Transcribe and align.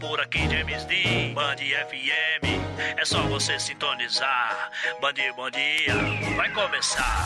por 0.00 0.18
aqui 0.18 0.48
James 0.48 0.84
D, 0.86 1.32
Band 1.34 1.56
FM. 1.56 2.60
É 2.96 3.04
só 3.04 3.20
você 3.24 3.58
sintonizar. 3.60 4.70
Band 5.00 5.12
Bom 5.36 5.50
Dia 5.50 5.94
vai 6.36 6.50
começar. 6.50 7.24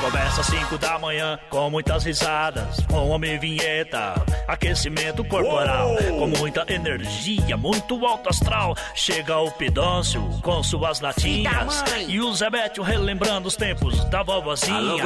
Começa 0.00 0.40
às 0.40 0.46
5 0.46 0.78
da 0.78 0.98
manhã 0.98 1.38
com 1.50 1.68
muitas 1.68 2.04
risadas, 2.04 2.80
com 2.86 3.10
homem 3.10 3.38
vinheta, 3.38 4.14
aquecimento 4.48 5.22
corporal, 5.24 5.94
com 6.18 6.26
muita 6.26 6.64
energia, 6.72 7.56
muito 7.56 8.04
alto 8.06 8.30
astral. 8.30 8.74
Chega 8.94 9.38
o 9.38 9.50
Pidôncio 9.52 10.22
com 10.42 10.62
suas 10.62 11.00
latinhas 11.00 11.84
e 12.08 12.18
o 12.18 12.32
Zebetio 12.32 12.82
relembrando 12.82 13.46
os 13.46 13.56
tempos 13.56 14.02
da 14.06 14.22
vovozinha 14.22 15.04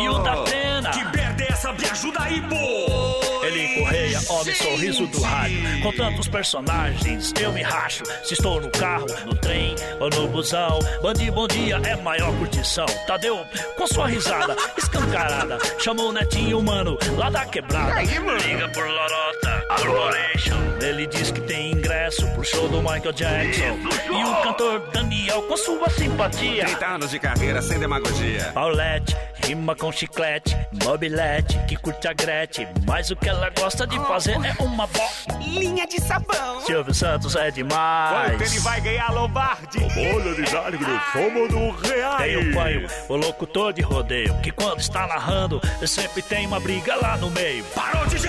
e 0.00 0.08
o 0.08 0.18
da 0.18 0.36
pena. 0.44 0.90
Que 0.90 1.04
merda 1.16 1.42
é 1.42 1.52
essa? 1.52 1.72
Me 1.72 1.84
ajuda 1.84 2.22
aí, 2.22 2.40
pô! 2.42 3.37
Ele 3.48 3.80
Correia, 3.80 4.20
homem 4.28 4.54
sorriso 4.54 5.06
do 5.06 5.22
rádio. 5.22 5.80
Com 5.82 5.92
tantos 5.92 6.28
personagens, 6.28 7.32
eu 7.40 7.50
me 7.50 7.62
racho. 7.62 8.04
Se 8.22 8.34
estou 8.34 8.60
no 8.60 8.70
carro, 8.70 9.06
no 9.24 9.34
trem 9.34 9.74
ou 9.98 10.10
no 10.10 10.28
busão. 10.28 10.78
Bandi 11.00 11.30
Bom 11.30 11.48
Dia 11.48 11.80
é 11.82 11.96
maior 11.96 12.30
curtição. 12.36 12.84
Tadeu, 13.06 13.42
com 13.78 13.86
sua 13.86 14.06
risada 14.06 14.54
escancarada, 14.76 15.58
chamou 15.78 16.10
o 16.10 16.12
netinho 16.12 16.60
mano 16.62 16.98
lá 17.16 17.30
da 17.30 17.46
quebrada. 17.46 18.02
Liga 18.02 18.68
por 18.68 18.86
Lorota 18.86 19.64
Corporation. 19.68 20.58
Ele 20.82 21.06
diz 21.06 21.30
que 21.30 21.40
tem 21.40 21.72
ingresso 21.72 22.26
pro 22.34 22.44
show 22.44 22.68
do 22.68 22.82
Michael 22.82 23.12
Jackson. 23.12 23.78
E 24.12 24.24
o 24.24 24.42
cantor 24.42 24.90
Daniel, 24.92 25.42
com 25.42 25.56
sua 25.56 25.88
simpatia. 25.88 26.66
30 26.66 26.86
anos 26.86 27.10
de 27.10 27.18
carreira 27.18 27.62
sem 27.62 27.78
demagogia. 27.78 28.50
Paulette, 28.52 29.16
rima 29.48 29.74
com 29.74 29.90
chiclete, 29.90 30.54
mobilete, 30.84 31.58
que 31.66 31.74
curte 31.74 32.06
a 32.06 32.12
Gretchen. 32.12 32.68
Mas 32.86 33.10
o 33.10 33.16
que 33.16 33.30
ela 33.30 33.48
gosta 33.48 33.86
de 33.86 33.96
fazer 34.00 34.36
é 34.44 34.62
uma 34.62 34.86
bolinha 34.86 35.86
de 35.86 35.98
sabão. 36.02 36.60
Silvio 36.60 36.92
Santos 36.92 37.34
é 37.34 37.50
demais. 37.50 38.32
Quanto 38.32 38.42
ele 38.42 38.60
vai 38.60 38.80
ganhar, 38.82 39.10
Lombardi? 39.10 39.78
Olha 39.78 40.34
de 40.34 40.50
Jardim, 40.50 40.84
somos 41.12 41.48
do 41.48 41.70
Real. 41.88 42.18
Tem 42.18 42.36
o 42.36 42.52
panho, 42.52 42.88
o 43.08 43.16
locutor 43.16 43.72
de 43.72 43.80
rodeio, 43.80 44.38
que 44.42 44.50
quando 44.50 44.80
está 44.80 45.06
narrando, 45.06 45.60
sempre 45.86 46.20
tem 46.20 46.46
uma 46.46 46.60
briga 46.60 46.94
lá 46.96 47.16
no 47.16 47.30
meio. 47.30 47.64
Parou, 47.74 48.06
DJ! 48.06 48.28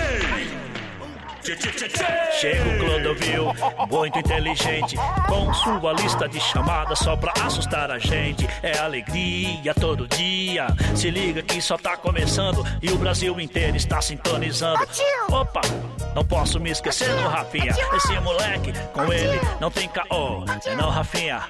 Chega 2.38 2.62
o 2.62 2.78
Clodovil, 2.78 3.54
muito 3.90 4.18
inteligente, 4.18 4.96
com 5.26 5.52
sua 5.54 5.92
lista 5.94 6.28
de 6.28 6.38
chamadas 6.38 6.98
só 6.98 7.16
pra 7.16 7.32
assustar 7.42 7.90
a 7.90 7.98
gente. 7.98 8.46
É 8.62 8.78
alegria 8.78 9.74
todo 9.74 10.06
dia. 10.08 10.66
Se 10.94 11.10
liga 11.10 11.42
que 11.42 11.60
só 11.62 11.78
tá 11.78 11.96
começando 11.96 12.64
e 12.82 12.90
o 12.90 12.98
Brasil 12.98 13.40
inteiro 13.40 13.76
está 13.76 14.00
sintonizando. 14.02 14.86
Opa, 15.30 15.62
não 16.14 16.24
posso 16.24 16.60
me 16.60 16.70
esquecer 16.70 17.08
do 17.08 17.28
Rafinha. 17.28 17.74
Esse 17.94 18.20
moleque, 18.20 18.72
com 18.92 19.10
ele 19.12 19.40
não 19.60 19.70
tem 19.70 19.88
caô. 19.88 20.44
É 20.66 20.74
não, 20.74 20.90
Rafinha. 20.90 21.42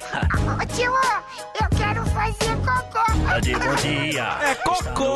Ô 0.60 0.66
tio, 0.66 0.92
eu 1.60 1.68
quero 1.76 2.04
fazer 2.06 2.56
cocô. 2.58 3.12
Bom 3.12 3.40
dia, 3.40 3.58
bom 3.58 3.74
dia. 3.74 4.38
É 4.42 4.54
cocô! 4.54 5.14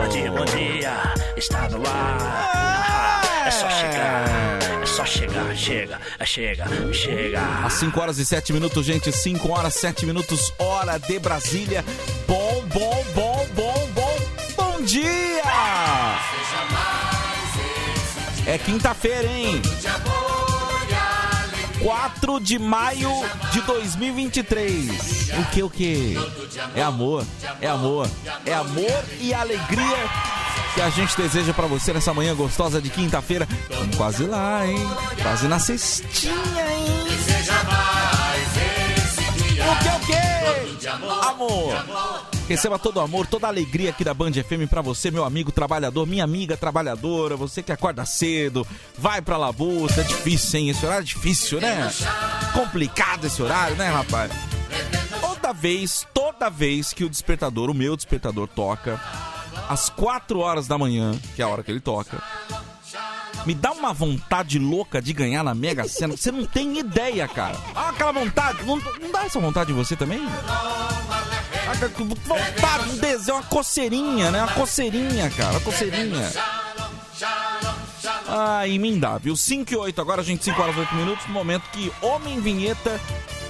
Bom 0.00 0.08
dia, 0.08 0.30
bom 0.30 0.44
dia. 0.44 0.92
Está 1.36 1.68
no 1.68 1.86
ar. 1.86 2.73
É 3.46 3.50
só 3.50 3.68
chegar, 3.68 4.26
é 4.82 4.86
só 4.86 5.04
chegar, 5.04 5.54
chega, 5.54 6.00
chega, 6.24 6.66
chega. 6.94 7.40
Às 7.66 7.74
5 7.74 8.00
horas 8.00 8.18
e 8.18 8.24
7 8.24 8.54
minutos, 8.54 8.86
gente, 8.86 9.12
5 9.12 9.52
horas 9.52 9.74
7 9.74 10.06
minutos, 10.06 10.50
hora 10.58 10.96
de 10.96 11.18
Brasília. 11.18 11.84
Bom, 12.26 12.64
bom, 12.72 13.04
bom, 13.14 13.46
bom, 13.54 13.88
bom, 13.94 14.18
bom 14.56 14.82
dia! 14.82 15.42
É 18.46 18.56
quinta-feira, 18.56 19.28
hein? 19.30 19.60
4 21.82 22.40
de 22.40 22.58
maio 22.58 23.10
de 23.52 23.60
2023. 23.60 25.28
O 25.38 25.44
que, 25.50 25.62
o 25.62 25.68
que? 25.68 26.16
É 26.74 26.82
amor, 26.82 27.26
é 27.60 27.68
amor, 27.68 28.08
é 28.46 28.54
amor 28.54 29.04
e 29.20 29.34
alegria 29.34 30.43
que 30.74 30.80
a 30.80 30.90
gente 30.90 31.16
deseja 31.16 31.54
para 31.54 31.66
você 31.66 31.92
nessa 31.92 32.12
manhã 32.12 32.34
gostosa 32.34 32.82
de 32.82 32.90
quinta-feira. 32.90 33.46
Vamos 33.70 33.96
quase 33.96 34.24
lá, 34.24 34.66
hein? 34.66 34.78
Quase 35.22 35.46
na 35.46 35.58
cestinha, 35.60 36.34
hein? 36.34 37.04
O 39.60 39.76
que, 39.78 39.88
o 39.88 40.00
que? 40.06 40.34
Amor. 41.26 42.26
Receba 42.48 42.78
todo 42.78 42.98
o 42.98 43.00
amor, 43.00 43.26
toda 43.26 43.46
a 43.46 43.50
alegria 43.50 43.90
aqui 43.90 44.04
da 44.04 44.12
Band 44.12 44.32
FM 44.32 44.68
pra 44.68 44.82
você, 44.82 45.10
meu 45.10 45.24
amigo 45.24 45.50
trabalhador, 45.50 46.06
minha 46.06 46.24
amiga 46.24 46.56
trabalhadora, 46.56 47.36
você 47.36 47.62
que 47.62 47.72
acorda 47.72 48.04
cedo, 48.04 48.66
vai 48.98 49.22
pra 49.22 49.38
labuta, 49.38 50.02
é 50.02 50.04
difícil, 50.04 50.60
hein? 50.60 50.68
Esse 50.68 50.84
horário 50.84 51.04
é 51.04 51.06
difícil, 51.06 51.60
né? 51.60 51.90
Complicado 52.52 53.26
esse 53.26 53.42
horário, 53.42 53.76
né, 53.76 53.88
rapaz? 53.88 54.30
Toda 55.20 55.52
vez, 55.54 56.06
toda 56.12 56.50
vez 56.50 56.92
que 56.92 57.04
o 57.04 57.08
despertador, 57.08 57.70
o 57.70 57.74
meu 57.74 57.96
despertador 57.96 58.46
toca, 58.48 59.00
às 59.68 59.88
4 59.88 60.38
horas 60.38 60.66
da 60.66 60.78
manhã, 60.78 61.12
que 61.34 61.42
é 61.42 61.44
a 61.44 61.48
hora 61.48 61.62
que 61.62 61.70
ele 61.70 61.80
toca, 61.80 62.22
me 63.46 63.54
dá 63.54 63.72
uma 63.72 63.92
vontade 63.92 64.58
louca 64.58 65.02
de 65.02 65.12
ganhar 65.12 65.42
na 65.42 65.54
Mega 65.54 65.86
Sena. 65.86 66.16
Você 66.16 66.32
não 66.32 66.46
tem 66.46 66.78
ideia, 66.78 67.28
cara. 67.28 67.56
Ah, 67.74 67.90
aquela 67.90 68.12
vontade. 68.12 68.64
Não, 68.64 68.76
não 68.76 69.12
dá 69.12 69.24
essa 69.24 69.38
vontade 69.38 69.72
em 69.72 69.74
você 69.74 69.94
também? 69.96 70.26
Vontade, 72.24 72.90
um 72.90 72.96
desenho, 72.96 73.36
uma 73.36 73.42
coceirinha, 73.44 74.30
né? 74.30 74.42
Uma 74.42 74.52
coceirinha, 74.52 75.30
cara. 75.30 75.52
Uma 75.52 75.60
coceirinha. 75.60 76.32
Ah, 78.28 78.66
e 78.66 78.78
me 78.78 78.98
dá, 78.98 79.18
viu? 79.18 79.36
5 79.36 79.72
e 79.72 79.76
8, 79.76 80.00
agora, 80.00 80.22
gente, 80.22 80.44
5 80.44 80.60
horas 80.60 80.76
e 80.76 80.80
8 80.80 80.94
minutos, 80.94 81.26
no 81.26 81.32
momento 81.32 81.68
que 81.70 81.92
Homem 82.00 82.40
Vinheta, 82.40 83.00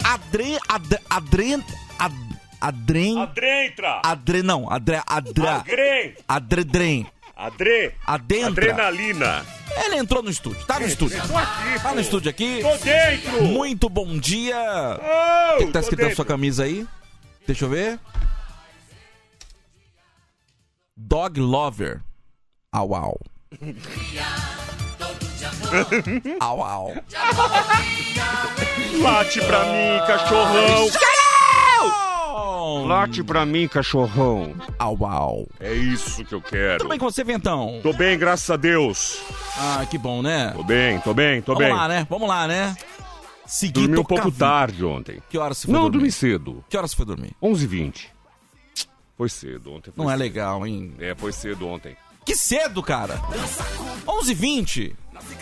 Adre... 0.02 0.58
Adre... 0.68 0.98
Adre... 1.08 1.64
Ad, 1.98 2.14
Adrem... 2.64 3.20
Adrentra! 3.20 4.00
Adre... 4.02 4.42
Não, 4.42 4.70
Adre... 4.70 4.98
Adra... 5.06 5.56
Adrem! 5.56 6.14
Adredrem. 6.26 7.06
Adre! 7.36 7.92
Adentra. 8.06 8.72
Adrenalina! 8.72 9.44
Ele 9.84 9.96
entrou 9.96 10.22
no 10.22 10.30
estúdio, 10.30 10.64
tá 10.64 10.80
no 10.80 10.86
estúdio. 10.86 11.20
Tô 11.28 11.36
aqui, 11.36 11.82
Tá 11.82 11.92
no 11.94 12.00
estúdio 12.00 12.30
aqui. 12.30 12.60
Tô 12.62 12.74
dentro! 12.78 13.42
Muito 13.42 13.88
bom 13.90 14.16
dia. 14.18 14.56
Oh, 14.56 15.56
O 15.56 15.58
que, 15.58 15.66
que 15.66 15.72
tá 15.72 15.80
escrito 15.80 15.98
na 15.98 16.04
dentro. 16.04 16.16
sua 16.16 16.24
camisa 16.24 16.64
aí? 16.64 16.86
Deixa 17.46 17.66
eu 17.66 17.68
ver. 17.68 18.00
Dog 20.96 21.38
Lover. 21.40 22.00
Au 22.72 22.94
au. 22.94 23.20
au 26.40 26.62
au. 26.62 26.94
Late 29.02 29.40
pra 29.40 29.64
mim, 29.64 30.06
cachorrão! 30.06 30.88
Late 32.38 33.22
pra 33.22 33.46
mim, 33.46 33.68
cachorrão! 33.68 34.54
Au 34.78 35.06
au. 35.06 35.48
É 35.60 35.72
isso 35.72 36.24
que 36.24 36.34
eu 36.34 36.40
quero. 36.42 36.78
Tudo 36.78 36.88
bem 36.90 36.98
com 36.98 37.08
você, 37.10 37.22
Ventão? 37.22 37.78
Tô 37.82 37.92
bem, 37.92 38.18
graças 38.18 38.50
a 38.50 38.56
Deus. 38.56 39.20
Ah, 39.56 39.86
que 39.88 39.96
bom, 39.96 40.20
né? 40.20 40.50
Tô 40.54 40.64
bem, 40.64 40.98
tô 41.00 41.14
bem, 41.14 41.40
tô 41.42 41.54
Vamos 41.54 41.68
bem. 41.68 41.74
lá, 41.76 41.86
né? 41.88 42.06
Vamos 42.10 42.28
lá, 42.28 42.48
né? 42.48 42.76
Seguir 43.46 43.82
Dormi 43.86 43.98
um 43.98 44.04
pouco 44.04 44.32
tarde 44.32 44.84
ontem. 44.84 45.22
Que 45.30 45.38
horas 45.38 45.58
você 45.58 45.66
foi 45.66 45.72
Não, 45.74 45.82
dormir? 45.82 45.98
dormi 45.98 46.12
cedo. 46.12 46.64
Que 46.68 46.76
horas 46.76 46.90
você 46.90 46.96
foi 46.96 47.06
dormir? 47.06 47.32
11h20. 47.42 48.06
Foi 49.16 49.28
cedo 49.28 49.72
ontem. 49.72 49.92
foi 49.92 50.02
Não 50.04 50.10
é 50.10 50.14
cedo. 50.14 50.22
legal, 50.22 50.66
hein? 50.66 50.94
É, 50.98 51.14
foi 51.14 51.30
cedo 51.32 51.68
ontem. 51.68 51.96
Que 52.24 52.34
cedo, 52.34 52.82
cara. 52.82 53.20
11h20. 54.06 54.92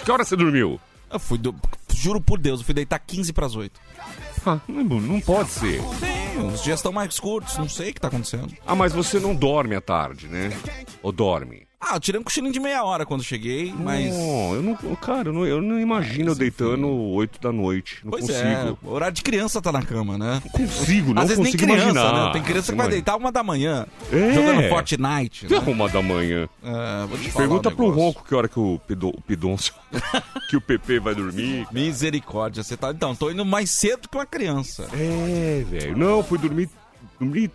Que 0.04 0.10
hora 0.10 0.24
você 0.24 0.36
dormiu? 0.36 0.78
Eu 1.10 1.18
fui. 1.18 1.38
do- 1.38 1.54
Juro 1.94 2.20
por 2.20 2.38
Deus, 2.38 2.60
eu 2.60 2.66
fui 2.66 2.74
deitar 2.74 2.98
15 2.98 3.32
pras 3.32 3.54
8. 3.54 3.80
Ah, 4.44 4.58
não, 4.66 4.82
não 4.82 5.20
pode 5.20 5.50
ser. 5.50 5.80
Os 6.46 6.62
dias 6.62 6.78
estão 6.80 6.92
mais 6.92 7.18
curtos, 7.18 7.56
não 7.58 7.68
sei 7.68 7.90
o 7.90 7.94
que 7.94 8.00
tá 8.00 8.08
acontecendo. 8.08 8.52
Ah, 8.66 8.74
mas 8.74 8.92
você 8.92 9.18
não 9.20 9.34
dorme 9.34 9.74
à 9.74 9.80
tarde, 9.80 10.28
né? 10.28 10.50
Ou 11.02 11.12
dorme? 11.12 11.66
Ah, 11.84 11.96
eu 11.96 12.00
tirei 12.00 12.20
um 12.20 12.22
cochilinho 12.22 12.52
de 12.52 12.60
meia 12.60 12.84
hora 12.84 13.04
quando 13.04 13.24
cheguei, 13.24 13.74
mas. 13.76 14.14
Não, 14.16 14.54
eu 14.54 14.62
não. 14.62 14.76
Cara, 14.96 15.30
eu 15.30 15.32
não, 15.32 15.44
eu 15.44 15.60
não 15.60 15.80
imagino 15.80 16.30
eu 16.30 16.34
deitando 16.36 16.86
8 16.88 17.40
da 17.40 17.50
noite. 17.50 17.98
Não 18.04 18.12
Pois 18.12 18.24
consigo. 18.24 18.46
é, 18.46 18.74
horário 18.88 19.14
de 19.14 19.22
criança 19.22 19.60
tá 19.60 19.72
na 19.72 19.82
cama, 19.82 20.16
né? 20.16 20.40
Consigo, 20.52 21.12
não 21.12 21.22
Às 21.22 21.28
vezes 21.30 21.42
nem 21.42 21.52
criança, 21.52 21.82
imaginar. 21.90 22.26
né? 22.26 22.32
Tem 22.34 22.42
criança 22.42 22.70
que 22.72 22.78
vai 22.78 22.88
deitar 22.88 23.16
uma 23.16 23.32
da 23.32 23.42
manhã, 23.42 23.84
É. 24.12 24.32
jogando 24.32 24.68
Fortnite. 24.68 25.48
Né? 25.50 25.58
uma 25.66 25.88
da 25.88 26.00
manhã. 26.00 26.48
É, 26.62 27.06
vou 27.06 27.18
te 27.18 27.30
falar 27.30 27.46
Pergunta 27.46 27.68
um 27.70 27.74
pro. 27.74 27.90
Ronco 27.90 28.24
que 28.28 28.34
hora 28.34 28.46
que 28.48 28.60
o, 28.60 28.78
Pido, 28.86 29.08
o 29.08 29.20
Pidoncio. 29.20 29.74
que 30.48 30.56
o 30.56 30.60
PP 30.60 31.00
vai 31.00 31.14
dormir. 31.16 31.66
Misericórdia, 31.72 32.62
você 32.62 32.76
tá. 32.76 32.90
Então, 32.92 33.14
tô 33.14 33.28
indo 33.30 33.44
mais 33.44 33.70
cedo 33.70 34.08
que 34.08 34.16
uma 34.16 34.26
criança. 34.26 34.88
É, 34.92 35.64
velho. 35.68 35.96
Não, 35.98 36.22
fui 36.22 36.38
dormir. 36.38 36.68
Dormi. 37.18 37.50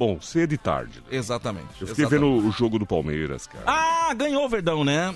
Bom, 0.00 0.18
cedo 0.18 0.54
e 0.54 0.56
tarde. 0.56 1.00
né? 1.00 1.18
Exatamente. 1.18 1.66
Eu 1.78 1.86
fiquei 1.88 2.06
exatamente. 2.06 2.32
vendo 2.38 2.48
o 2.48 2.50
jogo 2.50 2.78
do 2.78 2.86
Palmeiras, 2.86 3.46
cara. 3.46 3.64
Ah, 3.66 4.14
ganhou 4.14 4.46
o 4.46 4.48
Verdão, 4.48 4.82
né? 4.82 5.14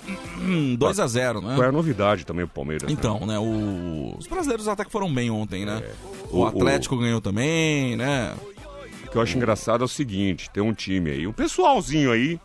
2x0, 0.77 1.41
né? 1.41 1.55
Qual 1.55 1.63
é 1.63 1.69
a 1.69 1.71
novidade 1.71 2.23
também 2.23 2.45
pro 2.45 2.53
Palmeiras? 2.53 2.87
né? 2.87 2.93
Então, 2.93 3.25
né? 3.25 3.39
o- 3.39 4.15
Os 4.15 4.27
brasileiros 4.27 4.67
até 4.67 4.85
que 4.85 4.91
foram 4.91 5.11
bem 5.11 5.31
ontem, 5.31 5.65
né? 5.65 5.81
O, 6.29 6.37
É. 6.37 6.43
O- 6.43 6.45
Atlético 6.45 6.97
ganhou 6.97 7.19
também, 7.19 7.95
né? 7.97 8.35
O 9.07 9.09
que 9.09 9.17
eu 9.17 9.21
acho 9.23 9.35
engraçado 9.35 9.81
é 9.81 9.85
o 9.85 9.87
seguinte: 9.87 10.51
tem 10.51 10.61
um 10.61 10.71
time 10.71 11.09
aí, 11.09 11.25
um 11.25 11.33
pessoalzinho 11.33 12.11
aí. 12.11 12.39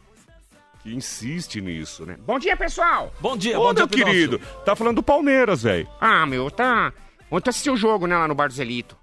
Que 0.83 0.95
insiste 0.95 1.61
nisso, 1.61 2.07
né? 2.07 2.17
Bom 2.27 2.39
dia, 2.39 2.57
pessoal. 2.57 3.13
Bom 3.21 3.37
dia, 3.37 3.61
Ô, 3.61 3.65
bom 3.65 3.75
dia, 3.75 3.85
meu 3.87 3.89
querido, 3.89 4.39
Pidoncio. 4.39 4.65
tá 4.65 4.75
falando 4.75 4.97
do 4.97 5.03
Palmeiras, 5.03 5.63
velho. 5.63 5.87
Ah, 6.01 6.25
meu, 6.25 6.51
tá. 6.51 6.91
Ontem 7.31 7.49
eu 7.49 7.51
assisti 7.51 7.69
o 7.71 7.77
jogo, 7.77 8.07
né, 8.07 8.17
lá 8.17 8.27
no 8.27 8.35
Bar 8.35 8.49
do 8.49 8.55
Zelito. 8.55 8.97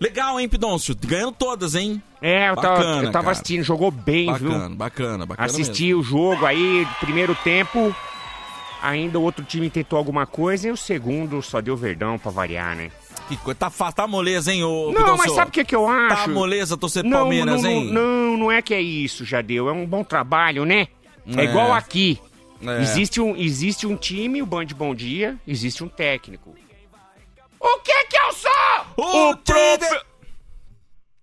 Legal, 0.00 0.38
hein, 0.40 0.48
Pidoncio? 0.48 0.94
Ganhando 1.06 1.32
todas, 1.32 1.74
hein? 1.74 2.02
É, 2.20 2.50
eu 2.50 2.56
tava, 2.56 2.76
Bacana, 2.76 3.02
eu 3.04 3.12
tava 3.12 3.30
assistindo, 3.30 3.62
jogou 3.62 3.90
bem, 3.90 4.32
viu? 4.34 4.50
Bacana, 4.50 4.74
bacana, 4.74 5.26
bacana. 5.26 5.46
Assisti 5.46 5.94
o 5.94 6.02
jogo 6.02 6.44
aí, 6.46 6.86
primeiro 7.00 7.34
tempo. 7.36 7.94
Ainda 8.82 9.18
o 9.18 9.22
outro 9.22 9.44
time 9.44 9.70
tentou 9.70 9.98
alguma 9.98 10.26
coisa 10.26 10.68
e 10.68 10.70
o 10.70 10.76
segundo 10.76 11.40
só 11.40 11.60
deu 11.60 11.76
verdão 11.76 12.18
pra 12.18 12.30
variar, 12.30 12.76
né? 12.76 12.82
mesmo. 12.82 13.04
Que 13.28 13.36
coisa, 13.38 13.58
tá 13.58 13.70
tá 13.92 14.06
moleza, 14.06 14.52
hein, 14.52 14.62
ô 14.64 14.86
Não, 14.92 14.94
Pidoncio? 14.94 15.16
mas 15.16 15.32
sabe 15.32 15.48
o 15.48 15.52
que, 15.52 15.64
que 15.64 15.74
eu 15.74 15.88
acho? 15.88 16.26
Tá 16.26 16.28
moleza 16.28 16.76
torcer 16.76 17.02
não, 17.02 17.20
Palmeiras, 17.20 17.62
não, 17.62 17.70
hein? 17.70 17.90
Não, 17.90 18.36
não, 18.36 18.52
é 18.52 18.60
que 18.60 18.74
é 18.74 18.80
isso, 18.80 19.24
já 19.24 19.40
deu. 19.40 19.68
É 19.68 19.72
um 19.72 19.86
bom 19.86 20.04
trabalho, 20.04 20.66
né? 20.66 20.88
É, 21.34 21.40
É. 21.40 21.44
igual 21.44 21.72
aqui. 21.72 22.18
É. 22.62 22.82
Existe, 22.82 23.20
um, 23.20 23.34
existe 23.36 23.86
um 23.86 23.96
time, 23.96 24.42
o 24.42 24.46
Band 24.46 24.66
Bom 24.76 24.94
Dia, 24.94 25.36
existe 25.46 25.82
um 25.82 25.88
técnico. 25.88 26.54
O 27.64 27.78
que 27.80 28.04
que 28.04 28.16
eu 28.18 28.32
sou? 28.34 29.30
O 29.30 29.36
profe... 29.38 30.04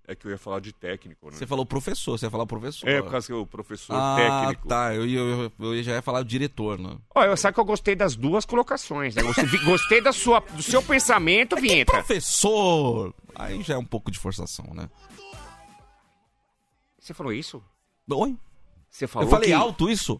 É 0.08 0.16
que 0.16 0.26
eu 0.26 0.32
ia 0.32 0.38
falar 0.38 0.60
de 0.60 0.74
técnico, 0.74 1.30
né? 1.30 1.38
Você 1.38 1.46
falou 1.46 1.66
professor, 1.66 2.18
você 2.18 2.26
ia 2.26 2.30
falar 2.30 2.46
professor. 2.46 2.90
É, 2.90 3.02
por 3.02 3.12
causa 3.12 3.28
que 3.28 3.34
o 3.34 3.46
professor 3.46 3.96
ah, 3.96 4.16
técnico. 4.18 4.68
tá. 4.68 4.94
Eu, 4.94 5.06
ia- 5.06 5.20
eu, 5.20 5.52
eu 5.58 5.84
já 5.84 5.94
ia 5.94 6.02
falar 6.02 6.20
o 6.20 6.26
diretor, 6.26 6.78
né? 6.78 6.98
Eu 7.16 7.38
sabe 7.38 7.54
que 7.54 7.60
eu 7.60 7.66
gostei 7.66 7.96
das 7.96 8.16
duas 8.16 8.44
colocações, 8.44 9.16
né? 9.16 9.22
Gostei, 9.64 10.02
da 10.02 10.12
sua, 10.12 10.40
do 10.40 10.64
seu 10.64 10.82
pensamento, 10.82 11.56
Vinheta. 11.56 11.94
Professor! 11.94 13.14
Aí 13.36 13.62
já 13.62 13.76
é 13.76 13.78
um 13.78 13.86
pouco 13.86 14.12
de 14.12 14.20
forçação, 14.20 14.66
né? 14.74 14.90
Você 17.00 17.14
falou 17.14 17.32
isso? 17.32 17.64
Oi? 18.10 18.36
Você 18.90 19.08
falou 19.08 19.28
eu 19.28 19.32
falei 19.32 19.50
que... 19.50 19.54
alto 19.54 19.90
isso? 19.90 20.20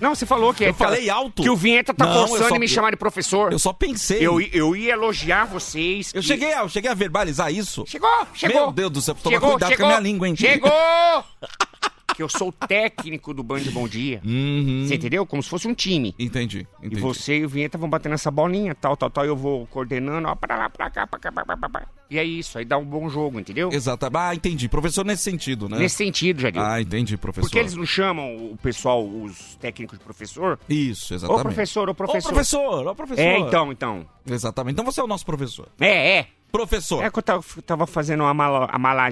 Não, 0.00 0.14
você 0.14 0.24
falou 0.24 0.54
que... 0.54 0.64
Eu 0.64 0.72
falei 0.74 1.10
alto. 1.10 1.42
Que 1.42 1.50
o 1.50 1.56
Vinheta 1.56 1.92
tá 1.92 2.06
Não, 2.06 2.26
forçando 2.28 2.48
só- 2.50 2.56
em 2.56 2.58
me 2.60 2.68
chamar 2.68 2.90
de 2.90 2.96
professor. 2.96 3.52
Eu 3.52 3.58
só 3.58 3.72
pensei. 3.72 4.18
Eu, 4.26 4.40
eu 4.40 4.74
ia 4.74 4.92
elogiar 4.92 5.44
vocês. 5.44 6.12
Eu 6.14 6.22
que- 6.22 6.26
cheguei, 6.26 6.52
a, 6.54 6.60
eu 6.60 6.68
cheguei 6.68 6.90
a 6.90 6.94
verbalizar 6.94 7.52
isso. 7.52 7.84
Chegou, 7.86 8.08
chegou. 8.32 8.62
Meu 8.62 8.72
Deus 8.72 8.90
do 8.92 9.02
céu, 9.02 9.14
toma 9.14 9.34
chegou, 9.36 9.50
cuidado 9.52 9.70
chegou, 9.70 9.86
com 9.86 9.92
a 9.92 10.00
minha 10.00 10.12
língua, 10.12 10.28
hein? 10.28 10.36
Chegou! 10.36 10.70
que 12.18 12.22
eu 12.24 12.28
sou 12.28 12.48
o 12.48 12.52
técnico 12.52 13.32
do 13.32 13.44
Band 13.44 13.62
Bom 13.72 13.86
Dia. 13.86 14.20
Uhum. 14.24 14.82
Você 14.84 14.96
entendeu? 14.96 15.24
Como 15.24 15.40
se 15.40 15.48
fosse 15.48 15.68
um 15.68 15.72
time. 15.72 16.16
Entendi, 16.18 16.66
E 16.82 16.86
entendi. 16.88 17.00
você 17.00 17.38
e 17.38 17.44
o 17.44 17.48
Vinheta 17.48 17.78
vão 17.78 17.88
batendo 17.88 18.16
essa 18.16 18.28
bolinha, 18.28 18.74
tal, 18.74 18.96
tal, 18.96 19.08
tal. 19.08 19.24
Eu 19.24 19.36
vou 19.36 19.68
coordenando, 19.68 20.26
ó, 20.26 20.34
pra 20.34 20.56
lá, 20.56 20.68
pra 20.68 20.90
cá, 20.90 21.06
pra 21.06 21.20
cá, 21.20 21.30
pra 21.30 21.44
cá, 21.44 21.56
pra 21.56 21.70
cá. 21.70 21.88
E 22.10 22.18
é 22.18 22.24
isso, 22.24 22.58
aí 22.58 22.64
dá 22.64 22.76
um 22.76 22.84
bom 22.84 23.08
jogo, 23.08 23.38
entendeu? 23.38 23.68
Exato. 23.70 24.08
Ah, 24.12 24.34
entendi. 24.34 24.68
Professor 24.68 25.04
nesse 25.04 25.22
sentido, 25.22 25.68
né? 25.68 25.78
Nesse 25.78 25.94
sentido, 25.94 26.40
Jadil. 26.40 26.60
Ah, 26.60 26.80
entendi, 26.80 27.16
professor. 27.16 27.46
Porque 27.46 27.58
eles 27.60 27.76
não 27.76 27.86
chamam 27.86 28.34
o 28.50 28.56
pessoal, 28.56 29.06
os 29.06 29.54
técnicos 29.60 29.96
de 29.96 30.04
professor? 30.04 30.58
Isso, 30.68 31.14
exatamente. 31.14 31.40
Ô 31.40 31.44
professor, 31.44 31.88
ô 31.88 31.94
professor. 31.94 32.30
Ô 32.30 32.32
professor, 32.34 32.86
ô 32.88 32.94
professor. 32.96 33.22
É, 33.22 33.38
então, 33.38 33.70
então. 33.70 34.04
Exatamente. 34.28 34.72
Então 34.72 34.84
você 34.84 35.00
é 35.00 35.04
o 35.04 35.06
nosso 35.06 35.24
professor. 35.24 35.68
É, 35.78 36.18
é. 36.18 36.26
Professor. 36.50 37.04
É 37.04 37.10
que 37.10 37.18
eu 37.18 37.22
tava, 37.62 37.86
fazendo 37.86 38.22
uma 38.22 38.32
malo, 38.34 38.66
amala, 38.70 39.08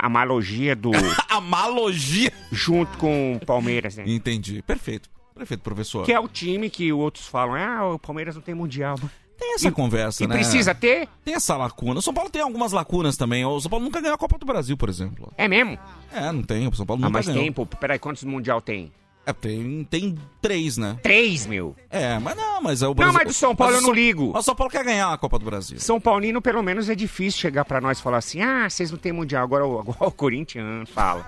analogia 0.00 0.76
do. 0.76 0.90
Amalogia. 1.28 2.32
junto 2.52 2.96
com 2.98 3.34
o 3.34 3.44
Palmeiras, 3.46 3.96
né? 3.96 4.04
Entendi. 4.06 4.62
Perfeito. 4.62 5.08
Perfeito, 5.34 5.62
professor. 5.62 6.04
Que 6.04 6.12
é 6.12 6.20
o 6.20 6.28
time 6.28 6.70
que 6.70 6.92
outros 6.92 7.26
falam, 7.26 7.54
ah, 7.56 7.94
o 7.94 7.98
Palmeiras 7.98 8.34
não 8.36 8.42
tem 8.42 8.54
mundial. 8.54 8.96
Tem 9.36 9.54
essa 9.54 9.72
conversa, 9.72 10.22
E 10.22 10.28
né? 10.28 10.36
precisa 10.36 10.72
ter? 10.72 11.08
Tem 11.24 11.34
essa 11.34 11.56
lacuna. 11.56 11.98
O 11.98 12.02
São 12.02 12.14
Paulo 12.14 12.30
tem 12.30 12.40
algumas 12.40 12.70
lacunas 12.70 13.16
também. 13.16 13.44
O 13.44 13.58
São 13.60 13.68
Paulo 13.68 13.84
nunca 13.84 14.00
ganhou 14.00 14.14
a 14.14 14.18
Copa 14.18 14.38
do 14.38 14.46
Brasil, 14.46 14.76
por 14.76 14.88
exemplo. 14.88 15.32
É 15.36 15.48
mesmo? 15.48 15.76
É, 16.12 16.30
não 16.30 16.42
tem. 16.44 16.68
O 16.68 16.74
São 16.74 16.86
Paulo 16.86 17.02
Ah, 17.02 17.06
nunca 17.08 17.18
mas 17.18 17.26
ganhou. 17.26 17.42
tem, 17.42 17.52
pô. 17.52 17.66
Peraí, 17.66 17.98
quantos 17.98 18.22
mundial 18.22 18.60
tem? 18.60 18.92
É, 19.26 19.32
tem, 19.32 19.82
tem 19.90 20.14
três, 20.40 20.76
né? 20.76 20.98
Três, 21.02 21.46
meu. 21.46 21.74
É, 21.90 22.16
mas 22.20 22.36
não, 22.36 22.53
mas 22.64 22.82
é 22.82 22.86
o 22.86 22.88
Não, 22.88 22.94
Brasil... 22.94 23.12
mas 23.14 23.26
do 23.28 23.32
São 23.34 23.54
Paulo 23.54 23.74
Mas 23.74 23.82
eu 23.82 23.86
não 23.86 23.94
ligo. 23.94 24.30
Mas 24.32 24.42
o 24.42 24.44
São 24.46 24.54
Paulo 24.56 24.70
quer 24.72 24.82
ganhar 24.84 25.12
a 25.12 25.18
Copa 25.18 25.38
do 25.38 25.44
Brasil. 25.44 25.78
São 25.78 26.00
Paulino, 26.00 26.40
pelo 26.42 26.62
menos, 26.62 26.88
é 26.88 26.94
difícil 26.94 27.40
chegar 27.40 27.64
pra 27.64 27.80
nós 27.80 27.98
e 27.98 28.02
falar 28.02 28.16
assim, 28.18 28.40
ah, 28.40 28.68
vocês 28.68 28.90
não 28.90 28.98
tem 28.98 29.12
mundial. 29.12 29.44
Agora, 29.44 29.66
o- 29.66 29.78
agora 29.80 30.08
o 30.08 30.10
Corinthians 30.10 30.88
fala. 30.90 31.24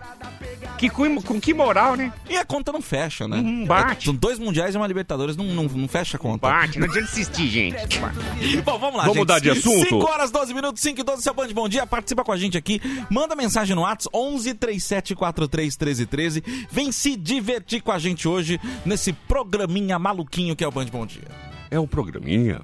Que, 0.78 0.88
com, 0.90 1.20
com 1.22 1.40
que 1.40 1.54
moral, 1.54 1.94
né? 1.94 2.12
E 2.28 2.36
a 2.36 2.44
conta 2.44 2.72
não 2.72 2.80
fecha, 2.82 3.28
né? 3.28 3.36
Uhum, 3.36 3.66
bate. 3.66 4.02
É, 4.02 4.04
são 4.06 4.14
dois 4.14 4.38
mundiais 4.38 4.74
e 4.74 4.78
uma 4.78 4.86
Libertadores, 4.86 5.36
não, 5.36 5.44
não, 5.44 5.64
não 5.64 5.88
fecha 5.88 6.16
a 6.16 6.20
conta. 6.20 6.48
Bate, 6.48 6.78
não 6.78 6.86
adianta 6.88 7.10
insistir, 7.10 7.46
gente. 7.48 7.98
Bom, 8.64 8.78
vamos 8.78 8.96
lá, 8.96 9.02
Vamos 9.02 9.06
gente. 9.14 9.16
mudar 9.18 9.38
de 9.38 9.50
assunto? 9.50 9.88
5 9.88 9.96
horas, 10.04 10.30
12 10.30 10.54
minutos, 10.54 10.82
5 10.82 11.00
e 11.00 11.04
12, 11.04 11.22
seu 11.22 11.34
Band 11.34 11.48
Bom 11.52 11.68
Dia. 11.68 11.86
Participa 11.86 12.24
com 12.24 12.32
a 12.32 12.36
gente 12.36 12.56
aqui. 12.56 12.80
Manda 13.10 13.34
mensagem 13.36 13.74
no 13.76 13.82
WhatsApp 13.82 14.16
11 14.16 14.54
37 14.54 15.14
43 15.14 15.76
13 15.76 16.06
13. 16.06 16.44
Vem 16.70 16.90
se 16.92 17.16
divertir 17.16 17.82
com 17.82 17.92
a 17.92 17.98
gente 17.98 18.26
hoje 18.28 18.60
nesse 18.84 19.12
programinha 19.12 19.98
maluquinho 19.98 20.54
que 20.56 20.64
é 20.64 20.68
o 20.68 20.70
Band 20.70 20.86
Bom 20.86 21.04
Dia. 21.06 21.25
É 21.70 21.78
um 21.80 21.86
programinha. 21.86 22.60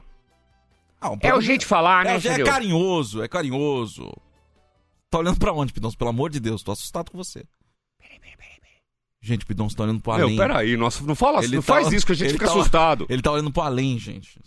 Ah, 1.01 1.11
um 1.11 1.19
É 1.21 1.35
o 1.35 1.41
jeito 1.41 1.61
de 1.63 1.67
falar, 1.67 2.05
né, 2.05 2.17
É, 2.17 2.21
já 2.21 2.31
é 2.31 2.33
Jadil? 2.35 2.47
carinhoso, 2.47 3.23
é 3.23 3.29
carinhoso. 3.29 4.13
Tá 5.11 5.19
olhando 5.19 5.39
pra 5.39 5.53
onde, 5.53 5.73
Pidonço? 5.73 5.99
Pelo 5.99 6.11
amor 6.11 6.31
de 6.31 6.41
Deus, 6.41 6.63
tô 6.63 6.73
assustado 6.73 7.11
com 7.11 7.19
você. 7.19 7.45
Gente, 9.25 9.47
Pidonço 9.47 9.77
tá 9.77 9.85
olhando 9.85 10.01
pro 10.01 10.13
além. 10.13 10.37
peraí, 10.37 10.77
nossa, 10.77 11.05
não 11.05 11.15
fala 11.15 11.45
Ele 11.45 11.55
não 11.57 11.63
tá- 11.63 11.75
faz 11.75 11.93
isso 11.93 12.05
que 12.05 12.11
a 12.11 12.15
gente 12.17 12.33
fica 12.33 12.47
tá- 12.47 12.51
assustado. 12.53 13.07
Ele 13.09 13.23
tá 13.23 13.31
olhando 13.31 13.53
pro 13.53 13.63
além, 13.63 13.97
gente. 13.99 14.41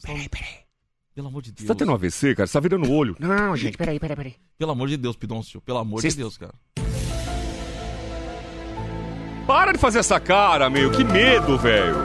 Pelo 1.14 1.30
amor 1.30 1.42
de 1.42 1.52
Deus. 1.54 1.62
Você 1.62 1.68
tá 1.68 1.76
tendo 1.76 1.92
um 1.92 1.96
AVC, 1.96 2.36
cara? 2.36 2.46
Você 2.46 2.52
tá 2.54 2.60
virando 2.60 2.90
o 2.90 2.94
olho. 2.94 3.16
Não, 3.18 3.56
gente, 3.56 3.78
peraí, 3.78 3.98
peraí, 4.00 4.18
peraí. 4.18 4.36
Pelo 4.58 4.72
amor 4.72 4.90
de 4.90 4.98
Deus, 4.98 5.16
Pidoncio. 5.16 5.62
Pelo 5.62 5.78
amor 5.78 6.02
Cês- 6.02 6.14
de 6.14 6.20
Deus, 6.22 6.38
cara. 6.38 6.54
Para 9.48 9.72
de 9.72 9.78
fazer 9.80 10.00
essa 10.00 10.20
cara, 10.20 10.70
meu. 10.70 10.92
Que 10.92 11.04
medo, 11.06 11.58
velho. 11.58 11.96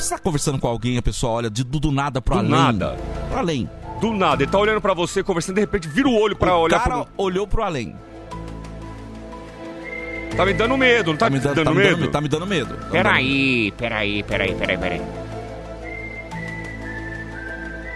Você 0.00 0.14
tá 0.14 0.18
conversando 0.18 0.58
com 0.58 0.66
alguém, 0.66 0.96
a 0.98 1.02
pessoa 1.02 1.32
olha 1.34 1.50
de, 1.50 1.62
do, 1.62 1.78
do 1.78 1.92
nada 1.92 2.20
pro 2.22 2.34
Do 2.34 2.38
além. 2.40 2.50
nada. 2.50 2.96
Pro 3.28 3.38
além. 3.38 3.70
Do 4.00 4.12
nada. 4.14 4.42
Ele 4.42 4.50
tá 4.50 4.58
olhando 4.58 4.80
pra 4.80 4.94
você, 4.94 5.22
conversando, 5.22 5.56
de 5.56 5.60
repente 5.60 5.86
vira 5.88 6.08
o 6.08 6.18
olho 6.18 6.34
pra 6.34 6.56
o 6.56 6.62
olhar 6.62 6.80
cara 6.82 7.04
pro... 7.04 7.08
olhou 7.18 7.46
pro 7.46 7.62
além. 7.62 7.94
Tá 10.36 10.46
me 10.46 10.54
dando 10.54 10.76
medo, 10.78 11.10
não 11.10 11.18
tá, 11.18 11.28
me 11.28 11.36
me 11.36 11.42
dando, 11.42 11.56
dando 11.56 11.64
tá 11.66 11.70
me 11.72 11.76
medo? 11.76 11.96
dando, 12.00 12.10
tá 12.10 12.20
me 12.20 12.28
dando 12.28 12.46
medo. 12.46 12.74
Tá 12.76 12.84
me 12.86 12.90
Peraí, 12.90 13.72
peraí, 13.76 14.22
peraí, 14.22 14.54
peraí, 14.54 14.78
peraí. 14.78 15.02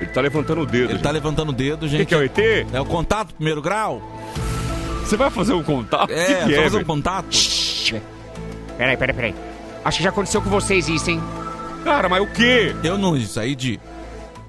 Ele 0.00 0.11
tá 0.11 0.20
levantando 0.20 0.61
o 0.61 0.66
dedo. 0.66 0.90
Ele 0.90 0.99
tá 0.99 1.11
levantando 1.11 1.49
o 1.50 1.52
dedo, 1.52 1.84
O 1.87 1.88
gente. 1.88 2.00
que, 2.00 2.06
que 2.06 2.14
é 2.14 2.18
o 2.18 2.23
ET? 2.23 2.38
É 2.73 2.80
o 2.80 2.84
contato 2.84 3.32
primeiro 3.34 3.62
grau? 3.62 4.02
Você 5.04 5.16
vai 5.16 5.30
fazer 5.30 5.54
um 5.54 5.62
contato? 5.62 6.11
É, 6.11 6.44
o 6.44 6.46
que, 6.46 6.54
é, 6.54 6.56
fazer 6.56 6.68
um 6.68 6.70
velho? 6.73 6.84
contato. 6.87 7.28
Peraí, 8.76 8.96
peraí, 8.96 9.14
peraí. 9.16 9.34
Acho 9.84 9.99
que 9.99 10.04
já 10.04 10.11
aconteceu 10.11 10.42
com 10.42 10.50
vocês 10.50 10.88
isso, 10.88 11.11
hein? 11.11 11.23
Cara, 11.85 12.09
mas 12.09 12.23
o 12.23 12.26
quê? 12.26 12.75
Eu 12.83 12.97
não, 12.99 13.17
isso 13.17 13.38
aí 13.38 13.55
de. 13.55 13.79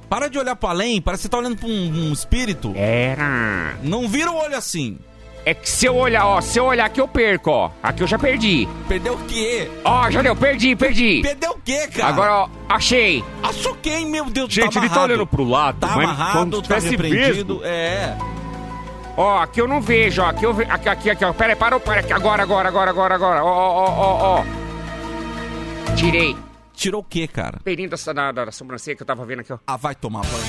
Para 0.09 0.29
de 0.29 0.37
olhar 0.37 0.55
pro 0.55 0.69
além, 0.69 1.01
parece 1.01 1.21
que 1.21 1.27
você 1.27 1.29
tá 1.29 1.37
olhando 1.37 1.57
pra 1.57 1.67
um, 1.67 2.09
um 2.09 2.13
espírito. 2.13 2.71
Era. 2.75 3.75
Não 3.83 4.07
vira 4.07 4.31
o 4.31 4.35
olho 4.35 4.55
assim. 4.55 4.97
É 5.45 5.53
que 5.53 5.69
se 5.69 5.85
eu 5.85 5.95
olhar, 5.95 6.25
ó, 6.25 6.41
se 6.41 6.57
eu 6.57 6.65
olhar 6.65 6.85
aqui 6.85 6.99
eu 6.99 7.07
perco, 7.07 7.51
ó. 7.51 7.69
Aqui 7.83 8.01
eu 8.01 8.07
já 8.07 8.17
perdi. 8.17 8.67
Perdeu 8.87 9.13
o 9.13 9.17
quê? 9.25 9.69
Ó, 9.83 10.09
já 10.09 10.23
deu, 10.23 10.35
perdi, 10.35 10.75
perdi. 10.75 11.21
Perdeu 11.21 11.51
o 11.51 11.59
quê, 11.63 11.87
cara? 11.87 12.07
Agora, 12.07 12.33
ó, 12.33 12.49
achei. 12.67 13.23
Achou 13.43 13.75
quem, 13.75 14.07
meu 14.07 14.25
Deus 14.25 14.51
Gente, 14.51 14.73
tá 14.73 14.79
ele 14.79 14.89
tá 14.89 15.03
olhando 15.03 15.27
pro 15.27 15.43
lado, 15.43 15.79
Tá 15.79 15.95
mas 15.95 16.09
amarrado, 16.09 16.33
quando 16.33 16.61
tá 16.63 16.79
repreendido. 16.79 17.61
É. 17.63 18.17
Ó, 19.15 19.37
aqui 19.39 19.61
eu 19.61 19.67
não 19.67 19.79
vejo, 19.81 20.21
ó. 20.23 20.25
Aqui 20.25 20.45
eu 20.45 20.53
vejo. 20.53 20.71
Aqui, 20.71 20.89
aqui, 20.89 21.09
aqui, 21.11 21.25
ó. 21.25 21.31
Pera 21.31 21.53
aí, 21.53 21.55
parou, 21.55 21.79
para 21.79 21.99
aqui. 21.99 22.11
Agora, 22.11 22.41
agora, 22.41 22.67
agora, 22.67 22.89
agora, 22.89 23.15
agora. 23.15 23.43
Ó, 23.43 23.47
ó, 23.47 23.85
ó, 23.85 23.89
ó, 23.99 24.39
ó. 24.39 25.95
Tirei. 25.95 26.35
Tirou 26.75 27.01
o 27.01 27.03
quê, 27.03 27.27
cara? 27.27 27.59
Perinho 27.63 27.89
da, 27.89 28.13
da, 28.13 28.45
da 28.45 28.51
sobrancelha 28.51 28.95
que 28.95 29.01
eu 29.01 29.07
tava 29.07 29.25
vendo 29.25 29.39
aqui, 29.39 29.53
ó. 29.53 29.59
Ah, 29.65 29.77
vai 29.77 29.95
tomar 29.95 30.21
banho. 30.21 30.43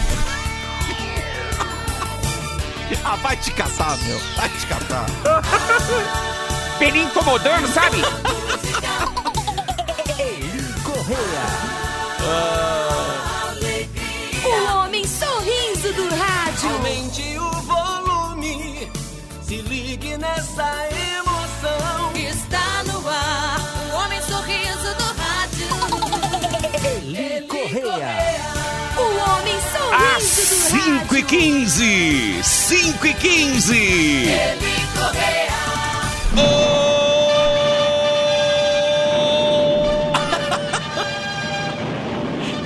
ah, 3.05 3.17
vai 3.17 3.37
te 3.37 3.51
catar, 3.53 3.97
meu. 3.99 4.19
Vai 4.37 4.49
te 4.49 4.67
catar. 4.67 5.07
Perinho 6.79 7.09
incomodando, 7.09 7.67
sabe? 7.69 7.97
O 14.45 14.77
homem 14.77 15.07
sorriso 15.07 15.93
do 15.95 16.15
rádio. 16.15 16.71
Aumente 16.71 17.39
o 17.39 17.51
volume, 17.63 18.91
se 19.43 19.57
ligue 19.63 20.19
nessa 20.19 20.86
15 31.27 32.41
5 32.43 33.07
e 33.07 33.15
15 33.15 33.77
Eli 33.77 34.87
Correia. 34.95 35.47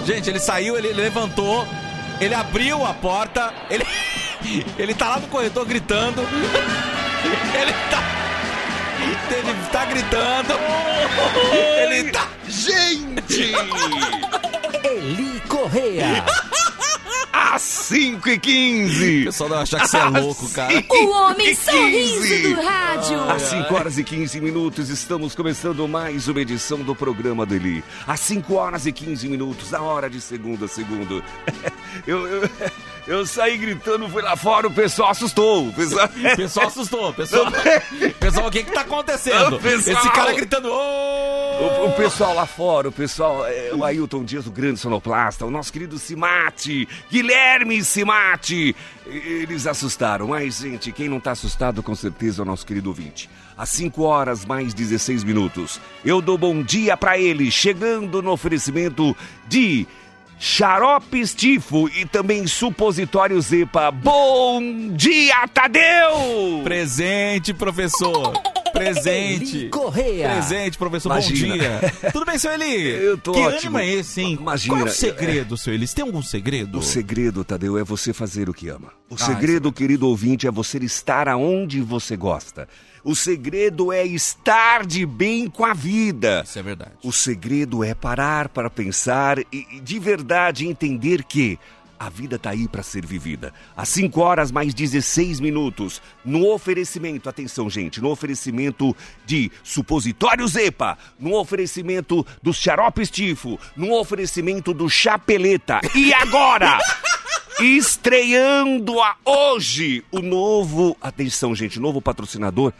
Gente, 0.04 0.28
ele 0.28 0.40
saiu, 0.40 0.76
ele 0.76 0.92
levantou, 0.92 1.66
ele 2.20 2.34
abriu 2.34 2.84
a 2.84 2.92
porta, 2.92 3.54
ele, 3.70 3.86
ele 4.78 4.92
tá 4.92 5.08
lá 5.08 5.20
no 5.20 5.28
corredor 5.28 5.64
gritando. 5.64 6.20
Ele 7.52 7.72
tá. 7.90 8.02
Ele 9.30 9.68
tá 9.70 9.84
gritando. 9.84 10.54
Ele 11.52 12.10
tá. 12.10 12.28
Gente! 12.48 13.52
Eli 14.82 15.40
Correia. 15.48 16.24
Às 17.90 17.96
5 17.96 18.28
e 18.28 18.36
O 18.36 18.40
15 18.40 19.24
pessoal 19.24 19.50
vai 19.50 19.62
achar 19.62 19.80
que 19.80 19.88
você 19.88 19.96
é 19.96 20.04
louco, 20.04 20.48
cara. 20.50 20.84
O 20.88 21.10
homem 21.10 21.48
15. 21.48 21.60
sorriso 21.64 22.48
do 22.48 22.62
rádio. 22.62 23.20
Às 23.28 23.42
5 23.42 23.74
horas 23.74 23.98
e 23.98 24.04
15 24.04 24.40
minutos, 24.40 24.90
estamos 24.90 25.34
começando 25.34 25.88
mais 25.88 26.28
uma 26.28 26.40
edição 26.40 26.78
do 26.78 26.94
programa 26.94 27.44
do 27.44 27.52
Eli. 27.52 27.82
Às 28.06 28.20
5 28.20 28.54
horas 28.54 28.86
e 28.86 28.92
15 28.92 29.28
minutos, 29.28 29.74
a 29.74 29.82
hora 29.82 30.08
de 30.08 30.20
segunda 30.20 30.66
a 30.66 30.68
segundo. 30.68 31.20
Eu, 32.06 32.24
eu, 32.26 32.48
eu 33.10 33.26
saí 33.26 33.58
gritando, 33.58 34.08
fui 34.08 34.22
lá 34.22 34.36
fora, 34.36 34.68
o 34.68 34.70
pessoal 34.70 35.10
assustou. 35.10 35.66
O 35.66 35.72
pessoal... 35.72 36.08
Pessoal 36.36 36.68
assustou. 36.68 37.12
Pessoal, 37.12 37.46
pessoal 38.20 38.46
o 38.46 38.50
que 38.52 38.62
que 38.62 38.70
tá 38.70 38.82
acontecendo? 38.82 39.58
Pessoal. 39.58 39.98
Esse 39.98 40.10
cara 40.12 40.32
gritando. 40.32 40.70
O, 40.70 41.86
o 41.86 41.92
pessoal 41.94 42.32
lá 42.34 42.46
fora, 42.46 42.88
o 42.88 42.92
pessoal, 42.92 43.44
é, 43.46 43.72
o 43.74 43.84
Ailton 43.84 44.22
Dias, 44.22 44.46
o 44.46 44.50
grande 44.52 44.78
sonoplasta, 44.78 45.44
o 45.44 45.50
nosso 45.50 45.72
querido 45.72 45.98
Simate, 45.98 46.88
Guilherme 47.10 47.82
Simate, 47.84 48.76
eles 49.04 49.66
assustaram. 49.66 50.28
Mas, 50.28 50.58
gente, 50.58 50.92
quem 50.92 51.08
não 51.08 51.18
tá 51.18 51.32
assustado, 51.32 51.82
com 51.82 51.96
certeza, 51.96 52.42
é 52.42 52.44
o 52.44 52.46
nosso 52.46 52.64
querido 52.64 52.90
ouvinte. 52.90 53.28
Às 53.58 53.70
5 53.70 54.02
horas 54.04 54.44
mais 54.44 54.72
16 54.72 55.24
minutos, 55.24 55.80
eu 56.04 56.22
dou 56.22 56.38
bom 56.38 56.62
dia 56.62 56.96
pra 56.96 57.18
ele, 57.18 57.50
chegando 57.50 58.22
no 58.22 58.30
oferecimento 58.30 59.16
de 59.48 59.86
Xarope 60.42 61.22
Tifo 61.26 61.86
e 61.90 62.06
também 62.06 62.46
supositório 62.46 63.38
Zepa. 63.42 63.90
Bom 63.90 64.88
dia, 64.94 65.46
Tadeu! 65.48 66.62
Presente, 66.64 67.52
professor. 67.52 68.32
Presente. 68.72 69.56
Eli 69.58 69.68
Correia. 69.68 70.30
Presente, 70.30 70.78
professor. 70.78 71.10
Imagina. 71.10 71.52
Bom 71.52 71.58
dia. 71.58 72.10
Tudo 72.12 72.24
bem, 72.24 72.38
seu 72.38 72.52
Eli? 72.52 72.88
Eu 73.04 73.18
tô 73.18 73.32
que 73.32 73.40
ótimo. 73.40 73.76
ânimo 73.76 73.78
é 73.80 73.86
esse, 73.86 74.22
hein? 74.22 74.38
Imagina, 74.40 74.74
Qual 74.76 74.86
é 74.86 74.90
o 74.90 74.92
segredo, 74.94 75.56
seu 75.58 75.74
Eli? 75.74 75.86
Você 75.86 75.96
tem 75.96 76.04
algum 76.06 76.22
segredo? 76.22 76.78
O 76.78 76.82
segredo, 76.82 77.44
Tadeu, 77.44 77.76
é 77.76 77.84
você 77.84 78.14
fazer 78.14 78.48
o 78.48 78.54
que 78.54 78.68
ama. 78.70 78.88
O 79.10 79.16
Ah, 79.16 79.18
segredo, 79.18 79.70
querido 79.70 80.08
ouvinte, 80.08 80.46
é 80.46 80.50
você 80.50 80.78
estar 80.78 81.28
aonde 81.28 81.82
você 81.82 82.16
gosta. 82.16 82.66
O 83.02 83.14
segredo 83.14 83.92
é 83.92 84.04
estar 84.04 84.86
de 84.86 85.06
bem 85.06 85.48
com 85.48 85.64
a 85.64 85.72
vida. 85.72 86.42
Isso 86.44 86.58
é 86.58 86.62
verdade. 86.62 86.92
O 87.02 87.12
segredo 87.12 87.82
é 87.82 87.94
parar 87.94 88.48
para 88.48 88.68
pensar 88.68 89.38
e, 89.38 89.66
e 89.72 89.80
de 89.80 89.98
verdade 89.98 90.66
entender 90.66 91.24
que 91.24 91.58
a 92.00 92.08
vida 92.08 92.38
tá 92.38 92.48
aí 92.48 92.66
para 92.66 92.82
ser 92.82 93.04
vivida. 93.04 93.52
Às 93.76 93.90
5 93.90 94.20
horas 94.22 94.50
mais 94.50 94.72
16 94.72 95.38
minutos, 95.38 96.00
no 96.24 96.50
oferecimento, 96.50 97.28
atenção 97.28 97.68
gente, 97.68 98.00
no 98.00 98.08
oferecimento 98.08 98.96
de 99.26 99.52
supositório 99.62 100.48
Zepa, 100.48 100.96
no 101.18 101.34
oferecimento 101.34 102.26
do 102.42 102.54
xarope 102.54 103.06
Tifo, 103.06 103.60
no 103.76 103.94
oferecimento 103.94 104.72
do 104.72 104.88
Chapeleta. 104.88 105.82
E 105.94 106.14
agora, 106.14 106.78
estreando 107.62 109.00
a 109.00 109.16
hoje 109.24 110.04
o 110.10 110.20
novo, 110.20 110.96
atenção 111.00 111.54
gente, 111.54 111.78
novo 111.80 112.00
patrocinador 112.00 112.72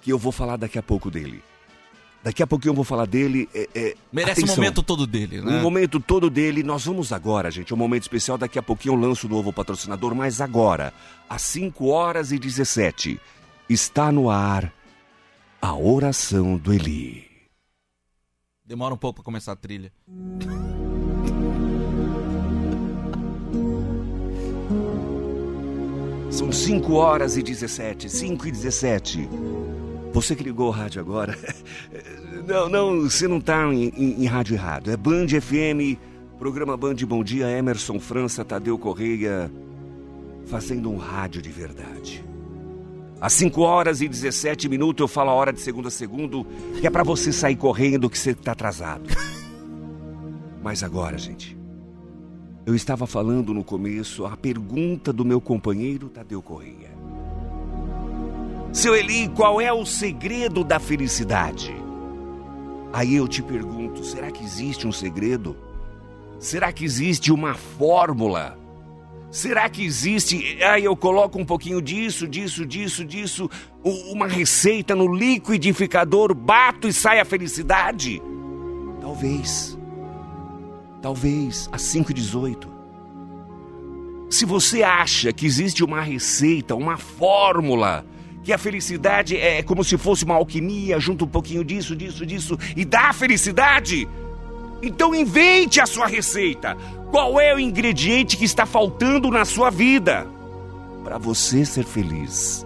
que 0.00 0.12
eu 0.12 0.18
vou 0.18 0.32
falar 0.32 0.56
daqui 0.56 0.78
a 0.78 0.82
pouco 0.82 1.10
dele. 1.10 1.42
Daqui 2.22 2.42
a 2.42 2.46
pouquinho 2.46 2.72
eu 2.72 2.76
vou 2.76 2.84
falar 2.84 3.06
dele. 3.06 3.48
é- 3.54 3.68
é- 3.74 3.94
Merece 4.12 4.40
o 4.40 4.44
atenção. 4.44 4.56
momento 4.56 4.82
todo 4.82 5.06
dele, 5.06 5.40
né? 5.40 5.58
O 5.58 5.62
momento 5.62 5.98
todo 5.98 6.28
dele, 6.28 6.62
nós 6.62 6.84
vamos 6.84 7.12
agora, 7.14 7.50
gente. 7.50 7.72
É 7.72 7.74
um 7.74 7.78
momento 7.78 8.02
especial. 8.02 8.36
Daqui 8.36 8.58
a 8.58 8.62
pouquinho 8.62 8.92
eu 8.94 8.98
lanço 9.00 9.26
o 9.26 9.30
novo 9.30 9.50
patrocinador, 9.54 10.14
mas 10.14 10.38
agora, 10.38 10.92
às 11.28 11.40
5 11.40 11.86
horas 11.88 12.30
e 12.30 12.38
17, 12.38 13.18
está 13.70 14.12
no 14.12 14.28
ar 14.28 14.70
a 15.62 15.74
oração 15.74 16.58
do 16.58 16.74
Eli. 16.74 17.26
Demora 18.66 18.92
um 18.94 18.98
pouco 18.98 19.16
pra 19.16 19.24
começar 19.24 19.52
a 19.52 19.56
trilha. 19.56 19.90
São 26.30 26.52
5 26.52 26.92
horas 26.94 27.36
e 27.36 27.42
17, 27.42 28.08
5 28.08 28.46
e 28.48 28.52
17. 28.52 29.28
Você 30.12 30.34
que 30.34 30.42
ligou 30.44 30.68
o 30.68 30.70
rádio 30.70 31.00
agora. 31.00 31.36
Não, 32.46 32.68
não, 32.68 33.00
você 33.02 33.28
não 33.28 33.40
tá 33.40 33.62
em, 33.72 33.92
em- 33.96 34.22
em 34.22 34.26
rádio 34.26 34.54
errado. 34.54 34.90
É 34.90 34.96
Band 34.96 35.26
FM, 35.28 35.96
programa 36.38 36.76
Band 36.76 36.94
Bom 37.06 37.22
Dia, 37.22 37.48
Emerson 37.50 38.00
França, 38.00 38.44
Tadeu 38.44 38.76
Correia, 38.78 39.52
fazendo 40.46 40.90
um 40.90 40.96
rádio 40.96 41.40
de 41.42 41.50
verdade. 41.50 42.24
Às 43.20 43.34
5 43.34 43.60
horas 43.60 44.00
e 44.00 44.08
17 44.08 44.68
minutos 44.68 45.00
eu 45.02 45.06
falo 45.06 45.30
a 45.30 45.34
hora 45.34 45.52
de 45.52 45.60
segundo 45.60 45.86
a 45.88 45.90
segundo, 45.90 46.44
que 46.80 46.86
é 46.86 46.90
pra 46.90 47.04
você 47.04 47.30
sair 47.30 47.56
correndo 47.56 48.08
que 48.10 48.18
você 48.18 48.34
tá 48.34 48.52
atrasado. 48.52 49.04
Mas 50.62 50.82
agora, 50.82 51.18
gente, 51.18 51.56
eu 52.66 52.74
estava 52.74 53.06
falando 53.06 53.54
no 53.54 53.64
começo 53.64 54.26
a 54.26 54.36
pergunta 54.36 55.12
do 55.12 55.24
meu 55.24 55.40
companheiro 55.40 56.08
Tadeu 56.08 56.42
Correia. 56.42 56.90
Seu 58.72 58.94
Eli, 58.94 59.28
qual 59.28 59.60
é 59.60 59.72
o 59.72 59.84
segredo 59.84 60.62
da 60.62 60.78
felicidade? 60.78 61.74
Aí 62.92 63.14
eu 63.14 63.26
te 63.26 63.42
pergunto, 63.42 64.04
será 64.04 64.30
que 64.30 64.44
existe 64.44 64.86
um 64.86 64.92
segredo? 64.92 65.56
Será 66.38 66.72
que 66.72 66.84
existe 66.84 67.32
uma 67.32 67.54
fórmula? 67.54 68.58
Será 69.30 69.68
que 69.68 69.84
existe. 69.84 70.62
Aí 70.62 70.84
eu 70.84 70.96
coloco 70.96 71.38
um 71.38 71.44
pouquinho 71.44 71.80
disso, 71.80 72.26
disso, 72.26 72.66
disso, 72.66 73.04
disso, 73.04 73.50
uma 73.82 74.26
receita 74.26 74.94
no 74.94 75.12
liquidificador, 75.12 76.34
bato 76.34 76.88
e 76.88 76.92
sai 76.92 77.20
a 77.20 77.24
felicidade? 77.24 78.20
Talvez. 79.00 79.79
Talvez, 81.02 81.68
às 81.72 81.82
5 81.82 82.10
e 82.10 82.14
18. 82.14 82.68
Se 84.28 84.44
você 84.44 84.82
acha 84.82 85.32
que 85.32 85.44
existe 85.44 85.82
uma 85.82 86.00
receita, 86.00 86.74
uma 86.76 86.96
fórmula, 86.96 88.04
que 88.42 88.52
a 88.52 88.58
felicidade 88.58 89.36
é 89.36 89.62
como 89.62 89.82
se 89.82 89.98
fosse 89.98 90.24
uma 90.24 90.34
alquimia, 90.34 91.00
junta 91.00 91.24
um 91.24 91.28
pouquinho 91.28 91.64
disso, 91.64 91.96
disso, 91.96 92.24
disso 92.24 92.58
e 92.76 92.84
dá 92.84 93.12
felicidade, 93.12 94.08
então 94.82 95.14
invente 95.14 95.80
a 95.80 95.86
sua 95.86 96.06
receita. 96.06 96.76
Qual 97.10 97.40
é 97.40 97.54
o 97.54 97.58
ingrediente 97.58 98.36
que 98.36 98.44
está 98.44 98.64
faltando 98.64 99.30
na 99.30 99.44
sua 99.44 99.68
vida 99.68 100.26
para 101.02 101.18
você 101.18 101.64
ser 101.64 101.84
feliz? 101.84 102.64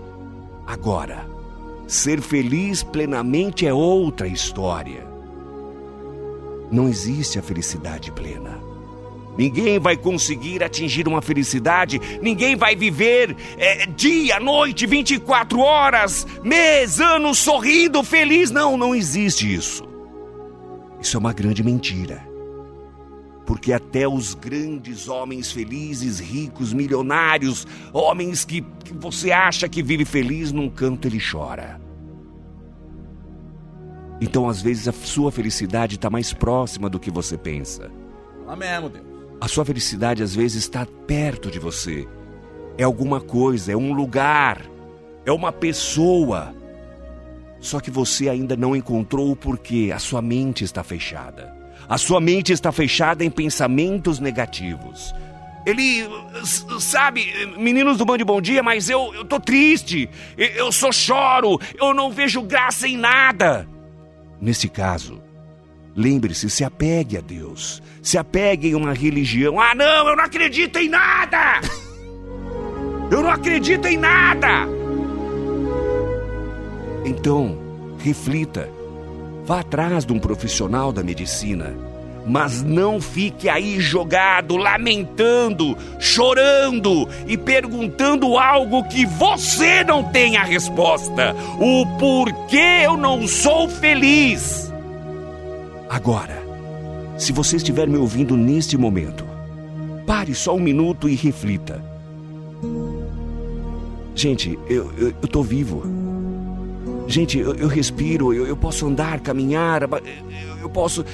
Agora, 0.67 1.29
ser 1.87 2.21
feliz 2.21 2.83
plenamente 2.83 3.67
é 3.67 3.73
outra 3.73 4.29
história. 4.29 5.14
Não 6.71 6.89
existe 6.89 7.39
a 7.39 7.43
felicidade 7.43 8.11
plena. 8.11 8.61
Ninguém 9.37 9.79
vai 9.79 9.97
conseguir 9.97 10.63
atingir 10.63 11.09
uma 11.09 11.21
felicidade, 11.21 12.01
ninguém 12.23 12.55
vai 12.55 12.77
viver 12.77 13.37
é, 13.59 13.87
dia, 13.87 14.39
noite, 14.39 14.87
24 14.87 15.59
horas, 15.59 16.27
mês, 16.43 17.01
ano, 17.01 17.35
sorrindo, 17.35 18.03
feliz. 18.05 18.51
Não, 18.51 18.77
não 18.77 18.95
existe 18.95 19.53
isso. 19.53 19.85
Isso 21.01 21.17
é 21.17 21.21
uma 21.21 21.33
grande 21.33 21.63
mentira. 21.63 22.27
Porque 23.45 23.73
até 23.73 24.09
os 24.09 24.35
grandes 24.35 25.09
homens 25.09 25.53
felizes, 25.53 26.19
ricos, 26.19 26.73
milionários, 26.73 27.67
homens 27.93 28.45
que, 28.45 28.63
que 28.85 28.95
você 28.95 29.33
acha 29.33 29.69
que 29.69 29.83
vive 29.83 30.05
feliz, 30.05 30.51
num 30.51 30.71
canto 30.71 31.07
ele 31.07 31.21
chora. 31.21 31.84
Então, 34.21 34.49
às 34.49 34.63
vezes, 34.63 34.89
a 34.89 34.93
sua 34.93 35.31
felicidade 35.31 35.97
está 35.97 36.09
mais 36.09 36.33
próxima 36.33 36.89
do 36.89 37.01
que 37.01 37.11
você 37.11 37.37
pensa. 37.37 37.91
Mesmo, 38.57 38.89
Deus. 38.89 39.05
A 39.41 39.49
sua 39.49 39.65
felicidade, 39.65 40.23
às 40.23 40.35
vezes, 40.35 40.63
está 40.63 40.87
perto 41.07 41.51
de 41.51 41.59
você. 41.59 42.07
É 42.79 42.85
alguma 42.85 43.21
coisa, 43.21 43.73
é 43.73 43.77
um 43.77 43.93
lugar, 43.93 44.63
é 45.27 45.33
uma 45.33 45.53
pessoa. 45.53 46.55
Só 47.61 47.81
que 47.81 47.91
você 47.91 48.29
ainda 48.29 48.57
não 48.57 48.77
encontrou 48.77 49.31
o 49.31 49.37
porquê. 49.37 49.91
A 49.95 49.99
sua 49.99 50.23
mente 50.23 50.65
está 50.65 50.83
fechada. 50.83 51.55
A 51.89 51.99
sua 51.99 52.21
mente 52.21 52.53
está 52.53 52.71
fechada 52.73 53.25
em 53.25 53.31
pensamentos 53.31 54.19
negativos. 54.19 55.15
Ele, 55.67 56.07
sabe, 56.79 57.27
meninos 57.59 57.97
do 57.97 58.05
Band 58.05 58.19
Bom 58.19 58.41
Dia, 58.41 58.63
mas 58.63 58.91
eu, 58.91 59.15
eu 59.15 59.25
tô 59.25 59.41
triste. 59.41 60.09
Eu, 60.37 60.47
eu 60.49 60.73
só 60.73 60.93
choro. 60.93 61.59
Eu 61.79 61.95
não 61.95 62.11
vejo 62.11 62.43
graça 62.43 62.87
em 62.87 62.97
nada. 62.97 63.67
Nesse 64.45 64.69
caso, 64.69 65.23
lembre-se, 65.97 66.51
se 66.51 66.65
apegue 66.65 67.17
a 67.17 67.23
Deus. 67.23 67.83
Se 68.03 68.19
apegue 68.19 68.69
em 68.69 68.75
uma 68.75 68.93
religião. 68.93 69.59
Ah, 69.59 69.75
não, 69.75 70.07
eu 70.07 70.15
não 70.15 70.23
acredito 70.23 70.79
em 70.79 70.91
nada! 70.91 71.63
Eu 73.11 73.23
não 73.23 73.31
acredito 73.31 73.87
em 73.87 73.97
nada! 73.97 74.67
Então, 77.05 77.59
reflita. 77.99 78.69
Vá 79.45 79.61
atrás 79.61 80.05
de 80.05 80.13
um 80.13 80.19
profissional 80.19 80.91
da 80.91 81.03
medicina. 81.03 81.75
Mas 82.27 82.63
não 82.63 83.01
fique 83.01 83.49
aí 83.49 83.79
jogado, 83.79 84.57
lamentando, 84.57 85.77
chorando 85.99 87.09
e 87.27 87.37
perguntando 87.37 88.39
algo 88.39 88.85
que 88.85 89.05
você 89.05 89.85
não 89.85 90.05
tem 90.05 90.37
a 90.37 90.43
resposta. 90.43 91.35
O 91.61 91.87
porquê 91.99 92.83
eu 92.85 92.97
não 92.97 93.29
sou 93.29 93.69
feliz. 93.69 94.73
Agora, 95.89 96.43
se 97.19 97.33
você 97.33 97.57
estiver 97.57 97.87
me 97.87 97.99
ouvindo 97.99 98.37
neste 98.37 98.77
momento, 98.77 99.25
pare 100.07 100.35
só 100.35 100.55
um 100.55 100.61
minuto 100.61 101.09
e 101.09 101.15
reflita. 101.15 101.83
Gente, 104.15 104.59
eu, 104.69 104.93
eu, 104.97 105.09
eu 105.09 105.29
tô 105.29 105.43
vivo. 105.43 106.04
Gente, 107.07 107.39
eu, 107.39 107.55
eu 107.55 107.69
respiro, 107.69 108.33
eu, 108.33 108.47
eu 108.47 108.57
posso 108.57 108.87
andar, 108.87 109.21
caminhar, 109.21 109.83
eu, 109.83 110.59
eu 110.63 110.71
posso. 110.71 111.05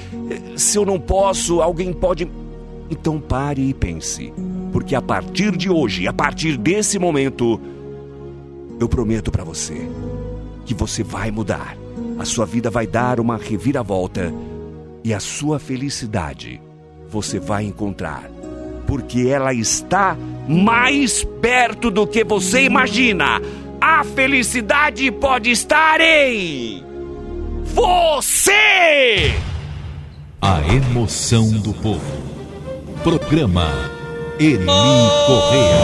Se 0.55 0.77
eu 0.77 0.85
não 0.85 0.99
posso, 0.99 1.61
alguém 1.61 1.91
pode. 1.91 2.29
Então 2.89 3.19
pare 3.19 3.61
e 3.61 3.73
pense. 3.73 4.33
Porque 4.71 4.95
a 4.95 5.01
partir 5.01 5.55
de 5.55 5.69
hoje, 5.69 6.07
a 6.07 6.13
partir 6.13 6.57
desse 6.57 6.97
momento, 6.97 7.59
eu 8.79 8.87
prometo 8.87 9.31
para 9.31 9.43
você 9.43 9.87
que 10.65 10.73
você 10.73 11.03
vai 11.03 11.31
mudar. 11.31 11.77
A 12.17 12.25
sua 12.25 12.45
vida 12.45 12.69
vai 12.69 12.87
dar 12.87 13.19
uma 13.19 13.37
reviravolta 13.37 14.33
e 15.03 15.13
a 15.13 15.19
sua 15.19 15.59
felicidade 15.59 16.61
você 17.09 17.39
vai 17.39 17.63
encontrar. 17.65 18.29
Porque 18.87 19.27
ela 19.27 19.53
está 19.53 20.17
mais 20.47 21.23
perto 21.41 21.89
do 21.89 22.05
que 22.07 22.23
você 22.23 22.63
imagina. 22.63 23.41
A 23.81 24.03
felicidade 24.03 25.11
pode 25.11 25.49
estar 25.49 25.99
em 25.99 26.85
você! 27.63 29.33
A 30.39 30.59
emoção 30.71 31.49
do 31.51 31.73
povo. 31.73 32.21
Programa 33.01 33.67
Eli 34.39 34.65
Correia. 34.65 35.81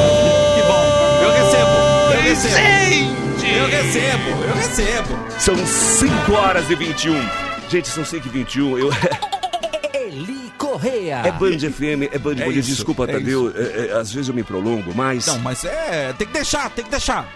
Que 0.53 0.61
bom. 0.67 0.85
Eu 1.23 1.31
recebo. 1.31 1.71
Eu 2.13 2.21
recebo. 2.21 2.55
Gente! 2.55 3.55
Eu 3.55 3.67
recebo. 3.67 4.29
Eu 4.43 4.55
recebo. 4.55 5.39
São 5.39 5.55
5 5.57 6.33
horas 6.33 6.69
e 6.69 6.75
21. 6.75 7.15
Gente, 7.67 7.87
são 7.87 8.05
5 8.05 8.27
e 8.27 8.29
21. 8.29 8.77
Eu... 8.77 8.89
Eli 9.95 10.51
Correia. 10.55 11.23
É 11.25 11.31
Band 11.31 11.57
FM, 11.57 12.13
é 12.13 12.19
Band 12.19 12.35
É 12.43 12.51
Desculpa, 12.51 13.05
é 13.05 13.13
Tadeu. 13.13 13.51
é, 13.55 13.87
é, 13.87 13.93
às 13.93 14.11
vezes 14.11 14.29
eu 14.29 14.35
me 14.35 14.43
prolongo, 14.43 14.93
mas. 14.93 15.25
Não, 15.25 15.39
mas 15.39 15.63
é. 15.65 16.13
Tem 16.13 16.27
que 16.27 16.33
deixar, 16.33 16.69
tem 16.69 16.85
que 16.85 16.91
deixar. 16.91 17.27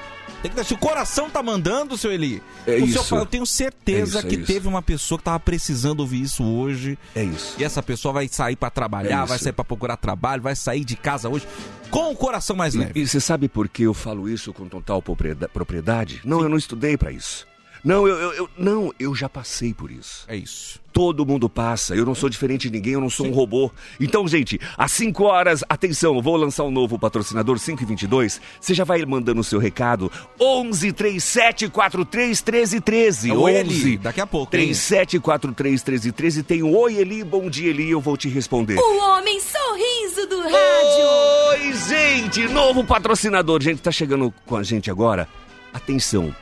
Tem 0.42 0.50
que 0.50 0.56
deixar. 0.56 0.76
O 0.76 0.78
coração 0.78 1.30
tá 1.30 1.44
mandando, 1.44 1.98
seu 1.98 2.12
Eli. 2.12 2.42
É 2.66 2.72
o 2.76 2.78
isso. 2.80 2.94
Senhor, 2.94 3.04
fala, 3.06 3.22
eu 3.22 3.26
tenho 3.26 3.46
certeza 3.46 4.18
É 4.18 4.20
isso, 4.22 4.28
é 4.28 4.30
que 4.30 4.36
isso. 4.38 4.46
teve 4.48 4.68
uma 4.68 4.82
pessoa 4.82 5.18
que 5.18 5.24
tava 5.24 5.40
precisando 5.40 6.00
ouvir 6.00 6.22
isso 6.22 6.44
hoje. 6.44 6.98
É 7.16 7.24
isso. 7.24 7.56
E 7.60 7.64
essa 7.64 7.84
pessoa 7.84 8.14
vai 8.14 8.28
sair 8.28 8.56
pra 8.56 8.68
É 8.68 8.72
trabalhar, 8.72 9.20
isso. 9.20 9.28
vai 9.28 9.38
sair 9.40 9.54
pra 9.54 9.64
procurar 9.64 9.98
trabalho, 9.98 10.42
vai 10.42 10.56
sair 10.56 10.84
de 10.84 10.96
casa 10.96 11.30
hoje 11.30 11.48
com 11.90 12.12
o 12.12 12.16
coração 12.16 12.56
mais 12.56 12.74
leve. 12.74 12.92
E, 13.00 13.04
e 13.04 13.08
você 13.08 13.20
sabe 13.20 13.48
por 13.50 13.68
que 13.70 13.84
eu 13.84 13.94
falo 13.94 14.28
isso 14.30 14.52
com 14.54 14.68
total 14.68 15.02
proprieda- 15.02 15.48
propriedade? 15.50 16.22
Não, 16.24 16.42
eu 16.42 16.50
não 16.50 16.58
estudei 16.58 16.98
pra 16.98 17.12
isso. 17.12 17.46
Não, 17.84 18.08
eu, 18.08 18.16
eu, 18.16 18.34
eu- 18.34 18.50
não, 18.58 18.94
eu 19.00 19.16
já 19.16 19.28
passei 19.28 19.74
por 19.74 19.90
isso. 19.90 20.24
É 20.28 20.36
isso. 20.36 20.80
Todo 20.94 21.26
mundo 21.26 21.50
passa. 21.50 21.96
Eu 21.96 22.06
não 22.06 22.14
sou 22.14 22.30
diferente 22.30 22.64
de 22.70 22.72
ninguém, 22.72 22.94
eu 22.94 23.02
não 23.02 23.10
sou 23.10 23.26
um 23.26 23.32
robô. 23.32 23.72
Então, 24.00 24.28
gente, 24.28 24.60
às 24.78 24.92
5 24.92 25.24
horas, 25.24 25.64
atenção, 25.70 26.16
eu 26.16 26.22
vou 26.22 26.36
lançar 26.36 26.64
um 26.66 26.70
novo 26.70 27.00
patrocinador 27.00 27.58
5 27.58 27.82
e 27.82 27.86
22. 27.86 28.42
Você 28.60 28.74
já 28.74 28.84
vai 28.84 29.04
mandando 29.06 29.40
o 29.40 29.44
seu 29.44 29.58
recado. 29.58 30.12
11 30.40 30.92
37 30.92 31.70
43 31.70 32.42
13 32.42 32.82
13. 32.82 33.30
É 33.30 33.34
o 33.34 33.40
Oi, 33.40 33.64
11 33.64 33.82
Eli, 33.82 33.98
daqui 33.98 34.20
a 34.22 34.28
pouco, 34.28 34.54
hein? 34.56 34.64
37 34.64 35.20
43 35.20 35.82
13 35.82 36.12
13. 36.12 36.44
Tem 36.44 36.62
o 36.62 36.76
Oi 36.78 36.96
Eli, 36.98 37.24
bom 37.24 37.50
dia 37.50 37.70
Eli, 37.70 37.90
eu 37.90 38.02
vou 38.02 38.18
te 38.18 38.28
responder. 38.28 38.78
O 38.78 38.98
homem 39.12 39.40
sorriso 39.40 40.28
do 40.28 40.42
rádio. 40.42 41.08
Oi, 41.52 41.74
gente! 41.88 42.48
Novo 42.50 42.84
patrocinador. 42.84 43.62
Gente, 43.64 43.82
tá 43.82 43.92
chegando 43.92 44.32
com 44.46 44.58
a 44.58 44.64
gente 44.64 44.92
agora. 44.92 45.28
Atenção. 45.74 46.36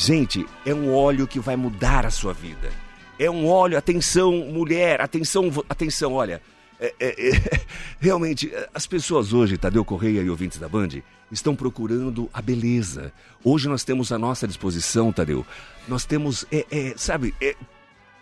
Gente, 0.00 0.46
é 0.64 0.72
um 0.72 0.94
óleo 0.94 1.26
que 1.26 1.40
vai 1.40 1.56
mudar 1.56 2.06
a 2.06 2.10
sua 2.10 2.32
vida. 2.32 2.70
É 3.18 3.28
um 3.28 3.48
óleo, 3.48 3.76
atenção, 3.76 4.30
mulher, 4.46 5.00
atenção, 5.00 5.50
atenção, 5.68 6.12
olha. 6.12 6.40
é- 6.80 6.94
é- 7.00 7.28
é- 7.30 7.60
realmente, 7.98 8.48
é, 8.54 8.68
as 8.72 8.86
pessoas 8.86 9.32
hoje, 9.32 9.58
Tadeu 9.58 9.84
Correia 9.84 10.22
e 10.22 10.30
ouvintes 10.30 10.58
da 10.60 10.68
Band, 10.68 11.02
estão 11.32 11.56
procurando 11.56 12.30
a 12.32 12.40
beleza. 12.40 13.12
Hoje 13.42 13.68
nós 13.68 13.82
temos 13.82 14.12
à 14.12 14.18
nossa 14.18 14.46
disposição, 14.46 15.12
Tadeu, 15.12 15.44
nós 15.88 16.04
temos, 16.04 16.46
é, 16.52 16.64
é, 16.70 16.94
sabe, 16.96 17.34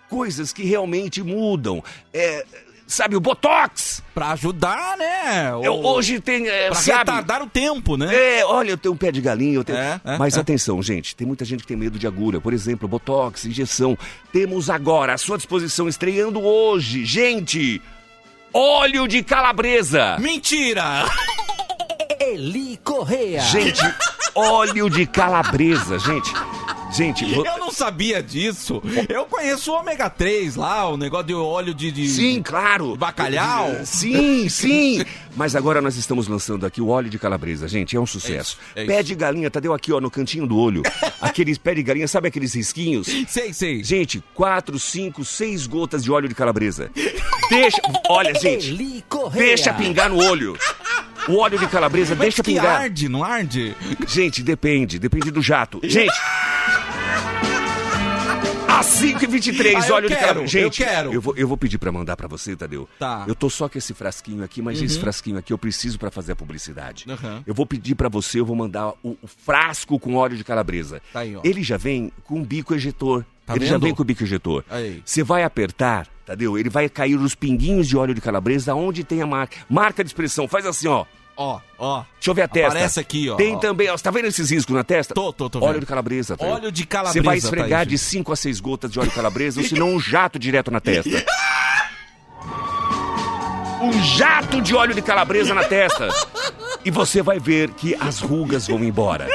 coisas 0.09 0.55
que 0.55 0.65
realmente 0.65 1.23
mudam. 1.23 1.85
É, 2.15 2.47
sabe, 2.87 3.17
o 3.17 3.21
Botox! 3.21 4.03
Pra 4.15 4.31
ajudar, 4.33 4.97
né? 4.97 5.55
O- 5.55 5.65
Eu, 5.65 5.75
hoje 5.85 6.21
tem, 6.21 6.47
é, 6.49 6.67
pra 6.69 6.75
sabe... 6.77 6.99
retardar 6.99 7.43
o 7.43 7.47
tempo, 7.49 7.97
né? 7.97 8.15
É, 8.39 8.45
olha, 8.47 8.71
eu 8.71 8.77
tenho 8.79 8.95
um 8.95 8.97
pé 8.97 9.11
de 9.13 9.21
galinha, 9.21 9.55
eu 9.55 9.65
tenho... 9.65 9.79
É, 9.79 10.01
é, 10.05 10.17
Mas 10.19 10.37
é. 10.37 10.41
atenção, 10.41 10.83
gente, 10.83 11.15
tem 11.17 11.27
muita 11.27 11.45
gente 11.45 11.61
que 11.63 11.67
tem 11.67 11.77
medo 11.77 11.99
de 11.99 12.07
agulha. 12.07 12.41
Por 12.41 12.53
exemplo, 12.53 12.87
botox, 12.89 13.45
injeção. 13.45 13.97
Temos 14.33 14.71
agora 14.71 15.15
à 15.15 15.19
sua 15.19 15.37
disposição, 15.37 15.89
estreando 15.89 16.41
hoje, 16.43 17.05
gente, 17.05 17.83
óleo 18.53 19.07
de 19.09 19.23
calabresa. 19.23 20.17
Mentira! 20.19 21.05
Eli 22.21 22.79
Correia. 22.83 23.41
Gente, 23.41 23.81
óleo 24.35 24.89
de 24.91 25.07
calabresa, 25.07 25.99
gente. 25.99 26.33
Gente, 26.93 27.31
Eu 27.31 27.59
não 27.59 27.71
sabia 27.71 28.23
disso. 28.23 28.81
Eu 29.09 29.27
conheço 29.27 29.71
o 29.73 29.75
ômega 29.75 30.09
3 30.09 30.57
lá, 30.57 30.89
o 30.89 30.97
negócio 30.97 31.27
de 31.27 31.35
óleo 31.35 31.75
de. 31.75 31.91
de- 31.91 32.09
Sim, 32.09 32.41
claro. 32.43 32.97
bacalhau. 32.97 33.71
Sim, 33.85 34.49
sim. 34.49 35.05
Mas 35.37 35.55
agora 35.55 35.83
nós 35.83 35.97
estamos 35.97 36.27
lançando 36.29 36.65
aqui 36.65 36.81
o 36.81 36.89
óleo 36.89 37.11
de 37.11 37.19
calabresa, 37.19 37.69
gente. 37.69 37.95
É 37.97 38.01
um 38.01 38.07
sucesso. 38.07 38.57
É 38.75 38.83
isso, 38.83 38.85
é 38.85 38.85
pé 38.87 38.95
isso. 39.01 39.05
de 39.05 39.15
galinha, 39.15 39.51
Tadeu, 39.51 39.75
aqui, 39.75 39.93
ó, 39.93 40.01
no 40.01 40.11
cantinho 40.11 40.47
do 40.47 40.57
olho. 40.57 40.83
Aqueles 41.21 41.59
pé 41.59 41.75
de 41.75 41.83
galinha, 41.83 42.09
sabe 42.09 42.29
aqueles 42.29 42.55
risquinhos? 42.55 43.07
Sei, 43.29 43.53
sei. 43.53 43.85
Gente, 43.85 44.23
quatro, 44.33 44.79
cinco, 44.79 45.25
seis 45.25 45.67
gotas 45.67 46.03
de 46.03 46.11
óleo 46.11 46.29
de 46.29 46.35
calabresa. 46.35 46.91
Deixa. 47.51 47.83
Olha, 48.09 48.33
gente. 48.35 48.73
Deixa 49.35 49.75
pingar 49.75 50.09
no 50.09 50.17
olho. 50.25 50.57
O 51.29 51.39
óleo 51.39 51.59
de 51.59 51.67
calabresa, 51.67 52.11
Mas 52.15 52.21
deixa 52.21 52.43
que 52.43 52.53
pingar. 52.53 52.83
arde, 52.83 53.09
não 53.09 53.23
arde? 53.25 53.77
Gente, 54.07 54.43
depende. 54.43 54.99
Depende 54.99 55.31
do 55.33 55.43
jato. 55.43 55.81
Gente. 55.83 56.15
Às 58.79 58.87
5h23, 59.01 59.75
Ah, 59.91 59.95
óleo 59.95 60.09
de 60.09 60.15
quero, 60.15 60.21
calabresa. 60.27 60.47
Gente, 60.47 60.83
eu 60.83 60.87
quero. 60.87 61.13
Eu 61.13 61.21
vou, 61.21 61.35
eu 61.37 61.49
vou 61.49 61.57
pedir 61.57 61.79
pra 61.79 61.91
mandar 61.91 62.17
pra 62.17 62.29
você, 62.29 62.55
Tadeu. 62.55 62.89
Tá. 62.99 63.25
Eu 63.27 63.35
tô 63.35 63.49
só 63.49 63.69
com 63.69 63.79
esse 63.79 63.95
frasquinho 63.95 64.45
aqui, 64.45 64.61
mas 64.61 64.81
esse 64.83 64.99
frasquinho 64.99 65.39
aqui 65.39 65.53
eu 65.53 65.59
preciso 65.59 65.99
pra 65.99 66.11
fazer 66.11 66.33
a 66.33 66.37
publicidade. 66.37 67.07
Aham. 67.09 67.43
Eu 67.47 67.55
vou 67.55 67.65
pedir 67.67 67.95
pra 67.95 68.09
você, 68.09 68.39
eu 68.41 68.45
vou 68.47 68.55
mandar 68.57 68.89
o, 69.03 69.17
o 69.23 69.27
frasco 69.27 69.99
com 69.99 70.15
óleo 70.17 70.37
de 70.37 70.45
calabresa. 70.45 71.01
Tá 71.13 71.21
aí, 71.21 71.35
ó. 71.37 71.41
Ele 71.43 71.63
já 71.63 71.77
vem 71.77 72.13
com 72.25 72.43
bico 72.43 72.75
ejetor. 72.75 73.25
Tá 73.47 73.55
Ele 73.55 73.65
já 73.65 73.75
vendo? 73.75 73.83
vem 73.85 73.95
com 73.95 74.03
o 74.03 74.05
bico 74.05 74.25
ejetor. 74.25 74.65
Você 75.05 75.23
vai 75.23 75.45
apertar, 75.45 76.09
Tadeu, 76.27 76.59
ele 76.59 76.69
vai 76.69 76.89
cair 76.89 77.15
os 77.17 77.35
pinguinhos 77.35 77.87
de 77.87 77.97
óleo 77.97 78.13
de 78.13 78.21
calabresa 78.21 78.75
onde 78.75 79.05
tem 79.05 79.23
a 79.23 79.27
marca. 79.27 79.57
Marca 79.71 80.03
de 80.03 80.09
expressão, 80.11 80.49
faz 80.49 80.67
assim, 80.67 80.89
ó. 80.89 81.05
Ó, 81.37 81.61
ó. 81.79 82.03
Deixa 82.15 82.31
eu 82.31 82.35
ver 82.35 82.43
a 82.43 82.49
testa. 82.49 82.69
Aparece 82.71 82.99
aqui, 83.01 83.29
ó. 83.29 83.37
Tem 83.37 83.55
ó. 83.55 83.59
também, 83.59 83.89
ó. 83.91 83.97
Você 83.97 84.03
tá 84.05 84.11
vendo 84.11 84.25
esses 84.27 84.51
riscos 84.51 84.75
na 84.75 84.83
testa? 84.83 85.13
Tô, 85.15 85.33
tô, 85.33 85.51
tô 85.51 85.59
Óleo 85.59 85.75
vendo. 85.75 85.81
de 85.81 85.87
calabresa. 85.87 86.37
Tadeu. 86.37 86.55
Óleo 86.55 86.73
de 86.73 86.87
calabresa, 86.87 87.21
Você 87.21 87.27
vai 87.27 87.39
tá 87.41 87.45
esfregar 87.45 87.81
aí, 87.81 87.87
de 87.87 87.97
gente. 87.97 88.05
5 88.09 88.33
a 88.33 88.37
6 88.37 88.61
gotas 88.61 88.91
de 88.91 88.99
óleo 88.99 89.09
de 89.11 89.15
calabresa, 89.15 89.61
ou 89.61 89.67
senão 89.67 89.91
um 89.95 90.01
jato 90.01 90.39
direto 90.39 90.71
na 90.71 90.81
testa. 90.81 91.11
Um 93.81 93.93
jato 94.03 94.61
de 94.63 94.75
óleo 94.75 94.95
de 94.95 95.03
calabresa 95.03 95.55
na 95.55 95.65
testa. 95.65 96.09
E 96.85 96.91
você 96.91 97.23
vai 97.23 97.39
ver 97.39 97.71
que 97.73 97.95
as 98.01 98.21
rugas 98.21 98.67
vão 98.67 98.83
embora. 98.83 99.29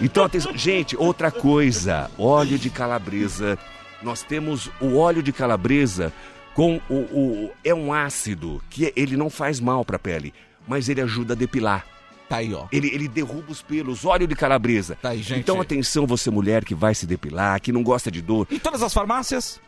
Então, 0.00 0.24
atenção. 0.24 0.56
Gente, 0.56 0.96
outra 0.96 1.30
coisa. 1.30 2.10
Óleo 2.18 2.58
de 2.58 2.70
calabresa 2.70 3.58
Nós 4.02 4.22
temos 4.22 4.70
o 4.80 4.96
óleo 4.96 5.22
de 5.22 5.32
calabresa 5.32 6.12
com 6.54 6.80
o, 6.88 6.94
o- 6.94 7.50
é 7.64 7.74
um 7.74 7.92
ácido 7.92 8.62
que 8.70 8.92
ele 8.96 9.16
não 9.16 9.28
faz 9.30 9.58
mal 9.60 9.84
para 9.84 9.96
a 9.96 9.98
pele, 9.98 10.32
mas 10.66 10.88
ele 10.88 11.00
ajuda 11.00 11.34
a 11.34 11.36
depilar. 11.36 11.86
Tá 12.28 12.36
aí, 12.38 12.54
ó. 12.54 12.66
Ele, 12.72 12.88
ele 12.94 13.08
derruba 13.08 13.52
os 13.52 13.60
pelos, 13.60 14.04
óleo 14.06 14.26
de 14.26 14.34
calabresa. 14.34 14.96
Tá 15.02 15.10
aí, 15.10 15.22
gente. 15.22 15.40
Então 15.40 15.60
atenção 15.60 16.06
você 16.06 16.30
mulher 16.30 16.64
que 16.64 16.74
vai 16.74 16.94
se 16.94 17.04
depilar, 17.06 17.60
que 17.60 17.70
não 17.70 17.82
gosta 17.82 18.10
de 18.10 18.22
dor. 18.22 18.46
Em 18.50 18.58
todas 18.58 18.82
as 18.82 18.94
farmácias? 18.94 19.60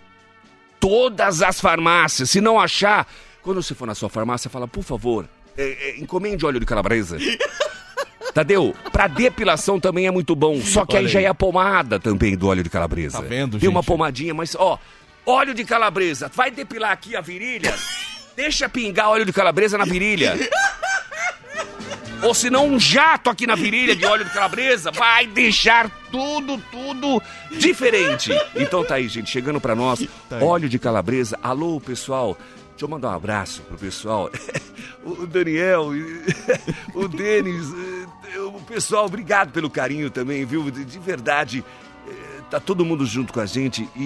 Todas 0.81 1.43
as 1.43 1.61
farmácias. 1.61 2.31
Se 2.31 2.41
não 2.41 2.59
achar, 2.59 3.07
quando 3.43 3.63
você 3.63 3.75
for 3.75 3.87
na 3.87 3.95
sua 3.95 4.09
farmácia, 4.09 4.49
fala, 4.49 4.67
por 4.67 4.83
favor, 4.83 5.29
é, 5.57 5.91
é, 5.91 6.01
encomende 6.01 6.47
óleo 6.47 6.59
de 6.59 6.67
calabresa. 6.67 7.19
Tadeu, 8.33 8.75
pra 8.91 9.07
depilação 9.07 9.79
também 9.79 10.07
é 10.07 10.11
muito 10.11 10.35
bom. 10.35 10.61
Só 10.61 10.85
que 10.85 10.97
Olha 10.97 11.07
aí 11.07 11.13
já 11.13 11.19
aí. 11.21 11.27
é 11.27 11.29
a 11.29 11.35
pomada 11.35 12.01
também 12.01 12.37
do 12.37 12.49
óleo 12.49 12.63
de 12.63 12.71
calabresa. 12.71 13.19
Tá 13.19 13.25
vendo, 13.29 13.59
Tem 13.59 13.69
uma 13.69 13.81
gente? 13.81 13.89
pomadinha, 13.89 14.35
mas 14.35 14.57
ó, 14.59 14.79
óleo 15.25 15.55
de 15.55 15.65
calabresa, 15.65 16.31
vai 16.35 16.51
depilar 16.51 16.91
aqui 16.91 17.15
a 17.15 17.21
virilha? 17.21 17.73
Deixa 18.35 18.69
pingar 18.69 19.11
óleo 19.11 19.25
de 19.25 19.33
calabresa 19.33 19.79
na 19.79 19.85
virilha. 19.85 20.35
Ou 22.25 22.33
se 22.35 22.49
não, 22.49 22.67
um 22.69 22.81
jato 22.81 23.29
aqui 23.29 23.47
na 23.47 23.55
virilha 23.55 23.95
de 23.95 24.05
óleo 24.07 24.25
de 24.25 24.31
calabresa 24.31 24.91
vai 24.91 25.27
deixar 25.27 25.91
tudo, 26.11 26.57
tudo 26.73 27.23
diferente. 27.51 28.31
Então 28.57 28.83
tá 28.83 28.95
aí, 28.95 29.09
gente, 29.09 29.31
chegando 29.31 29.61
pra 29.61 29.75
nós, 29.75 30.07
óleo 30.41 30.69
de 30.69 30.79
calabresa. 30.79 31.39
Alô, 31.43 31.79
pessoal. 31.81 32.37
Deixa 32.71 32.87
eu 32.87 32.89
mandar 32.89 33.11
um 33.11 33.15
abraço 33.15 33.63
pro 33.63 33.77
pessoal. 33.79 34.31
O 35.05 35.27
Daniel, 35.27 35.91
o 36.95 37.07
Denis, 37.07 37.67
eh, 38.35 38.39
o 38.39 38.59
pessoal, 38.67 39.05
obrigado 39.05 39.53
pelo 39.53 39.69
carinho 39.69 40.09
também, 40.09 40.47
viu? 40.47 40.71
De 40.71 40.83
de 40.83 40.99
verdade, 40.99 41.63
tá 42.51 42.61
todo 42.61 42.85
mundo 42.85 43.05
junto 43.07 43.33
com 43.33 43.41
a 43.41 43.47
gente 43.47 43.89
e, 43.97 44.03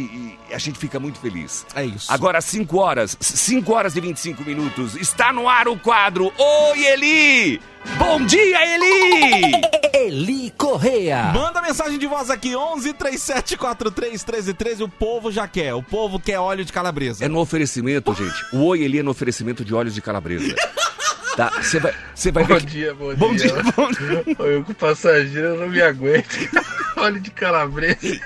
e 0.48 0.54
a 0.54 0.58
gente 0.58 0.78
fica 0.78 0.98
muito 0.98 1.18
feliz. 1.18 1.66
É 1.74 1.84
isso. 1.84 2.12
Agora, 2.12 2.40
5 2.40 2.76
horas, 2.78 3.16
5 3.20 3.72
horas 3.72 3.96
e 3.96 4.00
25 4.00 4.42
minutos, 4.44 4.94
está 4.96 5.32
no 5.32 5.48
ar 5.48 5.68
o 5.68 5.78
quadro 5.78 6.32
Oi, 6.36 6.84
Eli! 6.86 7.60
Bom 7.96 8.24
dia, 8.24 8.58
Eli! 8.74 9.52
Eli 9.94 10.50
Correia. 10.56 11.32
Manda 11.32 11.62
mensagem 11.62 11.98
de 11.98 12.06
voz 12.06 12.30
aqui, 12.30 12.54
11 12.54 12.92
3743 12.92 14.10
1313. 14.24 14.82
O 14.84 14.88
povo 14.88 15.32
já 15.32 15.48
quer. 15.48 15.74
O 15.74 15.82
povo 15.82 16.20
quer 16.20 16.38
óleo 16.38 16.64
de 16.64 16.72
calabresa. 16.72 17.24
É 17.24 17.28
no 17.28 17.38
oferecimento, 17.38 18.12
gente. 18.14 18.44
O 18.52 18.64
Oi, 18.66 18.82
Eli 18.82 18.98
é 18.98 19.02
no 19.02 19.10
oferecimento 19.10 19.64
de 19.64 19.74
óleos 19.74 19.94
de 19.94 20.02
calabresa. 20.02 20.54
Tá? 21.38 21.52
Você 21.62 21.78
vai, 21.78 21.94
você 22.16 22.32
vai 22.32 22.42
Bom 22.42 22.54
ver. 22.54 22.60
que- 22.60 22.66
dia, 22.66 22.94
bom, 22.94 23.14
Bom 23.14 23.36
dia. 23.36 23.46
dia, 23.52 23.62
bom 23.76 23.90
dia. 23.92 24.24
Eu 24.44 24.64
com 24.64 24.74
passageiro 24.74 25.48
eu 25.50 25.60
não 25.60 25.68
me 25.68 25.80
aguento. 25.80 26.26
Óleo 26.98 27.20
de 27.20 27.30
calabresa. 27.30 27.96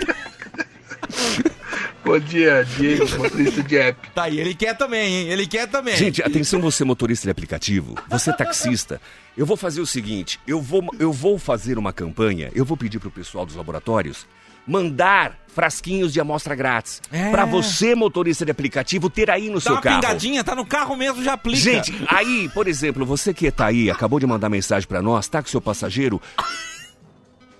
bom 2.02 2.18
dia, 2.18 2.64
Diego, 2.64 3.06
motorista 3.18 3.62
de 3.62 3.76
app. 3.76 4.10
Tá 4.14 4.22
aí, 4.24 4.40
ele 4.40 4.54
quer 4.54 4.74
também, 4.76 5.14
hein? 5.14 5.28
Ele 5.28 5.46
quer 5.46 5.68
também. 5.68 5.94
Gente, 5.94 6.22
atenção 6.22 6.58
você 6.62 6.84
motorista 6.84 7.26
de 7.26 7.30
aplicativo, 7.30 7.96
você 8.08 8.32
taxista. 8.32 8.98
Eu 9.36 9.44
vou 9.44 9.58
fazer 9.58 9.82
o 9.82 9.86
seguinte, 9.86 10.40
eu 10.46 10.62
vou, 10.62 10.82
eu 10.98 11.12
vou 11.12 11.38
fazer 11.38 11.76
uma 11.76 11.92
campanha, 11.92 12.50
eu 12.54 12.64
vou 12.64 12.78
pedir 12.78 12.98
pro 12.98 13.10
pessoal 13.10 13.44
dos 13.44 13.56
laboratórios 13.56 14.26
mandar 14.66 15.38
frasquinhos 15.48 16.12
de 16.14 16.20
amostra 16.20 16.54
grátis 16.54 17.02
É. 17.12 17.30
Pra 17.30 17.44
você 17.44 17.94
motorista 17.94 18.42
de 18.44 18.50
aplicativo 18.50 19.10
ter 19.10 19.30
aí 19.30 19.48
no 19.48 19.56
Dá 19.56 19.60
seu 19.60 19.72
uma 19.74 19.82
carro. 19.82 20.00
pingadinha, 20.00 20.42
tá 20.42 20.54
no 20.54 20.64
carro 20.64 20.96
mesmo, 20.96 21.22
já 21.22 21.34
aplica. 21.34 21.58
Gente, 21.60 21.92
aí, 22.08 22.48
por 22.54 22.66
exemplo, 22.66 23.04
você 23.04 23.34
que 23.34 23.50
tá 23.50 23.66
aí, 23.66 23.90
acabou 23.90 24.18
de 24.18 24.26
mandar 24.26 24.48
mensagem 24.48 24.88
pra 24.88 25.02
nós, 25.02 25.28
tá 25.28 25.42
com 25.42 25.48
seu 25.48 25.60
passageiro, 25.60 26.20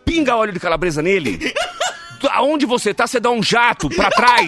pinga 0.04 0.36
óleo 0.36 0.52
de 0.52 0.60
calabresa 0.60 1.02
nele. 1.02 1.38
Aonde 2.30 2.64
você 2.66 2.94
tá, 2.94 3.04
você 3.06 3.18
dá 3.18 3.30
um 3.30 3.42
jato 3.42 3.88
pra 3.90 4.08
trás. 4.10 4.46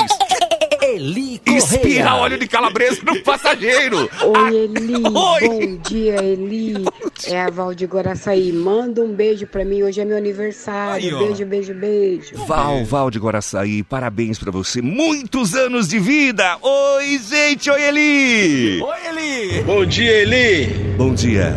Eli 0.95 1.41
Espirra 1.47 1.79
Correia. 2.11 2.15
óleo 2.17 2.39
de 2.39 2.47
calabresa 2.49 3.01
no 3.05 3.21
passageiro. 3.23 4.09
Oi, 4.23 4.57
Eli. 4.57 4.95
Oi. 5.05 5.49
Bom 5.49 5.77
dia, 5.89 6.23
Eli. 6.23 6.85
É 7.27 7.41
a 7.41 7.51
Val 7.51 7.75
de 7.75 7.85
Guaraçaí. 7.87 8.53
Manda 8.53 9.01
um 9.03 9.13
beijo 9.13 9.47
pra 9.47 9.65
mim. 9.65 9.83
Hoje 9.83 10.01
é 10.01 10.05
meu 10.05 10.17
aniversário. 10.17 11.19
Aí, 11.19 11.27
beijo, 11.27 11.47
beijo, 11.47 11.75
beijo. 11.75 12.37
Val, 12.47 12.85
Val 12.85 13.11
de 13.11 13.19
Guaraçaí, 13.19 13.83
parabéns 13.83 14.39
pra 14.39 14.51
você. 14.51 14.81
Muitos 14.83 15.55
anos 15.55 15.89
de 15.89 15.99
vida. 15.99 16.57
Oi, 16.63 17.19
gente. 17.19 17.71
Oi, 17.71 17.83
Eli. 17.83 18.81
Oi, 18.83 18.97
Eli. 19.09 19.63
Bom 19.63 19.85
dia, 19.87 20.13
Eli. 20.23 20.67
Bom 20.97 21.15
dia. 21.15 21.55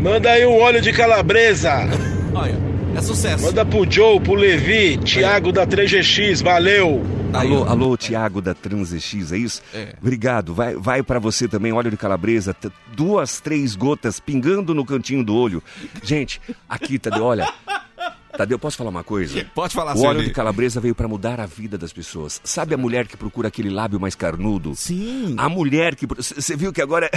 Manda 0.00 0.30
aí 0.30 0.46
um 0.46 0.58
óleo 0.58 0.80
de 0.80 0.92
calabresa. 0.92 1.88
Olha, 2.34 2.58
é 2.96 3.02
sucesso. 3.02 3.44
Manda 3.44 3.64
pro 3.64 3.90
Joe, 3.90 4.18
pro 4.20 4.34
Levi, 4.34 4.96
Thiago 4.98 5.52
da 5.52 5.66
3GX, 5.66 6.42
valeu. 6.42 7.02
Alô, 7.32 7.64
alô, 7.64 7.96
Tiago 7.96 8.40
da 8.40 8.54
TransX, 8.54 9.32
é 9.32 9.38
isso? 9.38 9.62
É. 9.72 9.94
Obrigado. 10.00 10.54
Vai, 10.54 10.74
vai 10.74 11.02
para 11.02 11.18
você 11.18 11.46
também, 11.48 11.72
óleo 11.72 11.90
de 11.90 11.96
calabresa, 11.96 12.54
duas, 12.94 13.40
três 13.40 13.74
gotas 13.76 14.18
pingando 14.20 14.74
no 14.74 14.84
cantinho 14.84 15.24
do 15.24 15.34
olho. 15.34 15.62
Gente, 16.02 16.40
aqui, 16.68 16.98
Tadeu, 16.98 17.24
olha. 17.24 17.50
Tadeu, 18.36 18.58
posso 18.58 18.76
falar 18.76 18.90
uma 18.90 19.04
coisa? 19.04 19.44
Pode 19.54 19.74
falar, 19.74 19.96
O 19.96 20.02
óleo 20.02 20.22
de 20.22 20.30
calabresa 20.30 20.80
veio 20.80 20.94
para 20.94 21.06
mudar 21.08 21.40
a 21.40 21.46
vida 21.46 21.76
das 21.78 21.92
pessoas. 21.92 22.40
Sabe 22.44 22.74
a 22.74 22.78
mulher 22.78 23.06
que 23.06 23.16
procura 23.16 23.48
aquele 23.48 23.70
lábio 23.70 24.00
mais 24.00 24.14
carnudo? 24.14 24.74
Sim. 24.74 25.34
A 25.38 25.48
mulher 25.48 25.94
que. 25.94 26.06
Você 26.06 26.56
viu 26.56 26.72
que 26.72 26.80
agora. 26.82 27.10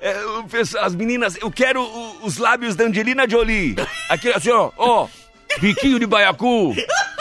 é, 0.00 0.14
pessoal- 0.50 0.84
as 0.84 0.94
meninas. 0.94 1.36
Eu 1.40 1.50
quero 1.50 1.82
os 2.22 2.36
lábios 2.38 2.74
da 2.76 2.84
Angelina 2.84 3.28
Jolie. 3.28 3.76
Aqui, 4.08 4.28
assim, 4.30 4.50
ó. 4.50 4.70
Ó. 4.76 5.08
Biquinho 5.60 5.98
de 5.98 6.06
baiacu. 6.06 6.74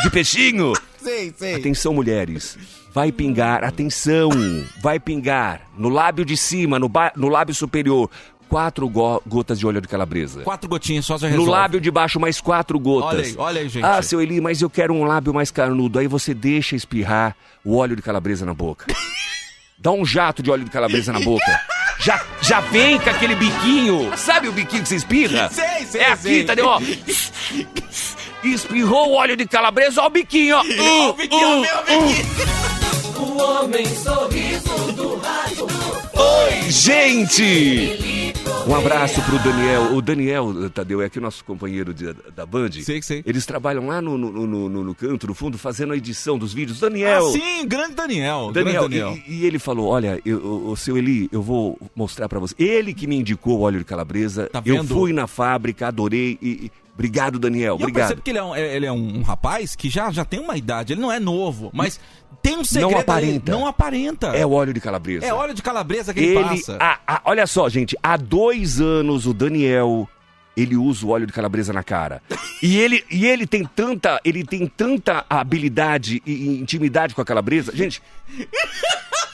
De 0.03 0.09
peixinho. 0.09 0.73
Sei, 1.03 1.33
sei. 1.37 1.55
Atenção, 1.55 1.93
mulheres. 1.93 2.57
Vai 2.93 3.11
pingar, 3.11 3.63
atenção, 3.63 4.29
vai 4.81 4.99
pingar 4.99 5.61
no 5.77 5.87
lábio 5.89 6.25
de 6.25 6.35
cima, 6.35 6.77
no, 6.77 6.89
ba- 6.89 7.13
no 7.15 7.29
lábio 7.29 7.55
superior, 7.55 8.09
quatro 8.49 8.89
go- 8.89 9.21
gotas 9.25 9.57
de 9.57 9.65
óleo 9.65 9.79
de 9.79 9.87
calabresa. 9.87 10.41
Quatro 10.41 10.69
gotinhas 10.69 11.05
só 11.05 11.17
já 11.17 11.29
No 11.29 11.45
lábio 11.45 11.79
de 11.79 11.89
baixo, 11.89 12.19
mais 12.19 12.41
quatro 12.41 12.77
gotas. 12.77 13.13
Olha 13.19 13.23
aí, 13.23 13.35
olha 13.37 13.61
aí, 13.61 13.69
gente. 13.69 13.85
Ah, 13.85 14.01
seu 14.01 14.21
Eli, 14.21 14.41
mas 14.41 14.61
eu 14.61 14.69
quero 14.69 14.93
um 14.93 15.05
lábio 15.05 15.33
mais 15.33 15.49
carnudo. 15.49 15.99
Aí 15.99 16.07
você 16.07 16.33
deixa 16.33 16.75
espirrar 16.75 17.35
o 17.63 17.77
óleo 17.77 17.95
de 17.95 18.01
calabresa 18.01 18.45
na 18.45 18.53
boca. 18.53 18.93
Dá 19.79 19.91
um 19.91 20.05
jato 20.05 20.43
de 20.43 20.51
óleo 20.51 20.63
de 20.65 20.69
calabresa 20.69 21.11
na 21.13 21.19
boca. 21.21 21.61
Já, 22.01 22.23
já 22.41 22.59
vem 22.59 22.99
com 22.99 23.09
aquele 23.09 23.35
biquinho. 23.35 24.11
Sabe 24.17 24.47
o 24.47 24.51
biquinho 24.51 24.83
que 24.83 24.89
você 24.89 24.95
espirra? 24.95 25.49
Sei, 25.49 25.85
sei, 25.85 26.01
É 26.01 26.11
aqui, 26.11 26.21
sei. 26.21 26.43
tá 26.43 26.53
ó. 26.63 26.79
Espirrou 28.43 29.09
o 29.09 29.13
óleo 29.13 29.35
de 29.37 29.45
calabresa, 29.47 30.01
ó 30.01 30.07
o 30.07 30.09
biquinho, 30.09 30.55
ó. 30.57 30.61
Uh, 30.63 31.09
o 31.09 31.13
biquinho, 31.13 31.47
uh, 31.47 31.61
meu 31.61 31.77
uh. 31.77 32.07
biquinho. 32.07 32.61
O 33.19 33.37
homem 33.41 33.85
sorriso 33.85 34.91
do 34.93 35.15
rádio. 35.17 35.67
Oi, 36.15 36.71
gente! 36.71 38.33
Um 38.67 38.75
abraço 38.75 39.21
pro 39.23 39.39
Daniel. 39.39 39.95
O 39.95 40.01
Daniel, 40.01 40.69
Tadeu, 40.69 41.01
é 41.01 41.05
aqui 41.05 41.17
o 41.17 41.21
nosso 41.21 41.43
companheiro 41.43 41.93
de- 41.93 42.13
da 42.35 42.45
Band. 42.45 42.71
Sei, 42.83 43.01
sei. 43.01 43.23
Eles 43.25 43.45
trabalham 43.45 43.87
lá 43.87 43.99
no, 44.01 44.17
no, 44.17 44.31
no, 44.31 44.69
no- 44.69 44.83
no 44.83 44.95
canto, 44.95 45.27
no 45.27 45.33
fundo, 45.33 45.57
fazendo 45.57 45.93
a 45.93 45.97
edição 45.97 46.37
dos 46.37 46.53
vídeos. 46.53 46.79
Daniel! 46.79 47.27
Ah, 47.27 47.31
sim, 47.31 47.65
grande 47.67 47.95
Daniel. 47.95 48.51
Daniel, 48.53 48.87
grande 48.87 48.99
Daniel. 48.99 49.23
E, 49.27 49.41
e 49.41 49.45
ele 49.45 49.57
falou: 49.59 49.87
Olha, 49.87 50.19
eu, 50.25 50.37
o, 50.37 50.71
o 50.71 50.77
seu 50.77 50.95
Eli, 50.97 51.27
eu 51.31 51.41
vou 51.41 51.77
mostrar 51.95 52.29
pra 52.29 52.39
você. 52.39 52.53
Ele 52.57 52.93
que 52.93 53.07
me 53.07 53.15
indicou 53.17 53.59
o 53.59 53.61
óleo 53.61 53.79
de 53.79 53.85
calabresa. 53.85 54.47
Tá 54.51 54.61
eu 54.65 54.83
fui 54.83 55.11
na 55.11 55.25
fábrica, 55.27 55.87
adorei. 55.87 56.37
E, 56.41 56.49
e- 56.49 56.71
obrigado, 56.93 57.39
Daniel. 57.39 57.75
E 57.77 57.81
eu 57.81 57.87
obrigado. 57.87 58.07
percebo 58.07 58.21
que 58.21 58.31
ele 58.31 58.39
é 58.39 58.43
um, 58.43 58.55
é- 58.55 58.75
ele 58.75 58.85
é 58.85 58.91
um 58.91 59.21
rapaz 59.21 59.75
que 59.75 59.89
já, 59.89 60.11
já 60.11 60.25
tem 60.25 60.39
uma 60.39 60.57
idade. 60.57 60.93
Ele 60.93 61.01
não 61.01 61.11
é 61.11 61.19
novo, 61.19 61.69
mas 61.73 61.99
tem 62.41 62.57
um 62.57 62.63
segredo. 62.63 62.91
Não 62.91 62.99
aparenta. 62.99 63.51
Não 63.51 63.67
aparenta. 63.67 64.27
É 64.27 64.45
o 64.45 64.51
óleo 64.51 64.73
de 64.73 64.81
calabresa. 64.81 65.25
É 65.25 65.33
óleo 65.33 65.53
de 65.53 65.61
calabresa 65.61 66.13
que 66.13 66.19
ele, 66.19 66.35
ele, 66.37 66.43
passa. 66.43 66.77
ah, 66.79 66.99
ah, 67.07 67.21
olha 67.25 67.45
só, 67.47 67.69
gente, 67.69 67.97
há 68.01 68.17
dois 68.17 68.79
anos 68.81 69.25
o 69.25 69.33
Daniel 69.33 70.07
ele 70.55 70.75
usa 70.75 71.05
o 71.05 71.09
óleo 71.09 71.25
de 71.25 71.33
calabresa 71.33 71.71
na 71.71 71.83
cara. 71.83 72.21
E 72.61 72.77
ele, 72.77 73.03
e 73.09 73.25
ele 73.25 73.47
tem 73.47 73.63
tanta, 73.63 74.19
ele 74.23 74.43
tem 74.43 74.67
tanta 74.67 75.25
habilidade 75.29 76.21
e, 76.25 76.31
e 76.31 76.59
intimidade 76.59 77.15
com 77.15 77.21
a 77.21 77.25
calabresa, 77.25 77.71
gente. 77.75 78.01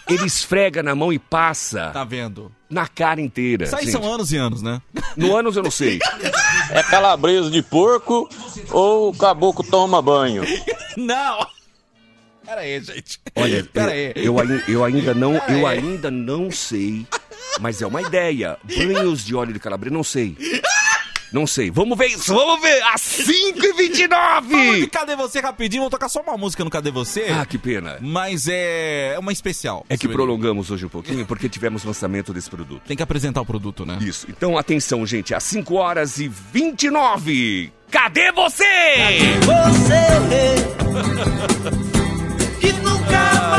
Ele 0.09 0.25
esfrega 0.25 0.81
na 0.81 0.95
mão 0.95 1.11
e 1.11 1.19
passa 1.19 1.91
Tá 1.91 2.03
vendo? 2.03 2.51
na 2.69 2.87
cara 2.87 3.21
inteira. 3.21 3.65
Isso 3.65 3.75
aí 3.75 3.83
gente. 3.85 3.91
são 3.91 4.13
anos 4.13 4.31
e 4.31 4.37
anos, 4.37 4.61
né? 4.61 4.81
No 5.15 5.35
anos 5.37 5.55
eu 5.55 5.63
não 5.63 5.71
sei. 5.71 5.99
É 6.71 6.83
calabresa 6.83 7.49
de 7.49 7.61
porco 7.61 8.29
ou 8.71 9.09
o 9.09 9.17
caboclo 9.17 9.63
toma 9.63 10.01
banho? 10.01 10.43
Não! 10.97 11.47
Pera 12.45 12.61
aí, 12.61 12.81
gente. 12.81 13.19
Olha, 13.35 13.63
Pera 13.63 13.95
eu, 14.15 14.39
aí. 14.39 14.49
eu, 14.49 14.61
eu 14.75 14.83
ainda 14.85 15.13
não, 15.13 15.33
Pera 15.39 15.51
eu 15.53 15.67
aí. 15.67 15.79
ainda 15.79 16.09
não 16.09 16.49
sei, 16.49 17.05
mas 17.59 17.81
é 17.81 17.87
uma 17.87 18.01
ideia. 18.01 18.57
Banhos 18.63 19.25
de 19.25 19.35
óleo 19.35 19.51
de 19.53 19.59
calabresa, 19.59 19.93
não 19.93 20.03
sei. 20.03 20.37
Não 21.31 21.45
sei. 21.45 21.69
Vamos 21.69 21.97
ver 21.97 22.07
isso, 22.07 22.33
vamos 22.33 22.61
ver. 22.61 22.81
Às 22.83 23.01
5h29! 23.01 24.41
Vamos 24.49 24.77
de 24.77 24.87
Cadê 24.87 25.15
Você 25.15 25.39
rapidinho. 25.39 25.83
Vou 25.83 25.89
tocar 25.89 26.09
só 26.09 26.21
uma 26.21 26.37
música 26.37 26.63
no 26.63 26.69
Cadê 26.69 26.91
Você. 26.91 27.27
Ah, 27.29 27.45
que 27.45 27.57
pena. 27.57 27.97
Mas 28.01 28.47
é 28.47 29.07
é 29.17 29.19
uma 29.19 29.31
especial. 29.31 29.85
É 29.89 29.97
que 29.97 30.07
prolongamos 30.07 30.69
hoje 30.71 30.85
um 30.85 30.89
pouquinho 30.89 31.25
porque 31.25 31.49
tivemos 31.49 31.83
lançamento 31.83 32.33
desse 32.33 32.49
produto. 32.49 32.83
Tem 32.85 32.95
que 32.95 33.03
apresentar 33.03 33.41
o 33.41 33.45
produto, 33.45 33.85
né? 33.85 33.97
Isso. 34.01 34.27
Então, 34.29 34.57
atenção, 34.57 35.05
gente. 35.05 35.33
Às 35.33 35.43
5 35.43 35.75
horas 35.75 36.19
e 36.19 36.27
29. 36.27 37.71
Cadê 37.89 38.31
você? 38.31 38.63
Você 39.43 39.97
que 42.59 42.71
nunca 42.73 43.56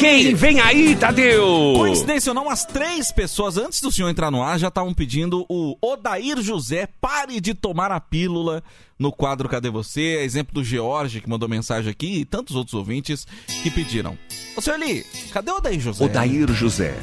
Quem 0.00 0.34
vem 0.34 0.58
aí, 0.60 0.96
Tadeu? 0.96 1.74
Coincidência 1.76 2.30
ou 2.30 2.34
não, 2.34 2.48
as 2.48 2.64
três 2.64 3.12
pessoas 3.12 3.58
antes 3.58 3.82
do 3.82 3.92
senhor 3.92 4.08
entrar 4.08 4.30
no 4.30 4.42
ar 4.42 4.58
já 4.58 4.68
estavam 4.68 4.94
pedindo 4.94 5.44
o 5.46 5.76
Odair 5.78 6.40
José 6.40 6.88
pare 6.98 7.38
de 7.38 7.52
tomar 7.52 7.92
a 7.92 8.00
pílula 8.00 8.62
no 8.98 9.12
quadro 9.12 9.46
Cadê 9.46 9.68
Você? 9.68 10.22
Exemplo 10.22 10.54
do 10.54 10.64
George 10.64 11.20
que 11.20 11.28
mandou 11.28 11.46
mensagem 11.50 11.90
aqui 11.90 12.20
e 12.20 12.24
tantos 12.24 12.56
outros 12.56 12.72
ouvintes 12.72 13.26
que 13.62 13.70
pediram. 13.70 14.16
Ô 14.56 14.62
senhor 14.62 14.80
Eli, 14.80 15.04
cadê 15.34 15.50
o 15.50 15.56
Odair 15.56 15.78
José? 15.78 16.02
Odair 16.02 16.50
José. 16.50 16.96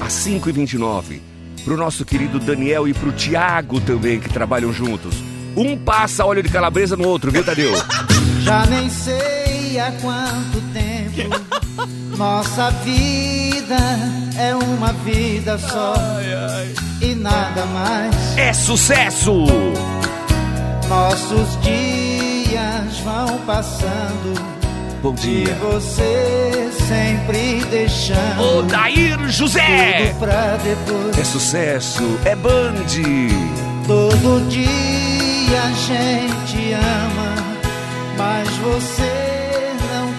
Às 0.00 0.12
5h29. 0.12 1.20
Pro 1.64 1.76
nosso 1.76 2.04
querido 2.04 2.38
Daniel 2.38 2.86
e 2.86 2.94
pro 2.94 3.10
Tiago 3.10 3.80
também, 3.80 4.20
que 4.20 4.28
trabalham 4.28 4.72
juntos. 4.72 5.16
Um 5.56 5.76
passa 5.76 6.24
óleo 6.24 6.44
de 6.44 6.48
calabresa 6.48 6.96
no 6.96 7.08
outro, 7.08 7.32
viu, 7.32 7.42
Tadeu? 7.42 7.72
Já 8.42 8.66
nem 8.66 8.88
sei 8.88 9.80
há 9.80 9.90
quanto 10.00 10.60
tempo 10.72 10.93
nossa 12.16 12.70
vida 12.84 13.76
é 14.38 14.54
uma 14.54 14.92
vida 15.04 15.58
só 15.58 15.94
e 17.00 17.14
nada 17.14 17.64
mais. 17.66 18.36
É 18.36 18.52
sucesso! 18.52 19.44
Nossos 20.88 21.60
dias 21.62 22.98
vão 23.04 23.38
passando 23.46 24.54
Bom 25.02 25.12
e 25.14 25.44
dia. 25.44 25.54
você 25.56 26.70
sempre 26.88 27.64
deixando 27.70 28.58
Odair 28.58 29.18
José! 29.28 30.08
tudo 30.08 30.18
pra 30.20 30.56
depois. 30.56 31.18
É 31.18 31.24
sucesso, 31.24 32.02
é 32.24 32.34
Band! 32.36 32.74
Todo 33.86 34.48
dia 34.48 35.62
a 35.62 35.72
gente 35.72 36.72
ama, 36.72 37.34
mas 38.16 38.48
você 38.58 39.33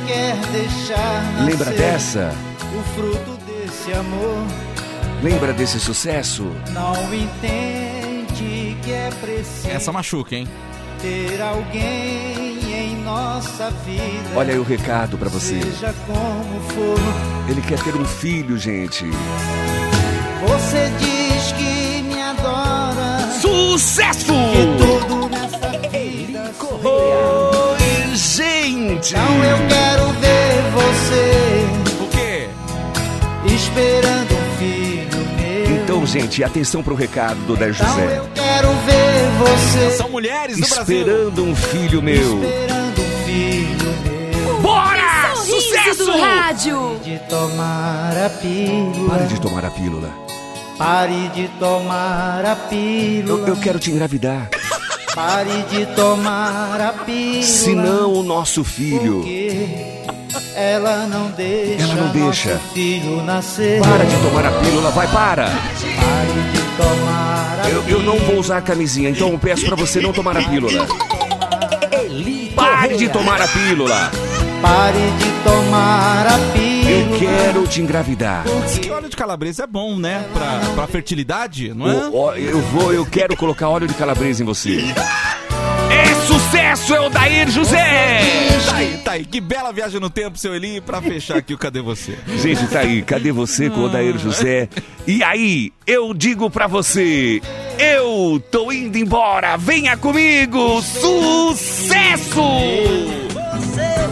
quer 0.07 0.35
deixar 0.51 1.23
nascer 1.33 1.45
Lembra 1.51 1.71
dessa? 1.71 2.33
o 2.73 2.83
fruto 2.95 3.37
desse 3.45 3.91
amor. 3.93 4.45
Lembra 5.23 5.53
desse 5.53 5.79
sucesso? 5.79 6.45
Não 6.71 6.93
entende 7.13 8.77
que 8.83 8.91
é 8.91 9.09
preciso 9.21 9.69
Essa 9.69 9.91
machuca, 9.91 10.35
hein? 10.35 10.47
ter 11.01 11.41
alguém 11.41 12.59
em 12.71 12.95
nossa 13.03 13.69
vida. 13.85 14.29
Olha 14.35 14.53
aí 14.53 14.59
o 14.59 14.63
recado 14.63 15.17
pra 15.17 15.29
você. 15.29 15.61
Seja 15.61 15.93
como 16.07 16.59
for, 16.69 16.99
Ele 17.49 17.61
quer 17.61 17.79
ter 17.83 17.95
um 17.95 18.05
filho, 18.05 18.57
gente. 18.57 19.05
você 20.47 20.91
diz 20.99 21.51
que 21.53 22.01
me 22.03 22.21
adora. 22.21 23.27
Sucesso! 23.39 24.25
Que 24.33 24.77
tudo 24.77 25.29
nessa 25.29 25.69
vida 25.89 26.51
Oi, 26.83 28.17
Então 28.95 29.43
eu 29.43 29.57
quero 29.67 30.07
ver 30.19 30.61
você 30.73 32.03
O 32.03 32.07
quê? 32.09 32.47
esperando 33.53 34.33
um 34.33 34.57
filho 34.57 35.25
meu. 35.37 35.83
Então, 35.83 36.05
gente, 36.05 36.43
atenção 36.43 36.81
pro 36.83 36.95
recado 36.95 37.39
do 37.45 37.53
Odair 37.53 37.73
Então 37.75 37.87
José. 37.87 38.17
eu 38.17 38.27
quero 38.33 38.67
ver 38.69 39.29
você 39.39 39.91
São 39.97 40.09
mulheres 40.09 40.57
do 40.59 40.67
Brasil. 40.67 40.99
Esperando 40.99 41.43
um 41.43 41.55
filho 41.55 42.01
meu. 42.01 42.43
esperando 42.43 43.01
um 43.01 43.25
filho 43.25 43.93
meu. 44.47 44.61
Bora! 44.61 45.35
Sorriso 45.35 46.05
do 46.05 46.19
rádio. 46.19 46.99
De 47.03 47.19
tomar 47.29 48.13
a 48.25 48.29
pílula. 48.29 49.09
Pare 49.09 49.27
de 49.27 49.41
tomar 49.41 49.65
a 49.65 49.69
pílula. 49.71 50.09
Pare 50.77 51.29
de 51.29 51.47
tomar 51.59 52.43
a 52.45 52.49
Eu, 52.49 52.55
pílula. 52.69 53.47
eu 53.49 53.55
quero 53.57 53.79
te 53.79 53.91
engravidar. 53.91 54.49
Pare 55.15 55.63
de 55.69 55.85
tomar 55.95 56.81
a 56.81 56.91
pílula. 57.05 57.43
Senão 57.43 58.13
o 58.13 58.21
nosso 58.21 58.65
filho. 58.65 59.23
Ela 60.53 61.07
não 61.07 61.31
deixa, 61.31 61.83
Ela 61.83 61.95
não 61.95 62.07
deixa. 62.09 62.59
filho 62.73 63.23
nascer. 63.23 63.79
Para 63.81 64.03
de 64.03 64.15
tomar 64.17 64.45
a 64.45 64.51
pílula, 64.51 64.91
vai, 64.91 65.07
para! 65.07 65.45
Pare 65.45 66.41
de 66.51 66.61
tomar 66.75 67.59
a 67.63 67.69
Eu, 67.69 67.83
eu 67.87 67.99
não 68.01 68.17
vou 68.19 68.39
usar 68.39 68.57
a 68.57 68.61
camisinha, 68.61 69.09
então 69.09 69.29
eu 69.29 69.39
peço 69.39 69.65
pra 69.65 69.75
você 69.77 70.01
não 70.01 70.11
tomar 70.11 70.35
a 70.35 70.43
pílula. 70.43 70.85
Pare 72.53 72.97
de 72.97 73.07
tomar 73.07 73.41
a 73.41 73.47
pílula! 73.47 74.11
Pare 74.61 74.99
de 74.99 75.31
tomar 75.49 76.27
a 76.27 76.37
pílula. 76.51 76.74
Eu 76.95 77.19
quero 77.19 77.67
te 77.67 77.81
engravidar. 77.81 78.45
Diz 78.65 78.79
que 78.79 78.89
óleo 78.89 79.09
de 79.09 79.17
calabresa 79.17 79.65
é 79.65 79.67
bom, 79.67 79.97
né? 79.97 80.25
Pra, 80.33 80.59
pra 80.73 80.87
fertilidade, 80.87 81.73
não 81.73 81.91
é? 81.91 82.09
Ó, 82.13 82.33
eu 82.35 82.61
vou, 82.61 82.93
eu 82.93 83.05
quero 83.05 83.35
colocar 83.35 83.67
óleo 83.67 83.85
de 83.85 83.93
calabresa 83.95 84.41
em 84.41 84.45
você. 84.45 84.79
É 85.91 86.15
sucesso, 86.25 86.95
é 86.95 87.01
o 87.01 87.09
Dair 87.09 87.49
José! 87.51 88.21
Tá 88.65 88.75
aí, 88.77 88.97
tá 89.03 89.11
aí. 89.11 89.25
Que 89.25 89.41
bela 89.41 89.73
viagem 89.73 89.99
no 89.99 90.09
tempo, 90.09 90.37
seu 90.37 90.55
Eli, 90.55 90.79
pra 90.79 91.01
fechar 91.01 91.35
aqui 91.37 91.53
o 91.53 91.57
Cadê 91.57 91.81
Você? 91.81 92.17
Gente, 92.37 92.65
tá 92.67 92.79
aí, 92.79 93.01
cadê 93.01 93.31
você 93.33 93.69
com 93.69 93.81
o 93.81 93.85
Odair 93.85 94.17
José? 94.17 94.69
E 95.05 95.21
aí, 95.21 95.73
eu 95.85 96.13
digo 96.13 96.49
pra 96.49 96.65
você, 96.65 97.41
eu 97.77 98.41
tô 98.49 98.71
indo 98.71 98.97
embora, 98.97 99.57
venha 99.57 99.97
comigo, 99.97 100.81
sucesso! 100.81 102.41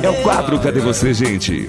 É 0.04 0.10
o 0.10 0.22
quadro 0.22 0.60
Cadê 0.60 0.82
Você, 0.82 1.14
gente? 1.14 1.66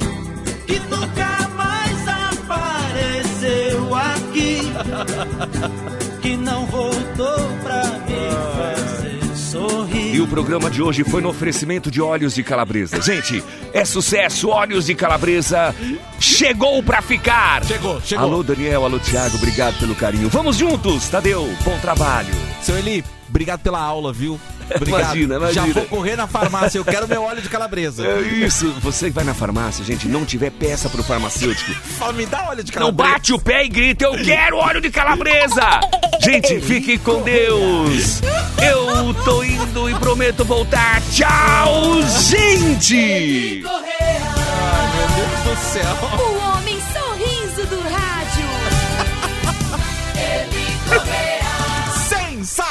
Que 6.34 6.36
não 6.36 6.66
voltou 6.66 7.48
pra 7.62 7.82
me 7.84 8.30
fazer 8.56 9.36
sorrir. 9.36 10.16
E 10.16 10.20
o 10.20 10.26
programa 10.26 10.68
de 10.68 10.82
hoje 10.82 11.04
foi 11.04 11.22
no 11.22 11.28
oferecimento 11.28 11.90
de 11.90 12.02
óleos 12.02 12.34
de 12.34 12.42
calabresa. 12.42 13.00
Gente, 13.00 13.42
é 13.72 13.84
sucesso, 13.84 14.48
óleos 14.48 14.86
de 14.86 14.94
calabresa 14.94 15.74
chegou 16.18 16.82
pra 16.82 17.00
ficar. 17.00 17.64
Chegou, 17.64 18.00
chegou. 18.00 18.24
Alô, 18.24 18.42
Daniel, 18.42 18.84
alô, 18.84 18.98
Thiago, 18.98 19.36
obrigado 19.36 19.78
pelo 19.78 19.94
carinho. 19.94 20.28
Vamos 20.28 20.56
juntos, 20.56 21.08
Tadeu, 21.08 21.48
bom 21.64 21.78
trabalho. 21.78 22.34
Seu 22.60 22.76
Eli, 22.78 23.04
obrigado 23.34 23.60
pela 23.60 23.80
aula, 23.80 24.12
viu? 24.12 24.40
Obrigado. 24.74 25.00
Imagina, 25.16 25.34
imagina. 25.36 25.66
Já 25.66 25.72
vou 25.74 25.84
correr 25.84 26.16
na 26.16 26.26
farmácia, 26.26 26.78
eu 26.78 26.84
quero 26.86 27.06
meu 27.06 27.22
óleo 27.22 27.42
de 27.42 27.50
calabresa. 27.50 28.06
É 28.06 28.20
isso, 28.22 28.72
você 28.80 29.08
que 29.08 29.12
vai 29.12 29.22
na 29.22 29.34
farmácia, 29.34 29.84
gente, 29.84 30.08
não 30.08 30.24
tiver 30.24 30.50
peça 30.50 30.88
pro 30.88 31.02
farmacêutico. 31.02 31.70
Fala, 31.98 32.14
me 32.14 32.24
dá 32.24 32.48
óleo 32.48 32.64
de 32.64 32.72
Não 32.72 32.86
calabresa. 32.86 33.12
bate 33.12 33.32
o 33.34 33.38
pé 33.38 33.66
e 33.66 33.68
grita, 33.68 34.06
eu 34.06 34.12
quero 34.24 34.56
óleo 34.56 34.80
de 34.80 34.90
calabresa! 34.90 35.80
Gente, 36.18 36.60
fique 36.62 36.96
com 36.96 37.20
Deus! 37.20 38.22
Eu 38.66 39.12
tô 39.22 39.42
indo 39.42 39.90
e 39.90 39.94
prometo 39.96 40.46
voltar. 40.46 41.02
Tchau, 41.12 42.00
gente! 42.30 43.62
Ai, 43.66 44.88
meu 44.96 45.08
Deus 45.26 45.58
do 45.58 45.62
céu. 45.62 46.44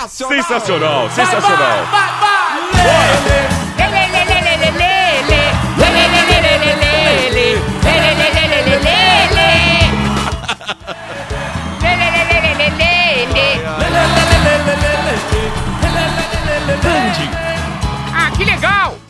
Sensacional. 0.10 1.10
Sensacional, 1.10 1.10
sensacional. 1.12 1.88
Ah, 18.16 18.32
que 18.38 18.46
legal! 18.46 19.03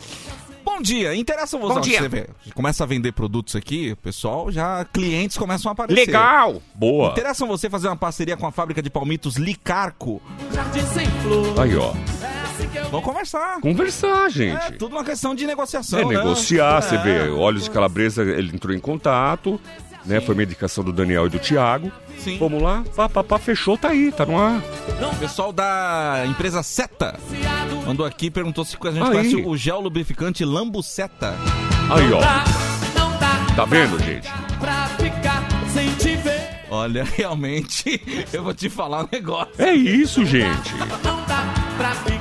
Bom 0.84 0.86
dia, 0.86 1.14
interessa 1.16 1.56
você. 1.56 1.74
Bom 1.76 1.80
dia. 1.80 1.98
Você 2.02 2.08
vê, 2.10 2.26
começa 2.54 2.84
a 2.84 2.86
vender 2.86 3.12
produtos 3.12 3.56
aqui, 3.56 3.94
pessoal 4.02 4.52
já 4.52 4.84
clientes 4.84 5.38
começam 5.38 5.70
a 5.70 5.72
aparecer. 5.72 5.98
Legal! 6.06 6.60
Boa. 6.74 7.08
Interessa 7.12 7.46
você 7.46 7.70
fazer 7.70 7.88
uma 7.88 7.96
parceria 7.96 8.36
com 8.36 8.46
a 8.46 8.52
fábrica 8.52 8.82
de 8.82 8.90
palmitos 8.90 9.36
Licarco? 9.36 10.20
Aí, 11.58 11.74
ó. 11.74 11.94
Vamos 12.90 13.02
conversar. 13.02 13.60
Conversar, 13.62 14.26
É 14.26 14.30
gente. 14.30 14.72
tudo 14.72 14.94
uma 14.94 15.04
questão 15.04 15.34
de 15.34 15.46
negociação. 15.46 16.00
É 16.00 16.04
né? 16.04 16.16
negociar, 16.18 16.82
você 16.82 16.96
É. 16.96 16.98
vê. 16.98 17.30
Óleos 17.30 17.64
de 17.64 17.70
calabresa, 17.70 18.22
ele 18.22 18.54
entrou 18.54 18.74
em 18.74 18.78
contato, 18.78 19.58
né? 20.04 20.20
Foi 20.20 20.34
uma 20.34 20.42
indicação 20.42 20.82
do 20.84 20.92
Daniel 20.92 21.26
e 21.26 21.30
do 21.30 21.38
Thiago. 21.38 21.90
Sim. 22.18 22.38
Vamos 22.38 22.62
lá, 22.62 22.84
pá, 22.94 23.08
pá, 23.08 23.22
pá, 23.22 23.38
fechou, 23.38 23.76
tá 23.76 23.88
aí, 23.88 24.10
tá 24.10 24.24
no 24.24 24.38
ar. 24.38 24.62
O 25.12 25.16
pessoal 25.16 25.52
da 25.52 26.24
empresa 26.26 26.62
Seta 26.62 27.18
mandou 27.86 28.06
aqui 28.06 28.30
perguntou 28.30 28.64
se 28.64 28.76
a 28.80 28.90
gente 28.90 29.02
Aí. 29.02 29.10
conhece 29.10 29.36
o 29.36 29.56
gel 29.56 29.80
lubrificante 29.80 30.44
Lambuseta. 30.44 31.34
Aí, 31.90 32.12
ó. 32.12 32.20
Tá 33.54 33.64
vendo, 33.64 33.98
gente? 34.02 34.28
Olha, 36.70 37.04
realmente, 37.16 38.00
eu 38.32 38.42
vou 38.42 38.54
te 38.54 38.68
falar 38.68 39.04
um 39.04 39.08
negócio. 39.12 39.52
É 39.58 39.72
isso, 39.72 40.24
gente. 40.24 40.74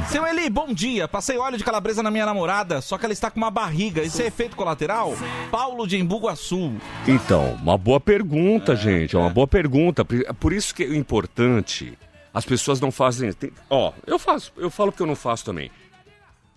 Seu 0.10 0.26
Eli, 0.26 0.50
bom 0.50 0.74
dia. 0.74 1.08
Passei 1.08 1.38
óleo 1.38 1.58
de 1.58 1.64
calabresa 1.64 2.02
na 2.02 2.10
minha 2.10 2.26
namorada, 2.26 2.82
só 2.82 2.98
que 2.98 3.06
ela 3.06 3.14
está 3.14 3.30
com 3.30 3.38
uma 3.40 3.52
barriga. 3.52 4.02
Isso 4.02 4.22
é 4.22 4.26
efeito 4.28 4.56
colateral? 4.56 5.14
Paulo 5.52 5.86
de 5.88 5.98
Embu-Guaçu. 5.98 6.72
Então, 7.08 7.54
uma 7.62 7.78
boa 7.78 8.00
pergunta, 8.00 8.76
gente. 8.76 9.16
É 9.16 9.20
uma 9.20 9.30
boa 9.30 9.48
pergunta. 9.48 10.04
Por- 10.04 10.54
isso 10.54 10.74
que 10.74 10.84
é 10.84 10.96
importante. 10.96 11.98
As 12.34 12.46
pessoas 12.46 12.80
não 12.82 12.92
fazem. 12.92 13.32
tem- 13.32 13.52
Ó, 13.70 13.94
eu 14.08 14.18
faço, 14.18 14.52
eu 14.58 14.70
falo 14.72 14.92
porque 14.92 15.04
eu 15.04 15.08
não 15.08 15.16
faço 15.16 15.46
também. 15.46 15.70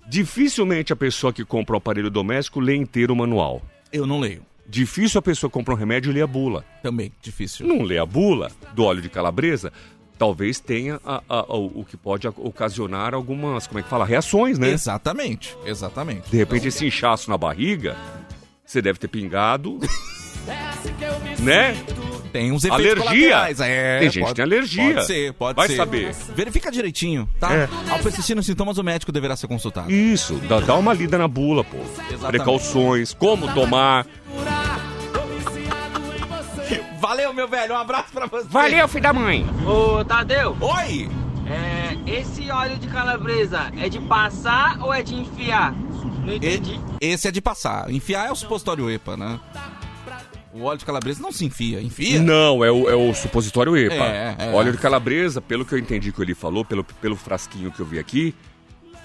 Dificilmente 0.08 0.92
a 0.92 0.96
pessoa 0.96 1.32
que 1.32 1.44
compra 1.44 1.74
o 1.74 1.78
aparelho 1.78 2.10
doméstico 2.10 2.60
lê 2.60 2.74
inteiro 2.76 3.12
o 3.12 3.16
manual. 3.16 3.60
Eu 3.92 4.06
não 4.06 4.18
leio. 4.20 4.42
Difícil 4.68 5.18
a 5.18 5.22
pessoa 5.22 5.48
comprar 5.50 5.74
um 5.74 5.78
remédio 5.78 6.10
e 6.10 6.14
ler 6.14 6.22
a 6.22 6.26
bula. 6.26 6.64
Também, 6.82 7.12
difícil. 7.22 7.66
Não 7.66 7.82
lê 7.82 7.98
a 7.98 8.06
bula 8.06 8.50
do 8.74 8.84
óleo 8.84 9.00
de 9.00 9.08
calabresa, 9.08 9.72
talvez 10.18 10.58
tenha 10.60 11.00
a- 11.04 11.22
a- 11.28 11.38
a- 11.40 11.56
o 11.56 11.84
que 11.88 11.96
pode 11.96 12.26
ocasionar 12.28 13.14
algumas, 13.14 13.66
como 13.66 13.78
é 13.80 13.82
que 13.82 13.88
fala, 13.88 14.04
reações, 14.04 14.58
né? 14.58 14.70
Exatamente, 14.70 15.56
exatamente. 15.64 16.30
De 16.30 16.36
repente 16.36 16.68
esse 16.68 16.86
inchaço 16.86 17.30
na 17.30 17.36
barriga, 17.38 17.96
você 18.64 18.80
deve 18.82 18.98
ter 18.98 19.08
pingado, 19.08 19.78
né? 21.38 21.76
Tem 22.32 22.52
uns 22.52 22.64
efeitos 22.64 22.86
Alergia. 22.86 23.28
colaterais. 23.30 23.60
É, 23.60 23.98
Tem 24.00 24.10
gente 24.10 24.20
pode- 24.20 24.30
que 24.32 24.36
tem 24.36 24.44
alergia. 24.44 24.94
Pode 24.94 25.06
ser, 25.06 25.32
pode 25.32 25.56
Vai 25.56 25.68
ser. 25.68 25.76
saber. 25.76 26.12
Verifica 26.34 26.70
direitinho, 26.70 27.26
tá? 27.40 27.54
É. 27.54 27.68
Ao 27.88 27.98
persistir 28.00 28.36
nos 28.36 28.44
sintomas, 28.44 28.76
o 28.76 28.82
médico 28.84 29.10
deverá 29.10 29.34
ser 29.36 29.46
consultado. 29.46 29.90
Isso, 29.90 30.34
dá, 30.48 30.60
dá 30.60 30.74
uma 30.74 30.92
lida 30.92 31.16
na 31.16 31.26
bula, 31.26 31.64
pô. 31.64 31.78
Exatamente. 31.78 32.26
Precauções, 32.26 33.14
como 33.14 33.52
tomar. 33.54 34.06
Meu 37.36 37.46
velho. 37.46 37.74
Um 37.74 37.76
abraço 37.76 38.10
pra 38.14 38.24
você. 38.26 38.48
Valeu, 38.48 38.88
filho 38.88 39.02
da 39.02 39.12
mãe. 39.12 39.46
Ô, 39.66 40.02
Tadeu. 40.02 40.56
Oi. 40.58 41.06
É, 41.46 42.10
esse 42.10 42.50
óleo 42.50 42.78
de 42.78 42.88
calabresa 42.88 43.70
é 43.78 43.90
de 43.90 44.00
passar 44.00 44.80
ou 44.80 44.92
é 44.92 45.02
de 45.02 45.14
enfiar? 45.14 45.72
Não 46.24 46.32
entendi. 46.32 46.80
Esse 46.98 47.28
é 47.28 47.30
de 47.30 47.42
passar. 47.42 47.90
Enfiar 47.90 48.26
é 48.26 48.32
o 48.32 48.34
supositório 48.34 48.90
EPA, 48.90 49.18
né? 49.18 49.38
O 50.54 50.62
óleo 50.62 50.78
de 50.78 50.86
calabresa 50.86 51.20
não 51.20 51.30
se 51.30 51.44
enfia. 51.44 51.82
Enfia? 51.82 52.22
Não, 52.22 52.64
é 52.64 52.72
o, 52.72 52.88
é 52.88 52.94
o 52.94 53.12
supositório 53.12 53.76
EPA. 53.76 53.94
É, 53.94 54.36
é. 54.38 54.50
Óleo 54.54 54.72
de 54.72 54.78
calabresa, 54.78 55.42
pelo 55.42 55.66
que 55.66 55.74
eu 55.74 55.78
entendi 55.78 56.10
que 56.12 56.22
ele 56.22 56.34
falou, 56.34 56.64
pelo, 56.64 56.82
pelo 56.82 57.16
frasquinho 57.16 57.70
que 57.70 57.80
eu 57.80 57.86
vi 57.86 57.98
aqui, 57.98 58.34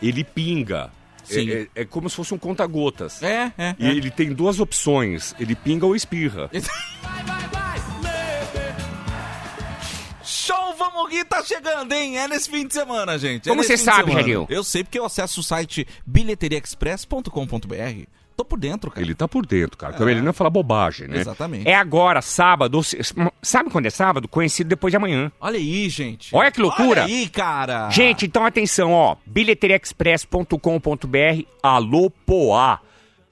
ele 0.02 0.24
pinga. 0.24 0.89
Sim. 1.26 1.52
É, 1.52 1.54
é- 1.54 1.67
é 1.76 1.86
como 1.86 2.10
se 2.10 2.15
fosse 2.15 2.34
um 2.34 2.38
conta-gotas. 2.38 3.22
É, 3.22 3.52
é. 3.58 3.76
E 3.78 3.88
é. 3.88 3.89
ele 3.89 4.10
tem 4.10 4.34
duas 4.34 4.62
opções: 4.62 5.36
ele 5.38 5.54
pinga 5.54 5.86
ou 5.86 5.94
espirra. 5.98 6.50
Show 6.54 6.62
Vamos 10.82 11.12
Rir 11.12 11.26
tá 11.26 11.44
chegando, 11.44 11.94
hein? 11.94 12.17
É 12.17 12.28
nesse 12.28 12.50
fim 12.50 12.65
de 12.65 12.74
semana, 12.74 13.15
gente. 13.20 13.48
É 13.48 13.52
Como 13.52 13.63
você 13.63 13.78
sabe. 13.78 14.13
Jadil? 14.13 14.48
Eu 14.50 14.63
sei 14.63 14.84
porque 14.84 14.98
eu 14.98 15.06
acesso 15.06 15.41
o 15.41 15.44
site 15.44 15.88
bilheteriaexpress.com.br. 16.08 18.08
Tô 18.36 18.44
por 18.44 18.60
dentro, 18.60 18.89
cara. 18.89 19.06
Ele 19.06 19.13
tá 19.13 19.28
por 19.28 19.46
dentro, 19.46 19.78
cara. 19.78 19.94
Porque 19.94 20.10
ele 20.10 20.22
não 20.22 20.34
fala 20.34 20.50
bobagem, 20.50 21.08
né? 21.08 21.20
Exatamente. 21.20 21.70
É 21.70 21.76
agora, 21.76 22.20
sábado. 22.24 22.82
Sabe 23.44 23.70
quando 23.70 23.86
é 23.86 23.91
sábado? 23.91 24.28
Conhecido 24.28 24.67
depois 24.67 24.91
de 24.91 24.98
amanhã. 24.98 25.32
Olha 25.39 25.60
aí, 25.60 25.88
gente. 25.89 26.36
Olha 26.36 26.50
que 26.50 26.60
loucura. 26.60 27.04
Olha 27.04 27.13
aí, 27.13 27.30
cara. 27.30 27.91
Gente, 27.91 28.26
então 28.26 28.44
atenção, 28.44 28.91
ó. 28.91 29.17
bilheteriaexpress.com.br 29.24 31.46
Alô 31.62 32.10
Poá. 32.10 32.80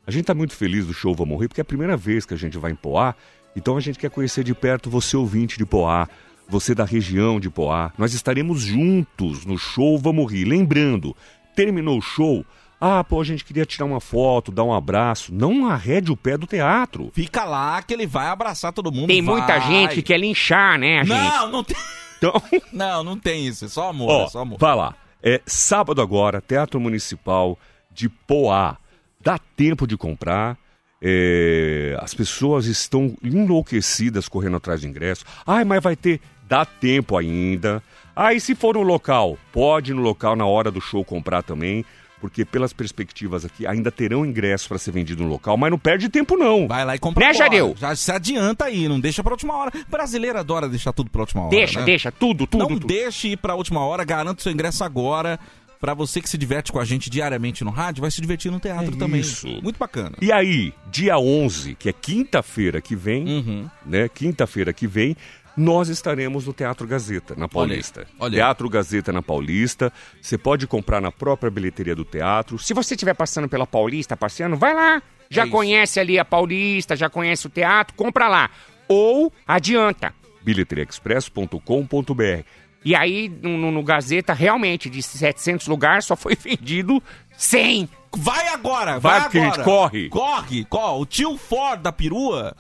A 0.05 0.11
gente 0.11 0.25
tá 0.25 0.35
muito 0.35 0.55
feliz 0.55 0.85
do 0.85 0.93
show 0.93 1.15
Vamos 1.15 1.39
Rir, 1.39 1.47
porque 1.47 1.61
é 1.61 1.63
a 1.63 1.65
primeira 1.65 1.97
vez 1.97 2.25
que 2.25 2.35
a 2.35 2.37
gente 2.37 2.59
vai 2.59 2.69
em 2.71 2.75
Poá. 2.75 3.15
Então 3.55 3.75
a 3.75 3.79
gente 3.79 3.97
quer 3.97 4.11
conhecer 4.11 4.43
de 4.43 4.53
perto 4.53 4.91
você, 4.91 5.17
ouvinte 5.17 5.57
de 5.57 5.65
Poá, 5.65 6.07
você 6.49 6.73
da 6.73 6.83
região 6.83 7.39
de 7.39 7.49
Poá. 7.49 7.91
Nós 7.97 8.13
estaremos 8.13 8.61
juntos 8.61 9.45
no 9.45 9.57
show 9.57 9.97
Vamos 9.97 10.31
Rir. 10.31 10.45
Lembrando, 10.45 11.15
terminou 11.55 11.97
o 11.97 12.01
show. 12.01 12.45
Ah, 12.81 13.03
pô, 13.03 13.19
a 13.19 13.25
gente 13.25 13.43
queria 13.43 13.65
tirar 13.65 13.85
uma 13.85 13.99
foto, 13.99 14.51
dar 14.51 14.63
um 14.63 14.73
abraço. 14.73 15.33
Não 15.33 15.67
arrede 15.67 16.11
o 16.11 16.17
pé 16.17 16.37
do 16.37 16.47
teatro. 16.47 17.11
Fica 17.13 17.43
lá 17.43 17.81
que 17.81 17.93
ele 17.93 18.07
vai 18.07 18.27
abraçar 18.27 18.71
todo 18.71 18.91
mundo. 18.91 19.07
Tem 19.07 19.21
muita 19.21 19.59
vai. 19.59 19.61
gente 19.67 19.95
que 19.95 20.01
quer 20.01 20.17
linchar, 20.17 20.79
né, 20.79 20.99
a 20.99 21.03
gente? 21.03 21.17
Não, 21.17 21.51
não 21.51 21.63
tem. 21.63 21.77
Então, 22.17 22.33
Não, 22.73 23.03
não 23.03 23.17
tem 23.17 23.47
isso. 23.47 23.65
É 23.65 23.67
só 23.67 23.89
amor. 23.89 24.09
ó, 24.09 24.25
é 24.25 24.29
só 24.29 24.39
amor. 24.39 24.57
vai 24.59 24.75
lá. 24.75 24.95
É 25.21 25.41
sábado 25.45 26.01
agora, 26.01 26.41
Teatro 26.41 26.79
Municipal 26.79 27.57
de 27.91 28.07
Poá. 28.07 28.77
Dá 29.21 29.37
tempo 29.37 29.85
de 29.85 29.97
comprar. 29.97 30.57
É, 31.01 31.97
as 32.01 32.13
pessoas 32.13 32.65
estão 32.65 33.15
enlouquecidas 33.23 34.27
correndo 34.27 34.57
atrás 34.57 34.81
de 34.81 34.87
ingresso. 34.87 35.25
Ai, 35.45 35.63
mas 35.65 35.81
vai 35.83 35.95
ter. 35.95 36.21
Dá 36.49 36.65
tempo 36.65 37.15
ainda. 37.15 37.81
Ah, 38.15 38.33
e 38.33 38.39
se 38.41 38.55
for 38.55 38.75
no 38.75 38.81
local? 38.81 39.37
Pode 39.53 39.91
ir 39.91 39.93
no 39.93 40.01
local 40.01 40.35
na 40.35 40.45
hora 40.45 40.69
do 40.71 40.81
show 40.81 41.05
comprar 41.05 41.43
também. 41.43 41.85
Porque 42.19 42.43
pelas 42.43 42.73
perspectivas 42.73 43.45
aqui, 43.45 43.65
ainda 43.65 43.89
terão 43.89 44.25
ingressos 44.25 44.67
para 44.67 44.77
ser 44.77 44.91
vendido 44.91 45.23
no 45.23 45.29
local, 45.29 45.55
mas 45.55 45.71
não 45.71 45.79
perde 45.79 46.09
tempo 46.09 46.35
não. 46.35 46.67
Vai 46.67 46.83
lá 46.83 46.93
e 46.93 46.99
compra 46.99 47.27
Né. 47.27 47.33
Jadeu? 47.33 47.73
Já 47.79 47.95
se 47.95 48.11
adianta 48.11 48.65
aí, 48.65 48.89
não 48.89 48.99
deixa 48.99 49.23
pra 49.23 49.31
última 49.31 49.55
hora. 49.55 49.71
Brasileiro 49.87 50.37
adora 50.37 50.67
deixar 50.67 50.91
tudo 50.91 51.09
pra 51.09 51.21
última 51.21 51.43
hora. 51.43 51.51
Deixa, 51.51 51.79
né? 51.79 51.85
deixa, 51.85 52.11
tudo, 52.11 52.45
tudo. 52.45 52.59
Não 52.59 52.67
tudo. 52.67 52.87
deixe 52.87 53.29
ir 53.29 53.37
pra 53.37 53.55
última 53.55 53.85
hora, 53.85 54.03
garanta 54.03 54.43
seu 54.43 54.51
ingresso 54.51 54.83
agora. 54.83 55.39
Pra 55.79 55.93
você 55.93 56.19
que 56.21 56.29
se 56.29 56.37
diverte 56.37 56.73
com 56.73 56.79
a 56.79 56.83
gente 56.83 57.09
diariamente 57.09 57.63
no 57.63 57.71
rádio, 57.71 58.01
vai 58.01 58.11
se 58.11 58.19
divertir 58.19 58.51
no 58.51 58.59
teatro 58.59 58.95
É 58.95 58.99
também. 58.99 59.21
isso. 59.21 59.47
Muito 59.63 59.77
bacana. 59.79 60.17
E 60.21 60.29
aí, 60.29 60.73
dia 60.91 61.17
11, 61.17 61.73
que 61.75 61.87
é 61.87 61.93
quinta-feira 61.93 62.81
que 62.81 62.97
vem, 62.97 63.25
Uhum. 63.25 63.69
né? 63.85 64.09
Quinta-feira 64.09 64.73
que 64.73 64.85
vem, 64.85 65.15
nós 65.59 65.89
estaremos 65.89 66.47
no 66.47 66.53
Teatro 66.53 66.87
Gazeta, 66.87 67.35
na 67.35 67.47
Paulista. 67.47 68.07
olha 68.19 68.29
aí. 68.31 68.35
Teatro 68.35 68.69
Gazeta 68.69 69.11
na 69.11 69.21
Paulista. 69.21 69.91
Você 70.21 70.37
pode 70.37 70.65
comprar 70.67 71.01
na 71.01 71.11
própria 71.11 71.51
bilheteria 71.51 71.95
do 71.95 72.05
teatro. 72.05 72.57
Se 72.57 72.73
você 72.73 72.93
estiver 72.95 73.13
passando 73.13 73.49
pela 73.49 73.67
Paulista, 73.67 74.15
passeando, 74.15 74.55
vai 74.55 74.73
lá. 74.73 75.01
Já 75.29 75.45
É 75.45 75.49
conhece 75.49 75.99
ali 75.99 76.17
a 76.17 76.25
Paulista, 76.25 76.95
já 76.95 77.09
conhece 77.09 77.47
o 77.47 77.49
teatro, 77.49 77.93
compra 77.95 78.27
lá. 78.27 78.49
Ou 78.87 79.31
adianta. 79.45 80.13
bilheteriaexpress.com.br. 80.43 82.43
E 82.83 82.95
aí, 82.95 83.29
no, 83.41 83.71
no- 83.71 83.83
Gazeta, 83.83 84.33
realmente, 84.33 84.89
de 84.89 85.03
700 85.03 85.67
lugares, 85.67 86.05
só 86.05 86.15
foi 86.15 86.35
vendido 86.41 87.01
100. 87.37 87.89
Vai 88.17 88.47
agora, 88.47 88.99
vai, 88.99 89.01
Vai, 89.19 89.19
agora. 89.41 89.55
gente 89.55 89.63
corre. 89.63 90.09
Corre, 90.09 90.65
corre. 90.65 91.01
O 91.01 91.05
tio 91.05 91.37
Ford 91.37 91.81
da 91.81 91.91
perua, 91.91 92.55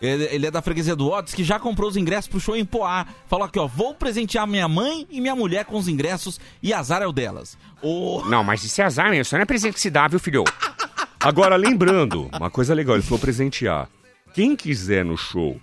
ele, 0.00 0.24
ele 0.30 0.46
é 0.46 0.50
da 0.50 0.62
freguesia 0.62 0.96
do 0.96 1.10
Otis, 1.10 1.34
que 1.34 1.44
já 1.44 1.58
comprou 1.58 1.88
os 1.88 1.96
ingressos 1.96 2.28
pro 2.28 2.40
show 2.40 2.56
em 2.56 2.64
Poá. 2.64 3.06
Falou 3.28 3.44
aqui, 3.44 3.58
ó, 3.58 3.66
vou 3.66 3.94
presentear 3.94 4.46
minha 4.46 4.66
mãe 4.68 5.06
e 5.10 5.20
minha 5.20 5.34
mulher 5.34 5.64
com 5.64 5.76
os 5.76 5.88
ingressos 5.88 6.40
e 6.62 6.72
azar 6.72 7.02
é 7.02 7.06
o 7.06 7.12
delas. 7.12 7.58
Ô, 7.82 8.22
Não, 8.26 8.42
mas 8.42 8.64
isso 8.64 8.80
é 8.80 8.84
azar, 8.84 9.10
né? 9.10 9.18
Isso 9.20 9.34
não 9.34 9.42
é 9.42 9.44
presente 9.46 9.74
que 9.74 9.80
se 9.80 9.90
dá, 9.90 10.08
viu, 10.08 10.18
filho? 10.18 10.44
Agora, 11.18 11.56
lembrando, 11.56 12.30
uma 12.36 12.50
coisa 12.50 12.72
legal, 12.74 12.96
ele 12.96 13.02
falou 13.02 13.18
presentear. 13.18 13.88
Quem 14.32 14.56
quiser 14.56 15.04
no 15.04 15.16
show 15.18 15.60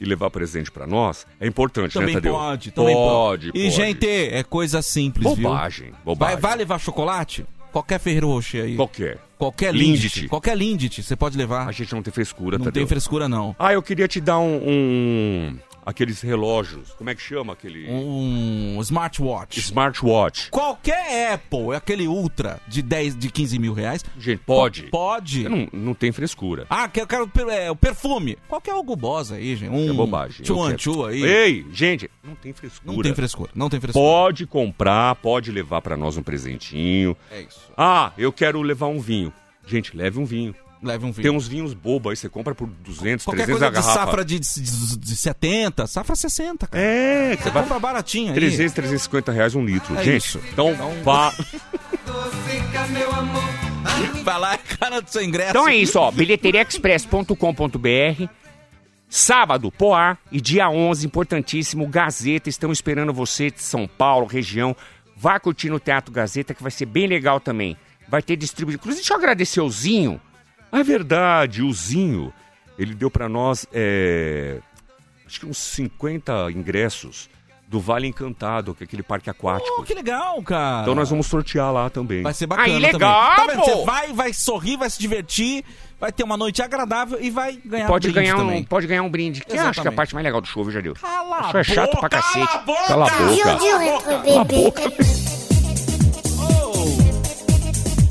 e 0.00 0.04
levar 0.04 0.30
presente 0.30 0.70
pra 0.70 0.86
nós, 0.86 1.26
é 1.40 1.46
importante, 1.46 1.92
Também 1.94 2.14
né, 2.14 2.20
Tadeu? 2.20 2.32
pode, 2.32 2.70
também 2.70 2.94
pode. 2.94 3.50
E, 3.54 3.70
gente, 3.70 4.06
é 4.08 4.42
coisa 4.42 4.80
simples, 4.82 5.24
Bobagem, 5.24 5.86
viu? 5.86 5.96
bobagem. 6.04 6.36
Vai, 6.36 6.50
vai 6.50 6.58
levar 6.58 6.78
chocolate? 6.78 7.44
Qualquer 7.72 7.98
Ferreiro 8.00 8.28
Rocher 8.28 8.64
aí. 8.64 8.76
Qualquer. 8.76 9.18
Qualquer 9.38 9.74
Lindt. 9.74 10.28
Qualquer 10.28 10.56
Lindt, 10.56 11.02
você 11.02 11.16
pode 11.16 11.36
levar. 11.38 11.66
A 11.66 11.72
gente 11.72 11.92
não 11.94 12.02
tem 12.02 12.12
frescura, 12.12 12.58
Não 12.58 12.64
Tadeu. 12.66 12.82
tem 12.82 12.86
frescura, 12.86 13.28
não. 13.28 13.56
Ah, 13.58 13.72
eu 13.72 13.82
queria 13.82 14.06
te 14.06 14.20
dar 14.20 14.38
um, 14.38 14.56
um- 14.62 15.56
aqueles 15.84 16.20
relógios. 16.20 16.90
Como 16.92 17.10
é 17.10 17.14
que 17.14 17.22
chama 17.22 17.52
aquele? 17.52 17.90
Um 17.90 18.78
smartwatch. 18.80 19.58
Smartwatch. 19.60 20.50
Qualquer 20.50 21.34
Apple, 21.34 21.72
é 21.72 21.76
aquele 21.76 22.06
Ultra 22.08 22.60
de 22.68 22.82
10, 22.82 23.16
de 23.16 23.30
15 23.30 23.58
mil 23.58 23.72
reais. 23.72 24.04
Gente, 24.18 24.40
pode. 24.40 24.84
Pode. 24.84 25.48
Não, 25.48 25.68
não 25.72 25.94
tem 25.94 26.12
frescura. 26.12 26.66
Ah, 26.68 26.90
eu 26.94 27.06
quero 27.06 27.30
é, 27.50 27.70
o 27.70 27.76
perfume. 27.76 28.36
Qualquer 28.48 28.72
algo 28.72 28.94
boss 28.96 29.32
aí, 29.32 29.56
gente. 29.56 29.70
Um 29.70 29.90
é 29.90 29.92
bobagem. 29.92 30.44
Quero. 30.44 30.76
two 30.76 31.06
aí. 31.06 31.22
Ei, 31.22 31.66
gente, 31.72 32.10
não 32.22 32.34
tem 32.34 32.52
frescura. 32.52 32.92
Não 32.92 33.02
tem 33.02 33.14
frescura, 33.14 33.50
não 33.54 33.70
tem 33.70 33.80
frescura. 33.80 34.04
Pode 34.04 34.46
comprar, 34.46 35.14
pode 35.16 35.50
levar 35.50 35.80
pra 35.80 35.96
nós 35.96 36.16
um 36.16 36.22
presentinho. 36.22 37.16
É 37.30 37.42
isso. 37.42 37.70
Ah, 37.76 38.12
eu 38.16 38.32
quero 38.32 38.60
levar 38.62 38.86
um 38.86 39.00
vinho. 39.00 39.32
Gente, 39.66 39.96
leve 39.96 40.18
um 40.18 40.24
vinho. 40.24 40.54
Leve 40.82 41.04
um 41.04 41.12
vinho. 41.12 41.22
Tem 41.22 41.30
uns 41.30 41.46
vinhos 41.46 41.74
bobos 41.74 42.10
aí, 42.10 42.16
você 42.16 42.28
compra 42.28 42.54
por 42.54 42.66
200, 42.66 43.24
Qualquer 43.26 43.44
300 43.44 43.60
coisa 43.60 43.66
a 43.66 43.68
de 43.68 43.74
garrafa. 43.74 43.92
safra 44.06 44.24
de, 44.24 44.38
de, 44.38 44.96
de 44.98 45.16
70, 45.16 45.86
safra 45.86 46.16
60, 46.16 46.66
cara. 46.68 46.82
É, 46.82 47.36
Você 47.36 47.50
vai 47.50 47.62
compra 47.62 47.78
baratinho 47.78 48.28
aí. 48.28 48.34
300, 48.34 48.72
350 48.72 49.30
reais 49.32 49.54
um 49.54 49.62
litro. 49.64 49.94
É 49.98 50.02
Gente, 50.02 50.24
isso. 50.26 50.40
então 50.52 50.74
vá. 51.04 51.32
Vai 54.24 54.38
lá 54.38 54.54
e 54.54 54.58
cara 54.76 55.00
do 55.00 55.10
seu 55.10 55.22
ingresso. 55.22 55.50
Então 55.50 55.68
é 55.68 55.76
isso, 55.76 55.98
ó. 55.98 56.10
bilheteriaexpress.com.br 56.10 58.24
Sábado, 59.08 59.72
Poá. 59.72 60.16
E 60.30 60.40
dia 60.40 60.70
11, 60.70 61.06
importantíssimo, 61.06 61.86
Gazeta. 61.86 62.48
Estão 62.48 62.70
esperando 62.70 63.12
você 63.12 63.50
de 63.50 63.62
São 63.62 63.88
Paulo, 63.88 64.26
região. 64.26 64.76
Vá 65.16 65.38
curtir 65.40 65.68
no 65.68 65.80
Teatro 65.80 66.12
Gazeta, 66.12 66.54
que 66.54 66.62
vai 66.62 66.70
ser 66.70 66.86
bem 66.86 67.06
legal 67.06 67.40
também. 67.40 67.76
Vai 68.08 68.22
ter 68.22 68.36
distribuição. 68.36 68.78
Inclusive, 68.80 69.00
deixa 69.02 69.14
eu 69.14 69.18
agradecer 69.18 69.60
o 69.60 69.68
Zinho. 69.68 70.20
É 70.72 70.82
verdade, 70.82 71.62
o 71.62 71.72
Zinho, 71.72 72.32
ele 72.78 72.94
deu 72.94 73.10
pra 73.10 73.28
nós, 73.28 73.66
é, 73.72 74.58
acho 75.26 75.40
que 75.40 75.46
uns 75.46 75.58
50 75.58 76.50
ingressos 76.52 77.28
do 77.66 77.78
Vale 77.78 78.08
Encantado, 78.08 78.74
que 78.74 78.82
é 78.82 78.84
aquele 78.84 79.02
parque 79.02 79.30
aquático. 79.30 79.76
Oh, 79.78 79.82
que 79.84 79.94
legal, 79.94 80.42
cara. 80.42 80.82
Então 80.82 80.94
nós 80.94 81.08
vamos 81.08 81.26
sortear 81.28 81.72
lá 81.72 81.88
também. 81.88 82.22
Vai 82.22 82.34
ser 82.34 82.46
bacana 82.46 82.66
Aí, 82.66 82.78
legal, 82.80 83.36
também. 83.36 83.56
Tá. 83.56 83.62
Você 83.62 83.84
vai, 83.84 84.12
vai 84.12 84.32
sorrir, 84.32 84.76
vai 84.76 84.90
se 84.90 84.98
divertir, 84.98 85.64
vai 86.00 86.10
ter 86.10 86.24
uma 86.24 86.36
noite 86.36 86.60
agradável 86.62 87.18
e 87.20 87.30
vai 87.30 87.60
ganhar 87.64 87.86
Pode 87.86 88.08
brinde 88.08 88.20
ganhar, 88.20 88.34
um, 88.36 88.38
também. 88.38 88.64
pode 88.64 88.86
ganhar 88.88 89.02
um 89.04 89.10
brinde. 89.10 89.44
Que 89.44 89.56
eu 89.56 89.62
acho 89.62 89.82
que 89.82 89.86
é 89.86 89.90
a 89.90 89.94
parte 89.94 90.14
mais 90.14 90.24
legal 90.24 90.40
do 90.40 90.48
show, 90.48 90.64
viu, 90.64 90.72
Jadil? 90.72 90.94
Cala 90.94 91.46
Isso 91.48 91.58
é 91.58 91.64
chato 91.64 91.94
boca, 91.94 92.00
pra 92.00 92.08
cacete. 92.08 92.46
Cala 92.46 92.58
a 92.58 92.64
boca! 92.64 92.86
Cala 92.88 93.06
a 93.06 93.10
boca. 93.10 93.58
Dieu, 93.58 93.78
retro 93.78 94.18
bébé. 94.18 95.30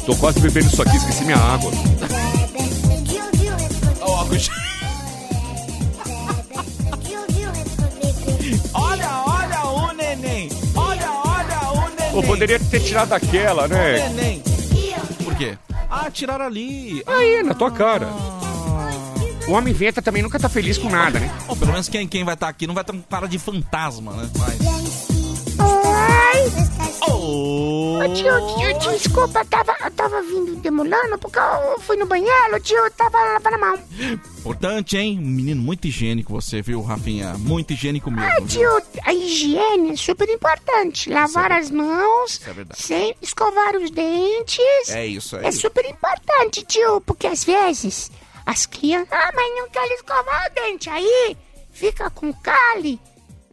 Tô 0.05 0.15
quase 0.15 0.39
bebendo 0.39 0.67
isso 0.67 0.81
aqui, 0.81 0.95
esqueci 0.95 1.23
minha 1.25 1.37
água. 1.37 1.69
Pô, 12.11 12.23
poderia 12.23 12.59
ter 12.59 12.79
tirado 12.79 13.13
aquela, 13.13 13.67
né? 13.67 14.11
Por 15.23 15.35
quê? 15.35 15.57
Ah, 15.89 16.09
tiraram 16.11 16.45
ali. 16.45 17.03
Aí, 17.05 17.43
na 17.43 17.53
tua 17.53 17.71
cara. 17.71 18.07
O 19.47 19.53
homem 19.53 19.73
inventa 19.73 20.01
também 20.01 20.21
nunca 20.21 20.39
tá 20.39 20.47
feliz 20.47 20.77
com 20.77 20.89
nada, 20.89 21.19
né? 21.19 21.31
Bom, 21.47 21.55
pelo 21.55 21.71
menos 21.71 21.89
quem, 21.89 22.07
quem 22.07 22.23
vai 22.23 22.35
estar 22.35 22.47
aqui 22.47 22.67
não 22.67 22.75
vai 22.75 22.83
ter 22.83 22.91
um 22.91 23.01
cara 23.01 23.27
de 23.27 23.39
fantasma, 23.39 24.13
né? 24.13 24.29
Mas... 24.37 24.59
Oi! 26.29 27.09
Oh. 27.09 27.97
Ô, 27.99 28.13
tio, 28.13 28.57
tio, 28.57 28.79
tio, 28.79 28.91
desculpa, 28.91 29.39
eu 29.39 29.45
tava, 29.45 29.75
eu 29.83 29.91
tava 29.91 30.21
vindo 30.21 30.55
demolando 30.57 31.17
porque 31.17 31.39
eu 31.39 31.79
fui 31.79 31.97
no 31.97 32.05
banheiro, 32.05 32.59
tio, 32.61 32.77
eu 32.77 32.91
tava 32.91 33.17
lavando 33.17 33.55
a 33.55 33.57
mão. 33.57 33.79
Importante, 34.37 34.95
hein? 34.95 35.17
Um 35.17 35.27
menino 35.27 35.61
muito 35.61 35.87
higiênico 35.87 36.31
você, 36.31 36.61
viu, 36.61 36.81
Rafinha? 36.81 37.33
Muito 37.33 37.73
higiênico 37.73 38.11
mesmo. 38.11 38.29
Ah, 38.29 38.39
viu? 38.41 38.47
tio, 38.47 38.81
a 39.03 39.13
higiene 39.13 39.91
é 39.91 39.95
super 39.95 40.29
importante. 40.29 41.09
Lavar 41.09 41.51
as 41.51 41.71
mãos, 41.71 42.39
é 42.47 42.53
verdade. 42.53 42.81
sem 42.81 43.15
escovar 43.21 43.75
os 43.75 43.89
dentes. 43.89 44.89
É 44.89 45.05
isso 45.07 45.35
aí. 45.35 45.45
É 45.45 45.51
super 45.51 45.83
importante, 45.85 46.63
tio, 46.63 47.01
porque 47.01 47.25
às 47.25 47.43
vezes 47.43 48.11
as 48.45 48.67
crianças. 48.67 49.09
Ah, 49.11 49.31
mas 49.33 49.55
não 49.57 49.69
querem 49.69 49.95
escovar 49.95 50.47
o 50.47 50.53
dente. 50.53 50.89
Aí 50.89 51.35
fica 51.71 52.09
com 52.11 52.31
cali. 52.33 52.99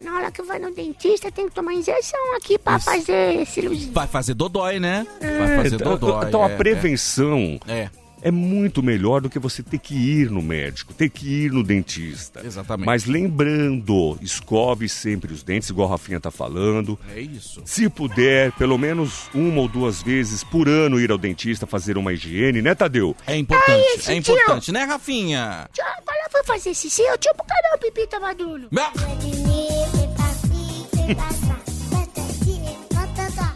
Na 0.03 0.15
hora 0.15 0.31
que 0.31 0.41
vai 0.43 0.59
no 0.59 0.71
dentista, 0.73 1.31
tem 1.31 1.49
que 1.49 1.55
tomar 1.55 1.73
injeção 1.73 2.35
aqui 2.35 2.57
pra 2.59 2.77
fazer 2.79 3.45
cirurgia. 3.47 3.91
Vai 3.91 4.07
fazer 4.07 4.33
dodói, 4.35 4.79
né? 4.79 5.07
Vai 5.19 5.57
fazer 5.63 5.75
então, 5.75 5.97
dodói. 5.97 6.27
então 6.27 6.43
a 6.45 6.49
é, 6.51 6.55
prevenção 6.55 7.59
É. 7.67 7.89
é 8.21 8.29
muito 8.29 8.83
melhor 8.83 9.21
do 9.21 9.29
que 9.29 9.39
você 9.39 9.63
ter 9.63 9.79
que 9.79 9.95
ir 9.95 10.29
no 10.29 10.39
médico, 10.41 10.93
ter 10.93 11.09
que 11.09 11.45
ir 11.45 11.51
no 11.51 11.63
dentista. 11.63 12.41
Exatamente. 12.45 12.85
Mas 12.85 13.05
lembrando, 13.05 14.19
escove 14.21 14.87
sempre 14.87 15.33
os 15.33 15.41
dentes, 15.41 15.69
igual 15.71 15.87
a 15.87 15.91
Rafinha 15.91 16.19
tá 16.19 16.29
falando. 16.29 16.97
É 17.15 17.19
isso. 17.19 17.59
Se 17.65 17.89
puder, 17.89 18.51
pelo 18.51 18.77
menos 18.77 19.29
uma 19.33 19.61
ou 19.61 19.67
duas 19.67 20.03
vezes 20.03 20.43
por 20.43 20.69
ano 20.69 20.99
ir 20.99 21.09
ao 21.11 21.17
dentista 21.17 21.65
fazer 21.65 21.97
uma 21.97 22.13
higiene, 22.13 22.61
né, 22.61 22.75
Tadeu? 22.75 23.15
É 23.25 23.35
importante, 23.35 23.71
Ah, 23.71 23.95
esse 23.95 24.11
é 24.11 24.21
tio. 24.21 24.35
importante, 24.35 24.71
né, 24.71 24.83
Rafinha? 24.83 25.67
Tio, 25.73 25.83
vai 26.05 26.17
lá, 26.19 26.25
foi 26.31 26.43
fazer 26.43 26.75
xixi, 26.75 27.01
eu 27.01 27.17
tio, 27.17 27.33
por 27.35 27.47
que 27.47 27.53
não, 27.63 27.75
o 27.75 27.79
pipi 27.79 28.05
tava 28.07 28.35
duro? 28.35 28.67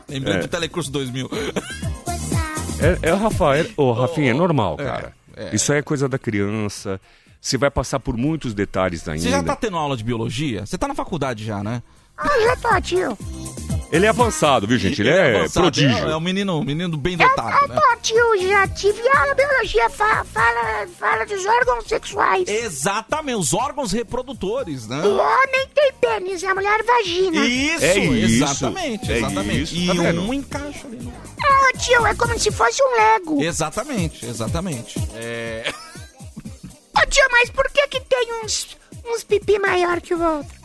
Lembrando 0.08 0.38
É. 0.38 0.42
do 0.42 0.48
Telecurso 0.48 0.92
2000. 0.92 1.30
É, 3.04 3.10
é 3.10 3.14
Rafael, 3.14 3.66
ô, 3.78 3.92
Rafinha, 3.92 4.32
é 4.32 4.34
normal, 4.34 4.76
É, 4.80 4.84
cara. 4.84 5.14
é. 5.38 5.56
Isso 5.56 5.72
aí 5.72 5.80
é 5.80 5.82
coisa 5.82 6.10
da 6.10 6.18
criança. 6.18 7.00
Você 7.40 7.58
vai 7.58 7.72
passar 7.72 8.00
por 8.00 8.18
muitos 8.18 8.54
detalhes 8.54 9.08
ainda. 9.08 9.22
Você 9.24 9.30
já 9.30 9.42
tá 9.44 9.56
tendo 9.56 9.78
aula 9.78 9.96
de 9.98 10.04
biologia? 10.04 10.66
Você 10.66 10.78
tá 10.78 10.88
na 10.88 10.96
faculdade 10.96 11.44
já, 11.46 11.64
né? 11.64 11.82
Ah, 12.18 12.28
já 12.44 12.56
tô, 12.58 12.82
tio. 12.82 13.18
Ele 13.92 14.06
é 14.06 14.10
avançado, 14.10 14.66
viu, 14.68 14.78
gente? 14.78 15.02
Ele, 15.02 15.10
é, 15.10 15.36
avançado, 15.40 15.66
prodígio. 15.66 16.08
É, 16.08 16.12
é 16.12 16.16
um 16.16 16.20
menino, 16.22 16.60
um 16.60 16.64
menino 16.64 16.96
bem 16.98 17.18
dotado, 17.18 17.58
eu 17.64 17.68
né? 17.68 17.82
tio, 18.02 18.48
já 18.48 18.68
tive 18.70 19.02
aula 19.18 19.36
biologia, 19.36 19.90
fa- 19.90 20.24
fala, 20.24 20.88
fala 20.98 21.26
dos 21.26 21.46
órgãos 21.46 21.86
sexuais. 21.88 22.48
Exatamente, 22.48 23.38
os 23.38 23.54
órgãos 23.54 23.92
reprodutores, 23.92 24.88
né? 24.88 25.02
O 25.06 25.18
homem 25.18 25.68
tem 25.76 25.92
pênis, 26.00 26.44
a 26.44 26.56
mulher 26.56 26.82
vagina. 26.84 27.46
Isso, 27.46 27.84
É 27.86 27.98
isso, 28.00 28.44
exatamente, 28.44 29.12
é 29.12 29.18
exatamente. 29.18 29.62
isso, 29.64 29.76
e 29.76 29.88
tá 29.88 29.94
um 30.22 30.34
encaixa 30.34 30.88
ali 30.88 30.98
no... 30.98 31.14
Ah, 31.44 31.78
tio, 31.78 32.06
é 32.08 32.16
como 32.16 32.40
se 32.40 32.52
fosse 32.52 32.82
um 32.82 32.96
lego. 32.96 33.44
Exatamente, 33.44 34.26
exatamente. 34.26 35.00
É... 35.16 35.72
Ô, 36.96 37.06
tio, 37.10 37.24
mas 37.32 37.50
por 37.50 37.70
que 37.72 37.88
que 37.88 38.00
tem 38.02 38.28
uns, 38.44 38.78
uns 39.06 39.24
pipi 39.24 39.60
maior 39.60 40.00
que 40.00 40.14
o 40.14 40.22
outro? 40.22 40.61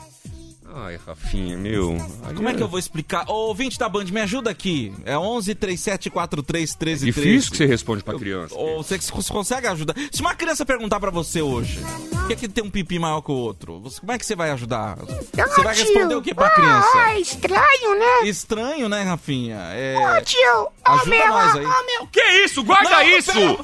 Ai, 0.79 0.99
Rafinha, 1.07 1.57
meu. 1.57 1.97
Como 2.37 2.49
é 2.51 2.55
que 2.55 2.63
eu 2.63 2.69
vou 2.69 2.79
explicar? 2.79 3.25
Ô, 3.31 3.49
ouvinte 3.49 3.79
da 3.79 3.89
Band, 3.89 4.05
me 4.05 4.21
ajuda 4.21 4.51
aqui. 4.51 4.93
É 5.07 5.17
11 5.17 5.55
37 5.55 6.11
43 6.11 6.75
13 6.75 7.07
Difícil 7.07 7.51
que 7.51 7.57
você 7.57 7.65
responde 7.65 8.05
pra 8.05 8.19
criança. 8.19 8.55
Ou 8.55 8.83
você 8.83 8.99
cons- 9.11 9.31
consegue 9.31 9.67
ajudar? 9.69 9.95
Se 10.13 10.21
uma 10.21 10.35
criança 10.35 10.67
perguntar 10.67 11.01
pra 11.01 11.11
você 11.11 11.41
hoje, 11.41 11.81
por 12.11 12.27
que, 12.27 12.33
é 12.35 12.37
que 12.37 12.47
tem 12.49 12.63
um 12.63 12.69
pipi 12.69 12.99
maior 12.99 13.23
que 13.23 13.31
o 13.31 13.35
outro? 13.35 13.81
Você- 13.81 14.01
como 14.01 14.13
é 14.13 14.19
que 14.19 14.27
você 14.27 14.37
vai 14.37 14.51
ajudar? 14.51 14.97
Você 14.99 15.63
vai 15.63 15.75
tio. 15.75 15.85
responder 15.87 16.15
o 16.15 16.21
que 16.21 16.35
pra 16.35 16.51
criança? 16.51 16.89
Ah, 16.95 17.19
estranho, 17.19 17.99
né? 17.99 18.29
Estranho, 18.29 18.89
né, 18.91 19.03
Rafinha? 19.03 19.57
É... 19.73 19.97
Ô, 19.97 20.23
tio, 20.23 20.39
ô, 20.63 20.71
Ajuda 20.85 21.11
meu, 21.11 21.29
nós 21.29 21.55
ô, 21.55 21.59
aí. 21.59 21.65
meu. 21.65 22.07
Que 22.09 22.21
isso? 22.45 22.63
Guarda 22.63 22.91
Não, 22.91 23.03
isso! 23.03 23.33
pera- 23.33 23.57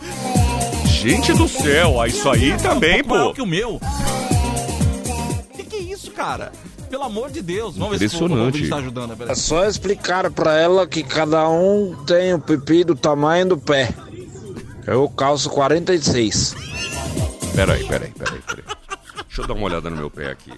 Gente 0.87 1.33
do 1.35 1.47
céu, 1.47 2.01
ah, 2.01 2.07
isso 2.09 2.31
aí 2.31 2.57
também, 2.59 3.01
um 3.03 3.05
pouco 3.05 3.11
maior 3.15 3.29
pô. 3.29 3.35
que 3.35 3.43
o 3.43 3.47
meu. 3.47 3.81
Que 5.57 5.65
que 5.65 5.77
é 5.77 5.81
isso, 5.81 6.11
cara? 6.13 6.53
Pelo 6.93 7.05
amor 7.05 7.31
de 7.31 7.41
Deus. 7.41 7.75
Vamos 7.75 7.99
ver 7.99 8.07
se 8.11 8.17
o 8.17 8.27
Impressionante. 8.27 8.69
tá 8.69 8.77
ajudando. 8.77 9.17
É 9.27 9.35
só 9.35 9.65
explicar 9.67 10.31
pra 10.31 10.61
ela 10.61 10.87
que 10.87 11.03
cada 11.03 11.49
um 11.49 11.97
tem 12.05 12.35
o 12.35 12.39
pipi 12.39 12.85
do 12.85 12.95
tamanho 12.95 13.49
do 13.49 13.57
pé. 13.57 13.89
Eu 14.87 15.09
calço 15.09 15.49
46. 15.49 16.55
Peraí, 17.55 17.87
peraí, 17.87 18.11
peraí, 18.11 18.41
peraí. 18.47 18.65
Deixa 19.27 19.41
eu 19.41 19.47
dar 19.47 19.55
uma 19.55 19.65
olhada 19.65 19.89
no 19.89 19.97
meu 19.97 20.11
pé 20.11 20.33
aqui. 20.33 20.53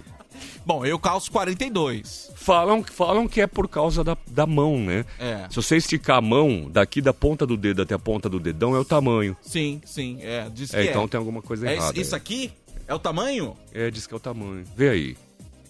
Bom, 0.65 0.85
eu 0.85 0.99
calço 0.99 1.31
42. 1.31 2.31
Falam, 2.35 2.83
falam 2.83 3.29
que 3.29 3.39
é 3.39 3.47
por 3.47 3.69
causa 3.69 4.03
da, 4.03 4.17
da 4.27 4.45
mão, 4.45 4.77
né? 4.77 5.05
É. 5.17 5.47
Se 5.49 5.55
você 5.55 5.77
esticar 5.77 6.17
a 6.17 6.21
mão 6.21 6.67
daqui 6.69 6.99
da 7.01 7.13
ponta 7.13 7.45
do 7.45 7.55
dedo 7.55 7.81
até 7.81 7.95
a 7.95 7.99
ponta 7.99 8.27
do 8.27 8.41
dedão, 8.41 8.75
é 8.75 8.79
o 8.79 8.83
tamanho. 8.83 9.37
Sim, 9.41 9.79
sim. 9.85 10.17
É, 10.21 10.49
diz 10.53 10.71
que 10.71 10.75
É, 10.75 10.81
é. 10.87 10.89
então 10.89 11.07
tem 11.07 11.17
alguma 11.17 11.41
coisa 11.41 11.65
É 11.65 11.75
errada. 11.75 11.93
isso, 11.93 12.01
isso 12.01 12.15
aqui? 12.15 12.51
É 12.85 12.93
o 12.93 12.99
tamanho? 12.99 13.55
É, 13.73 13.89
diz 13.89 14.05
que 14.05 14.13
é 14.13 14.17
o 14.17 14.19
tamanho. 14.19 14.65
Vê 14.75 14.89
aí. 14.89 15.17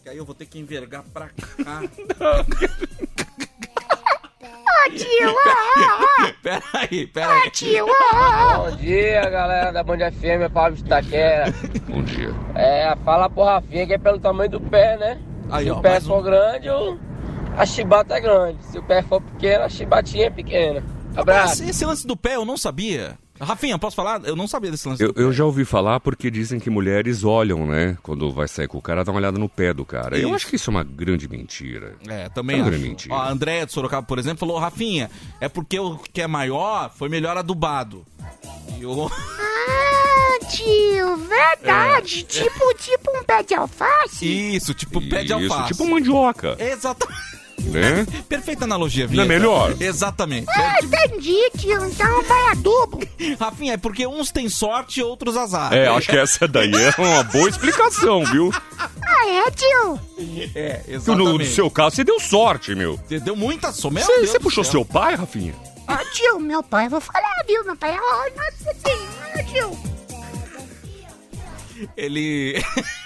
Que 0.06 0.10
aí 0.12 0.18
eu 0.18 0.26
vou 0.26 0.36
ter 0.36 0.46
que 0.46 0.60
envergar 0.60 1.02
pra 1.12 1.30
cá. 1.30 1.82
Ô, 4.40 4.90
tio, 4.92 5.30
ô, 5.30 5.32
ô, 5.32 6.28
ô. 6.28 6.34
peraí, 6.44 7.08
peraí. 7.08 7.48
Ô, 7.48 7.50
tio. 7.50 7.86
Bom 7.88 8.76
dia, 8.78 9.28
galera 9.32 9.72
da 9.72 9.82
Band 9.82 9.98
FM, 10.12 10.44
é 10.44 10.50
Pablo 10.50 10.76
de 10.78 10.84
Itaquera. 10.84 11.46
Bom 11.90 12.04
dia. 12.04 12.30
É, 12.54 12.96
fala 13.04 13.28
pro 13.28 13.46
Rafinha 13.46 13.88
que 13.88 13.94
é 13.96 13.98
pelo 13.98 14.20
tamanho 14.20 14.52
do 14.52 14.62
pé, 14.62 14.96
né? 14.96 15.20
Aí, 15.50 15.66
Se 15.66 15.72
ó, 15.72 15.80
o 15.80 15.82
pé 15.82 15.90
mais 15.90 16.06
for 16.06 16.20
um. 16.20 16.22
grande, 16.22 16.70
o- 16.70 17.00
a 17.58 17.66
chibata 17.66 18.14
é 18.14 18.20
grande. 18.22 18.64
Se 18.64 18.78
o 18.78 18.84
pé 18.84 19.02
for 19.02 19.20
pequeno, 19.20 19.64
a 19.64 19.70
chibatinha 19.70 20.28
é 20.28 20.30
pequena. 20.30 20.84
Abraço. 21.16 21.64
Esse, 21.64 21.72
esse 21.72 21.84
lance 21.86 22.06
do 22.06 22.16
pé 22.16 22.36
eu 22.36 22.46
não 22.46 22.58
sabia. 22.58 23.18
Rafinha, 23.40 23.78
posso 23.78 23.96
falar? 23.96 24.22
Eu 24.24 24.36
não 24.36 24.48
sabia 24.48 24.72
desse 24.72 24.88
lance 24.88 25.04
Eu, 25.04 25.12
eu 25.16 25.34
já 25.34 25.44
ouvi 25.44 25.66
falar 25.66 26.00
porque 26.00 26.32
dizem 26.32 26.60
que 26.60 26.70
mulheres 26.70 27.24
olham, 27.24 27.68
né? 27.68 27.98
Quando 28.02 28.32
vai 28.32 28.48
sair 28.48 28.68
com 28.68 28.78
o 28.78 28.82
cara, 28.82 29.04
dá 29.04 29.12
uma 29.12 29.20
olhada 29.20 29.38
no 29.38 29.50
pé 29.50 29.74
do 29.74 29.84
cara. 29.86 30.18
Eu 30.18 30.28
Isso. 30.28 30.36
acho 30.36 30.48
que 30.48 30.56
isso 30.56 30.70
é 30.70 30.72
uma 30.72 30.84
grande 30.84 31.28
mentira. 31.28 31.96
É, 32.08 32.30
também 32.30 32.56
É 32.56 32.60
uma 32.60 32.64
acho. 32.68 32.72
grande 32.72 32.90
mentira. 32.90 33.14
Ó, 33.14 33.18
a 33.20 33.30
Andréia 33.30 33.66
de 33.66 33.74
Sorocaba, 33.74 34.08
por 34.08 34.18
exemplo, 34.20 34.40
falou, 34.40 34.58
Rafinha, 34.58 35.10
é 35.42 35.50
porque 35.50 35.78
o 35.80 35.98
que 35.98 36.22
é 36.22 36.28
maior 36.28 36.90
foi 36.96 37.10
melhor 37.10 37.36
adubado. 37.38 38.06
E 38.80 38.86
o... 38.86 39.10
Ah, 40.38 40.46
tio, 40.50 41.16
verdade. 41.18 42.24
Tipo, 42.24 42.74
tipo 42.76 43.18
um 43.18 43.24
pé 43.24 43.42
de 43.44 43.54
alface. 43.56 44.26
Isso, 44.56 44.74
tipo 44.74 45.00
pé 45.02 45.24
de 45.24 45.34
Isso, 45.34 45.34
alface. 45.54 45.74
tipo 45.74 45.90
mandioca, 45.90 46.56
Exatamente. 46.60 47.20
né? 47.64 48.06
Perfeita 48.28 48.66
analogia, 48.66 49.06
Não 49.06 49.12
Vinheta. 49.12 49.34
é 49.34 49.38
melhor? 49.38 49.76
Exatamente. 49.80 50.48
Ah, 50.50 50.78
entendi, 50.84 51.50
tio. 51.58 51.86
Então 51.86 52.24
vai 52.24 52.52
adubo. 52.52 53.00
Rafinha, 53.40 53.74
é 53.74 53.78
porque 53.78 54.06
uns 54.06 54.32
têm 54.32 54.50
sorte 54.50 55.00
e 55.00 55.04
outros 55.04 55.36
azar. 55.38 55.74
É, 55.74 55.88
acho 55.88 56.10
que 56.10 56.18
essa 56.18 56.48
daí 56.48 56.72
é 56.74 56.94
uma 56.98 57.24
boa 57.24 57.50
explicação, 57.50 58.24
viu? 58.26 58.52
Ah, 58.78 59.28
é, 59.28 59.52
tio? 59.52 60.00
É, 60.56 60.82
exatamente. 60.88 61.26
no, 61.32 61.38
no 61.38 61.46
seu 61.46 61.70
caso, 61.70 61.96
você 61.96 62.04
deu 62.04 62.20
sorte, 62.20 62.76
meu. 62.76 63.00
Você 63.08 63.20
deu 63.20 63.36
muita 63.36 63.72
sorte. 63.72 64.02
Você, 64.04 64.40
puxou 64.40 64.64
céu. 64.64 64.72
seu 64.72 64.86
pai, 64.86 65.16
Rafinha? 65.16 65.54
Ô, 65.88 66.12
tio, 66.12 66.40
meu 66.40 66.64
pai, 66.64 66.86
eu 66.88 66.90
vou 66.90 67.02
falar, 67.02 67.44
viu? 67.48 67.64
Meu 67.64 67.76
pai 67.76 67.92
é... 67.92 67.96
Nossa 67.96 68.76
senhora, 68.84 69.44
tio. 69.44 69.78
Ele... 71.96 72.62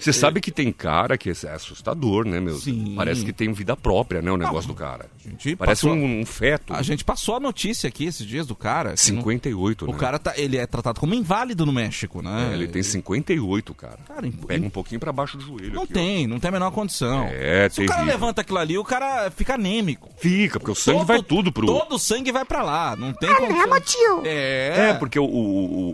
Você 0.00 0.12
sabe 0.12 0.40
que 0.40 0.50
tem 0.50 0.72
cara 0.72 1.16
que 1.18 1.30
é 1.30 1.32
assustador, 1.52 2.26
né, 2.26 2.40
meu? 2.40 2.56
Sim. 2.56 2.94
Parece 2.96 3.24
que 3.24 3.32
tem 3.32 3.52
vida 3.52 3.76
própria, 3.76 4.20
né, 4.22 4.30
o 4.30 4.36
negócio 4.36 4.68
do 4.68 4.74
cara. 4.74 5.06
gente 5.24 5.56
Parece 5.56 5.82
passou- 5.82 5.96
um, 5.96 6.20
um 6.20 6.26
feto. 6.26 6.72
A 6.74 6.82
gente 6.82 7.04
passou 7.04 7.36
a 7.36 7.40
notícia 7.40 7.88
aqui 7.88 8.04
esses 8.04 8.26
dias 8.26 8.46
do 8.46 8.54
cara. 8.54 8.90
que 8.94 9.12
não- 9.12 9.18
58, 9.22 9.84
O 9.88 9.92
né? 9.92 9.98
cara 9.98 10.18
tá, 10.18 10.32
ele 10.36 10.56
é 10.56 10.66
tratado 10.66 11.00
como 11.00 11.14
inválido 11.14 11.64
no 11.66 11.72
México, 11.72 12.22
né? 12.22 12.50
É, 12.50 12.54
ele 12.54 12.68
tem 12.68 12.82
58, 12.82 13.74
cara. 13.74 13.98
Cara, 14.06 14.26
Pega 14.46 14.64
um 14.66 14.70
pouquinho 14.70 15.00
pra 15.00 15.12
baixo 15.12 15.36
do 15.36 15.44
joelho. 15.44 15.74
Não 15.74 15.82
aqui, 15.82 15.92
ó. 15.92 15.94
tem, 15.94 16.26
não 16.26 16.38
tem 16.38 16.48
a 16.48 16.52
menor 16.52 16.70
condição. 16.70 17.26
É, 17.30 17.68
Se 17.68 17.82
o 17.82 17.86
cara 17.86 18.00
terrível. 18.00 18.18
levanta 18.20 18.40
aquilo 18.42 18.58
ali, 18.58 18.78
o 18.78 18.84
cara 18.84 19.30
fica 19.30 19.54
anêmico. 19.54 20.10
Fica, 20.18 20.58
porque 20.60 20.70
o 20.72 20.74
sangue 20.74 21.04
vai 21.04 21.22
tudo 21.22 21.50
pro... 21.52 21.66
Todo 21.66 21.94
o 21.96 21.98
sangue 21.98 22.30
vai 22.32 22.44
pra 22.44 22.62
lá, 22.62 22.94
não 22.96 23.12
tem 23.12 23.28
Ah, 23.30 23.36
condição. 23.36 23.56
mesmo, 23.68 23.80
tio? 23.80 24.22
É. 24.24 24.90
É, 24.90 24.94
porque 24.94 25.18
o, 25.18 25.24
o, 25.24 25.88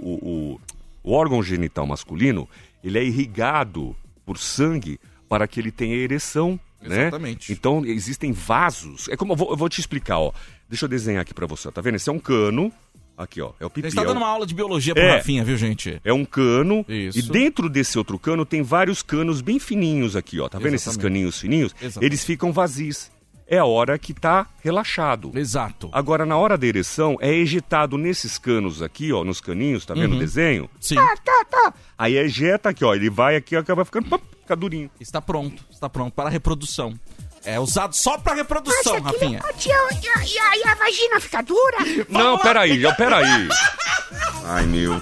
o- 0.55 0.61
o 1.05 1.13
órgão 1.13 1.43
genital 1.43 1.87
masculino, 1.87 2.49
ele 2.83 2.99
é 2.99 3.05
irrigado 3.05 3.95
por 4.25 4.39
sangue 4.39 4.99
para 5.29 5.47
que 5.47 5.59
ele 5.61 5.71
tenha 5.71 5.95
ereção, 5.95 6.59
né? 6.81 7.03
Exatamente. 7.03 7.53
Então, 7.53 7.85
existem 7.85 8.33
vasos. 8.33 9.09
É 9.09 9.17
como 9.17 9.33
eu 9.33 9.37
vou, 9.37 9.51
eu 9.51 9.57
vou 9.57 9.69
te 9.69 9.81
explicar, 9.81 10.19
ó. 10.19 10.33
Deixa 10.69 10.85
eu 10.85 10.89
desenhar 10.89 11.23
aqui 11.23 11.33
pra 11.35 11.47
você, 11.47 11.71
tá 11.71 11.81
vendo? 11.81 11.97
Esse 11.97 12.09
é 12.09 12.13
um 12.13 12.19
cano. 12.19 12.73
Aqui, 13.17 13.43
ó, 13.43 13.53
é 13.61 13.67
o 13.67 13.71
pipi. 13.71 13.89
gente 13.89 13.97
tá 13.97 14.03
é 14.03 14.07
dando 14.07 14.17
uma 14.17 14.27
aula 14.27 14.47
de 14.47 14.55
biologia 14.55 14.95
pro 14.95 15.03
É. 15.03 15.17
Rafinha, 15.17 15.45
viu, 15.45 15.57
gente? 15.57 16.01
É 16.03 16.13
um 16.13 16.25
cano. 16.25 16.85
Isso. 16.89 17.19
E 17.19 17.23
dentro 17.23 17.69
desse 17.69 17.99
outro 17.99 18.19
cano 18.19 18.45
tem 18.45 18.63
vários 18.63 19.03
canos 19.03 19.43
bem 19.43 19.59
fininhos 19.59 20.17
aqui, 20.17 20.41
ó. 20.41 20.49
Tá 20.49 20.59
vendo 20.59 20.75
esses 20.75 20.89
Exatamente. 20.89 21.13
caninhos 21.13 21.39
fininhos? 21.39 21.75
Exatamente. 21.81 22.05
Eles 22.09 22.25
ficam 22.25 22.53
vazios. 22.53 23.11
É 23.55 23.59
a 23.59 23.65
hora 23.67 23.99
que 23.99 24.15
tá 24.15 24.47
relaxado. 24.65 25.31
Exato. 25.35 25.91
Agora, 25.93 26.25
na 26.25 26.39
hora 26.39 26.57
da 26.57 26.67
ereção, 26.67 27.19
é 27.21 27.31
ejetado 27.31 27.99
nesses 27.99 28.39
canos 28.39 28.81
aqui, 28.81 29.13
ó, 29.13 29.23
nos 29.23 29.41
caninhos, 29.43 29.85
tá 29.85 29.93
vendo 29.93 30.13
Uhum. 30.13 30.17
o 30.17 30.21
desenho? 30.21 30.71
Sim. 30.81 30.95
Tá, 30.95 31.15
tá, 31.23 31.45
tá. 31.51 31.75
Aí 31.99 32.17
ejeta 32.17 32.71
aqui, 32.71 32.83
ó, 32.85 32.95
ele 32.95 33.11
vai 33.11 33.37
aqui, 33.37 33.55
acaba 33.55 33.85
ficando, 33.85 34.09
pop, 34.09 34.25
fica 34.41 34.57
durinho. 34.57 34.91
Está 34.99 35.21
pronto, 35.21 35.63
está 35.71 35.87
pronto 35.89 36.15
para 36.15 36.29
a 36.29 36.33
reprodução. 36.33 36.99
É 37.45 37.59
usado 37.61 37.95
só 37.95 38.17
para 38.17 38.35
reprodução, 38.35 39.01
Nossa, 39.01 39.05
Rafinha. 39.13 39.41
E 39.67 39.71
a, 39.73 39.93
e 40.25 40.39
a- 40.39 40.57
e 40.57 40.69
a 40.69 40.75
vagina 40.77 41.21
fica 41.21 41.43
dura? 41.43 41.79
Não, 42.09 42.39
peraí, 42.39 42.81
já, 42.81 42.95
peraí. 42.95 43.49
Ai, 44.47 44.65
meu. 44.65 45.01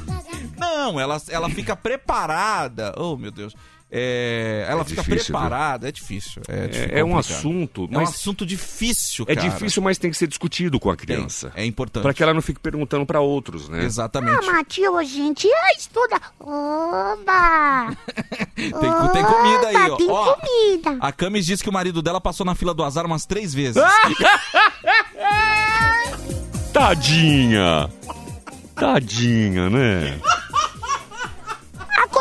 Não, 0.59 0.99
ela, 0.99 1.21
ela 1.29 1.49
fica 1.51 1.77
preparada. 1.77 2.95
Oh, 2.97 3.17
meu 3.17 3.31
Deus. 3.31 3.55
É, 3.93 4.67
ela 4.69 4.83
É 4.83 4.85
fica 4.85 5.03
difícil, 5.03 5.35
preparada, 5.35 5.89
é 5.89 5.93
difícil. 5.93 6.43
É, 6.47 6.69
difícil, 6.69 6.97
É, 6.97 7.01
é 7.01 7.05
um 7.05 7.19
assunto, 7.19 7.89
É 7.91 7.97
um 7.97 8.01
mas 8.01 8.11
assunto 8.11 8.47
difícil, 8.47 9.25
é 9.29 9.35
cara. 9.35 9.49
difícil, 9.49 9.83
mas 9.83 9.99
tem 9.99 10.11
que 10.11 10.17
ser 10.17 10.29
discutido 10.29 10.79
com 10.79 10.91
a 10.91 10.97
criança. 10.97 11.51
é 11.57 11.65
importante. 11.65 12.03
Pra 12.03 12.15
que 12.15 12.23
ela 12.23 12.33
não 12.33 12.43
fique 12.43 12.61
perguntando 12.61 13.05
pra 13.05 13.21
outros, 13.21 13.69
né? 13.69 13.85
Exatamente. 13.85 14.49
Ah, 14.49 14.53
mas 14.53 14.97
a 14.97 15.03
gente 15.03 15.49
ah, 15.49 15.73
estuda. 15.77 16.21
Oba! 16.39 17.97
Tem, 18.55 18.71
tem 18.71 19.25
comida 19.25 19.69
aí, 19.69 19.91
ó. 19.91 19.95
Oba, 19.95 19.97
tem 19.97 20.11
Ó, 20.11 20.35
comida. 20.35 20.97
A 21.01 21.11
Camis 21.13 21.47
disse 21.47 21.63
que 21.63 21.71
o 21.71 21.73
marido 21.73 22.03
dela 22.03 22.21
passou 22.21 22.45
na 22.45 22.55
fila 22.55 22.75
do 22.75 22.85
azar 22.85 23.07
umas 23.07 23.25
três 23.25 23.55
vezes. 23.55 23.83
Tadinha! 26.73 27.89
Tadinha, 28.75 29.71
né? 29.71 30.19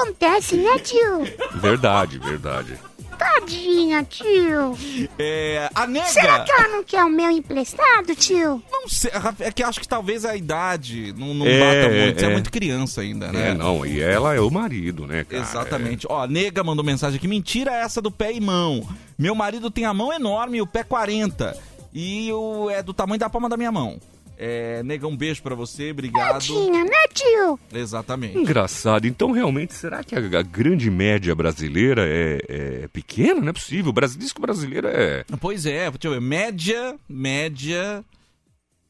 Acontece, 0.02 0.56
né, 0.56 0.80
tio? 0.80 1.24
Verdade, 1.56 2.18
verdade. 2.20 2.78
Tadinha, 3.20 4.02
tio. 4.04 4.78
É, 5.18 5.70
a 5.76 5.86
nega. 5.86 6.08
Será 6.08 6.40
que 6.40 6.52
ela 6.54 6.70
não 6.70 6.84
quer 6.86 7.04
o 7.04 7.10
meu 7.10 7.30
emprestado, 7.30 8.16
tio? 8.16 8.64
Não 8.72 8.88
sei, 8.88 9.12
é 9.42 9.52
que 9.52 9.62
acho 9.62 9.82
que 9.82 9.88
talvez 9.88 10.24
a 10.24 10.38
idade 10.38 11.14
não, 11.18 11.34
não 11.34 11.46
É, 11.46 11.60
bata 11.60 11.94
muito. 11.94 12.20
Você 12.20 12.26
é. 12.26 12.30
é. 12.30 12.34
muito 12.34 12.50
criança 12.50 13.02
ainda, 13.02 13.30
né? 13.30 13.50
É, 13.50 13.54
não, 13.54 13.86
e 13.86 14.00
ela 14.02 14.34
é 14.34 14.40
o 14.40 14.50
marido, 14.50 15.06
né, 15.06 15.26
cara? 15.26 15.44
Exatamente. 15.44 16.08
Ó, 16.10 16.24
a 16.24 16.28
nega 16.28 16.64
mandou 16.64 16.84
mensagem 16.84 17.18
aqui. 17.18 17.28
Mentira 17.28 17.74
essa 17.74 18.02
do 18.02 18.10
pé 18.10 18.32
e 18.32 18.40
mão. 18.40 18.88
Meu 19.18 19.36
marido 19.36 19.70
tem 19.70 19.84
a 19.84 19.94
mão 19.94 20.14
enorme 20.14 20.60
e 20.60 20.62
o 20.62 20.68
pé 20.68 20.84
40. 20.84 21.58
E 21.94 22.32
o, 22.32 22.70
é 22.70 22.82
do 22.82 22.94
tamanho 22.94 23.20
da 23.20 23.30
palma 23.30 23.50
da 23.50 23.58
minha 23.58 23.72
mão. 23.72 24.00
É, 24.42 24.82
nega, 24.84 25.06
um 25.06 25.18
beijo 25.18 25.42
pra 25.44 25.54
você, 25.54 25.92
obrigado. 25.92 26.32
Tadinha, 26.32 26.86
né, 26.86 27.08
tio? 27.14 27.60
Exatamente. 27.74 28.38
Engraçado. 28.38 29.06
Então, 29.06 29.32
realmente, 29.34 29.74
será 29.74 30.02
que 30.02 30.16
a, 30.16 30.20
a 30.20 30.42
grande 30.42 30.90
média 30.90 31.36
brasileira 31.36 32.06
é, 32.08 32.40
é 32.84 32.88
pequena? 32.88 33.42
Não 33.42 33.50
é 33.50 33.54
possível. 33.54 33.90
O 33.90 33.94
Brasil, 33.94 34.18
diz 34.18 34.32
que 34.32 34.40
o 34.40 34.42
brasileiro 34.42 34.88
é, 34.88 35.26
Pois 35.42 35.66
é, 35.66 35.92
deixa 35.92 36.08
eu 36.08 36.12
ver. 36.12 36.22
Média, 36.22 36.96
média 37.10 38.02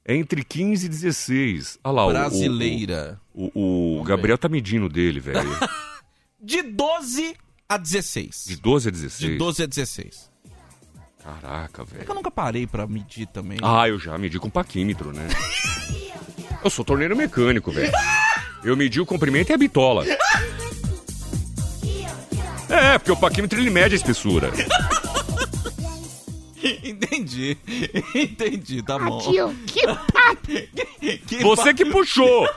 é 0.06 0.16
entre 0.16 0.44
15 0.44 0.86
e 0.86 0.90
16. 0.90 1.80
Olha 1.84 1.94
lá, 1.94 2.06
o- 2.06 2.10
brasileira. 2.10 3.20
O, 3.34 3.50
o, 3.56 4.00
o 4.02 4.04
Gabriel 4.04 4.38
tá 4.38 4.48
medindo 4.48 4.88
dele, 4.88 5.20
velho. 5.20 5.50
De 6.42 6.62
12 6.62 7.36
a 7.68 7.76
16. 7.78 8.46
De 8.48 8.56
12 8.56 8.88
a 8.88 8.92
16. 8.92 9.32
De 9.32 9.38
12 9.38 9.64
a 9.64 9.66
16. 9.66 10.29
Caraca, 11.42 11.82
É 11.82 11.86
que 11.86 11.94
velho. 11.94 12.06
eu 12.10 12.16
nunca 12.16 12.32
parei 12.32 12.66
pra 12.66 12.88
medir 12.88 13.28
também. 13.28 13.58
Ah, 13.62 13.88
eu 13.88 14.00
já 14.00 14.18
medi 14.18 14.40
com 14.40 14.50
paquímetro, 14.50 15.12
né? 15.14 15.28
eu 16.64 16.70
sou 16.70 16.84
torneiro 16.86 17.16
mecânico, 17.16 17.72
velho. 17.72 17.92
Eu 18.64 18.76
medi 18.76 19.00
o 19.00 19.06
comprimento 19.06 19.52
e 19.52 19.54
a 19.54 19.58
bitola. 19.58 20.06
É, 22.70 22.98
porque 22.98 23.12
o 23.12 23.16
paquímetro 23.18 23.60
ele 23.60 23.70
mede 23.70 23.96
a 23.96 23.98
espessura. 23.98 24.52
Entendi. 26.84 27.58
Entendi, 28.14 28.82
tá 28.84 29.00
bom. 29.00 29.18
Ah, 29.20 29.22
tio, 29.32 29.56
que 29.66 29.86
papo. 29.88 30.40
Que 31.26 31.42
Você 31.44 31.74
que 31.74 31.86
puxou. 31.86 32.48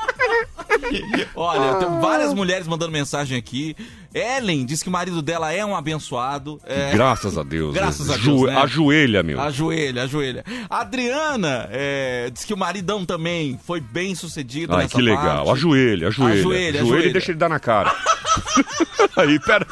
Olha, 1.34 1.74
tem 1.74 2.00
várias 2.00 2.32
mulheres 2.34 2.66
mandando 2.66 2.92
mensagem 2.92 3.36
aqui. 3.36 3.76
Ellen 4.14 4.64
diz 4.66 4.82
que 4.82 4.88
o 4.88 4.92
marido 4.92 5.22
dela 5.22 5.52
é 5.52 5.64
um 5.64 5.76
abençoado. 5.76 6.60
É, 6.64 6.90
Graças 6.92 7.36
a 7.38 7.42
Deus. 7.42 7.74
Graças 7.74 8.06
né? 8.08 8.14
a 8.14 8.16
Deus, 8.16 8.40
Ju- 8.40 8.46
né? 8.46 8.56
Ajoelha, 8.56 9.22
meu. 9.22 9.40
Ajoelha, 9.40 10.02
ajoelha. 10.04 10.44
A 10.68 10.80
Adriana 10.80 11.68
é, 11.70 12.30
diz 12.32 12.44
que 12.44 12.52
o 12.54 12.56
maridão 12.56 13.04
também 13.04 13.58
foi 13.64 13.80
bem 13.80 14.14
sucedido 14.14 14.74
Ai, 14.74 14.82
nessa 14.84 14.96
que 14.96 15.02
legal. 15.02 15.44
parte. 15.46 15.50
Ajoelha, 15.52 16.08
ajoelha. 16.08 16.40
Ajoelha, 16.40 16.80
Ajoelha 16.82 17.06
e 17.08 17.12
deixa 17.12 17.30
ele 17.30 17.38
dar 17.38 17.48
na 17.48 17.60
cara. 17.60 17.94
Aí, 19.16 19.38
pera. 19.40 19.66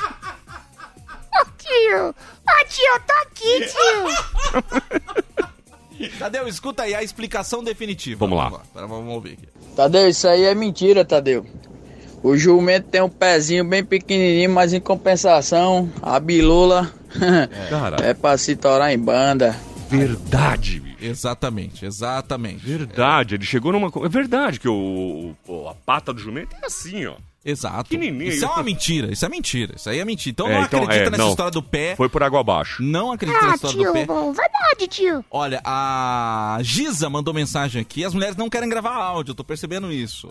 Ô, 1.40 1.44
tio. 1.58 2.08
Ô, 2.08 2.64
tio, 2.68 2.84
eu 2.94 3.00
tô 3.00 3.12
aqui, 3.22 3.66
tio. 3.66 5.47
Tadeu, 6.18 6.46
escuta 6.48 6.82
aí 6.84 6.94
a 6.94 7.02
explicação 7.02 7.62
definitiva. 7.64 8.18
Vamos 8.26 8.38
lá. 8.38 8.60
Vamos 8.74 9.12
ouvir 9.14 9.32
aqui. 9.32 9.48
Tadeu, 9.76 10.08
isso 10.08 10.26
aí 10.28 10.44
é 10.44 10.54
mentira, 10.54 11.04
Tadeu. 11.04 11.44
O 12.22 12.36
jumento 12.36 12.88
tem 12.88 13.00
um 13.00 13.08
pezinho 13.08 13.64
bem 13.64 13.84
pequenininho, 13.84 14.50
mas 14.50 14.72
em 14.72 14.80
compensação, 14.80 15.88
a 16.02 16.18
bilula 16.18 16.92
Cara. 17.70 17.96
é 18.04 18.12
pra 18.14 18.36
se 18.36 18.56
torar 18.56 18.92
em 18.92 18.98
banda. 18.98 19.56
Verdade. 19.88 20.82
Exatamente, 21.00 21.86
exatamente. 21.86 22.64
Verdade, 22.66 23.36
ele 23.36 23.44
chegou 23.44 23.70
numa. 23.70 23.88
É 24.04 24.08
verdade 24.08 24.58
que 24.58 24.68
o, 24.68 25.32
o- 25.46 25.68
a 25.68 25.74
pata 25.74 26.12
do 26.12 26.20
jumento 26.20 26.56
é 26.60 26.66
assim, 26.66 27.06
ó. 27.06 27.14
Exato. 27.44 27.94
Isso 27.96 28.44
é 28.44 28.48
uma 28.48 28.62
mentira, 28.62 29.12
isso 29.12 29.24
é 29.24 29.28
mentira. 29.28 29.74
Isso 29.76 29.88
aí 29.88 29.98
é 30.00 30.04
mentira. 30.04 30.30
Então 30.32 30.48
É, 30.48 30.54
não 30.54 30.62
então, 30.64 30.82
acredita 30.82 31.06
é, 31.06 31.10
nessa 31.10 31.22
não. 31.22 31.30
história 31.30 31.50
do 31.52 31.62
pé. 31.62 31.94
Foi 31.96 32.08
por 32.08 32.22
água 32.22 32.40
abaixo. 32.40 32.82
Não 32.82 33.12
acredita 33.12 33.38
Ah, 33.46 33.54
história 33.54 33.76
tio, 33.78 33.86
do 33.86 33.92
pé. 33.92 34.06
verdade, 34.06 34.88
tio. 34.88 35.24
Olha, 35.30 35.60
a 35.64 36.58
Giza 36.62 37.08
mandou 37.08 37.32
mensagem 37.32 37.80
aqui. 37.80 38.04
As 38.04 38.12
mulheres 38.12 38.36
não 38.36 38.50
querem 38.50 38.68
gravar 38.68 38.94
áudio, 38.94 39.30
eu 39.32 39.34
tô 39.36 39.44
percebendo 39.44 39.90
isso. 39.92 40.30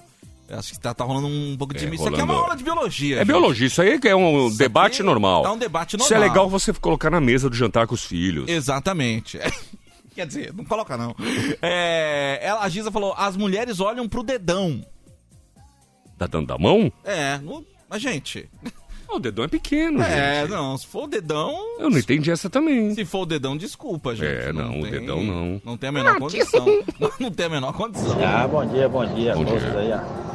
Eu 0.50 0.60
Acho 0.60 0.72
que 0.74 0.80
tá, 0.80 0.94
tá 0.94 1.04
rolando 1.04 1.28
um 1.28 1.56
pouco 1.58 1.74
de... 1.74 1.86
É, 1.86 1.90
isso 1.94 2.08
aqui 2.08 2.20
é 2.20 2.24
uma 2.24 2.28
rolando- 2.34 2.44
aula 2.44 2.56
de 2.56 2.64
biologia. 2.64 3.16
É 3.16 3.20
gente. 3.20 3.28
biologia, 3.28 3.68
isso 3.68 3.82
aí 3.82 4.00
é 4.06 4.16
um 4.16 4.48
Isso 4.48 4.58
debate 4.58 5.02
normal. 5.04 5.46
É 5.46 5.50
um 5.50 5.58
debate 5.58 5.96
Isso 5.98 6.04
normal. 6.10 6.24
é 6.24 6.28
legal 6.30 6.50
você 6.50 6.72
colocar 6.74 7.10
na 7.10 7.20
mesa 7.20 7.50
do 7.50 7.56
jantar 7.56 7.86
com 7.88 7.96
os 7.96 8.04
filhos. 8.06 8.48
Exatamente. 8.48 9.40
Quer 10.16 10.26
dizer, 10.28 10.54
não 10.54 10.64
coloca 10.66 10.96
não. 10.98 11.16
É, 11.62 12.40
ela, 12.42 12.62
a 12.62 12.70
Giza 12.70 12.92
falou, 12.92 13.14
as 13.18 13.36
mulheres 13.38 13.80
olham 13.80 14.08
pro 14.08 14.24
dedão. 14.24 14.82
Tá 16.18 16.26
dando 16.28 16.48
da 16.48 16.58
mão? 16.58 16.92
É, 17.06 17.38
no- 17.38 17.64
mas 17.90 18.02
gente... 18.02 18.50
O 19.10 19.20
dedão 19.20 19.46
é 19.46 19.48
pequeno, 19.48 20.02
É, 20.04 20.42
gente. 20.42 20.52
não, 20.52 20.78
se 20.78 20.86
for 20.86 21.06
o 21.06 21.08
dedão... 21.08 21.56
Eu 21.80 21.90
não 21.90 21.98
entendi 21.98 22.30
essa 22.30 22.50
também. 22.50 22.94
Se 22.94 23.06
for 23.06 23.22
o 23.22 23.26
dedão, 23.26 23.56
desculpa, 23.56 24.14
gente. 24.14 24.28
É, 24.50 24.52
não, 24.52 24.80
o 24.80 24.82
tem- 24.82 24.92
dedão 24.92 25.24
não. 25.24 25.62
Não 25.64 25.78
tem 25.78 25.88
a 25.88 25.92
menor 25.94 26.16
Ah, 26.18 26.20
condição. 26.20 26.66
não 27.18 27.32
tem 27.32 27.46
a 27.46 27.50
menor 27.50 27.72
condição. 27.72 28.18
Ah, 28.22 28.46
bom 28.46 28.66
dia, 28.66 28.90
bom 28.90 29.06
dia, 29.06 29.34
Bom 29.34 29.46
dia. 29.46 29.58
aí, 29.80 29.94
ó. 29.94 30.28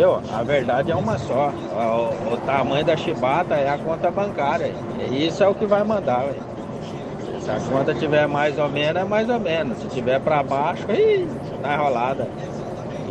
Eu, 0.00 0.22
a 0.34 0.42
verdade 0.42 0.90
é 0.90 0.96
uma 0.96 1.16
só. 1.18 1.50
O, 1.50 2.34
o 2.34 2.36
tamanho 2.38 2.84
da 2.84 2.96
chibata 2.96 3.54
é 3.54 3.68
a 3.68 3.78
conta 3.78 4.10
bancária. 4.10 4.74
Isso 5.12 5.44
é 5.44 5.48
o 5.48 5.54
que 5.54 5.64
vai 5.64 5.84
mandar, 5.84 6.24
ué. 6.24 6.34
Se 7.40 7.48
a 7.50 7.60
conta 7.60 7.94
tiver 7.94 8.26
mais 8.26 8.58
ou 8.58 8.68
menos, 8.68 9.02
é 9.02 9.04
mais 9.04 9.30
ou 9.30 9.38
menos. 9.38 9.78
Se 9.78 9.86
tiver 9.90 10.18
pra 10.20 10.42
baixo, 10.42 10.82
ih, 10.90 11.28
tá 11.62 11.74
enrolada. 11.74 12.28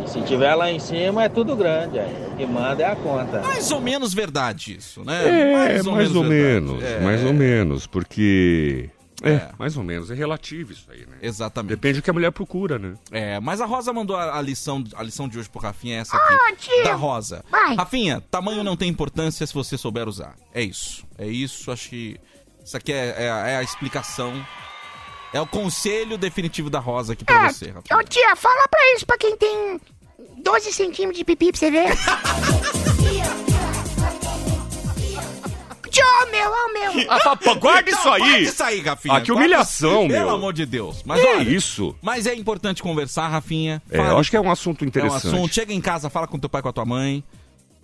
Se 0.06 0.20
tiver 0.22 0.54
lá 0.54 0.70
em 0.70 0.78
cima, 0.78 1.24
é 1.24 1.28
tudo 1.28 1.54
grande. 1.56 1.98
é. 1.98 2.28
O 2.32 2.36
que 2.36 2.46
manda 2.46 2.82
é 2.82 2.86
a 2.86 2.96
conta. 2.96 3.40
Mais 3.40 3.70
ou 3.72 3.80
menos 3.80 4.12
verdade 4.14 4.76
isso, 4.76 5.04
né? 5.04 5.26
É, 5.26 5.52
mais 5.52 5.86
ou, 5.86 5.94
verdade. 5.96 6.24
menos, 6.28 6.82
É, 6.84 7.00
mais 7.00 7.24
ou 7.24 7.32
menos, 7.32 7.86
porque... 7.86 8.90
É, 9.22 9.30
É. 9.30 9.50
mais 9.58 9.76
ou 9.78 9.82
menos, 9.82 10.10
é 10.10 10.14
relativo 10.14 10.72
isso 10.72 10.86
aí, 10.90 11.00
né? 11.06 11.16
Exatamente. 11.22 11.70
Depende 11.70 12.00
do 12.00 12.02
que 12.04 12.10
a 12.10 12.12
mulher 12.12 12.30
procura, 12.30 12.78
né? 12.78 12.94
É, 13.10 13.40
mas 13.40 13.62
a 13.62 13.66
Rosa 13.66 13.90
mandou 13.92 14.14
a, 14.14 14.38
a 14.38 14.42
lição, 14.42 14.84
a 14.94 15.02
lição 15.02 15.26
de 15.26 15.38
hoje 15.38 15.48
pro 15.48 15.58
Rafinha, 15.60 15.96
é 15.96 16.00
essa 16.00 16.14
aqui. 16.16 16.34
Ah, 16.34 16.52
tio. 16.54 16.84
Da 16.84 16.94
Rosa. 16.94 17.42
Vai. 17.50 17.74
Rafinha, 17.74 18.22
tamanho 18.30 18.62
não 18.62 18.76
tem 18.76 18.90
importância 18.90 19.46
se 19.46 19.54
você 19.54 19.78
souber 19.78 20.06
usar. 20.06 20.34
É 20.52 20.62
isso. 20.62 21.04
É 21.18 21.26
isso, 21.26 21.72
acho 21.72 21.88
que 21.88 22.20
isso 22.62 22.76
aqui 22.76 22.92
é, 22.92 23.14
é 23.24 23.30
a- 23.30 23.46
é 23.48 23.56
a 23.56 23.62
explicação. 23.62 24.34
É 25.32 25.40
o 25.40 25.46
conselho 25.46 26.16
definitivo 26.18 26.68
da 26.70 26.78
Rosa 26.78 27.14
aqui 27.14 27.24
pra 27.24 27.46
É, 27.46 27.48
você, 27.50 27.70
Rafinha. 27.70 27.98
ô, 27.98 28.02
tia, 28.04 28.36
fala 28.36 28.68
pra 28.68 28.94
isso 28.94 29.06
pra 29.06 29.16
quem 29.18 29.34
tem 29.36 29.80
12 30.42 30.72
centímetros 30.72 31.18
de 31.18 31.24
pipi 31.24 31.50
pra 31.50 31.58
você 31.58 31.70
ver. 31.70 31.86
ó, 35.98 36.26
meu, 36.30 36.50
ó, 36.50 36.72
meu. 36.72 37.06
Ah, 37.10 37.36
pá, 37.36 37.54
guarda 37.54 37.90
isso 37.90 38.08
aí! 38.08 38.20
Guarda 38.20 38.38
isso 38.40 38.62
aí, 38.62 38.80
Rafinha. 38.80 39.14
Ah, 39.16 39.20
que 39.20 39.26
Guarda- 39.28 39.40
humilhação, 39.44 40.08
Pelo 40.08 40.26
meu. 40.26 40.30
amor 40.30 40.52
de 40.52 40.66
Deus. 40.66 41.02
Mas 41.04 41.20
olha, 41.24 41.42
isso? 41.48 41.94
Mas 42.02 42.26
é 42.26 42.34
importante 42.34 42.82
conversar, 42.82 43.28
Rafinha. 43.28 43.82
É, 43.90 43.98
eu 43.98 44.18
acho 44.18 44.30
que 44.30 44.36
é 44.36 44.40
um 44.40 44.50
assunto 44.50 44.82
É 44.82 44.84
um 44.84 44.88
interessante. 44.88 45.26
assunto. 45.28 45.52
Chega 45.54 45.72
em 45.72 45.80
casa, 45.80 46.08
fala 46.10 46.26
com 46.26 46.38
teu 46.38 46.48
pai, 46.48 46.62
com 46.62 46.68
a 46.68 46.72
tua 46.72 46.84
mãe. 46.84 47.22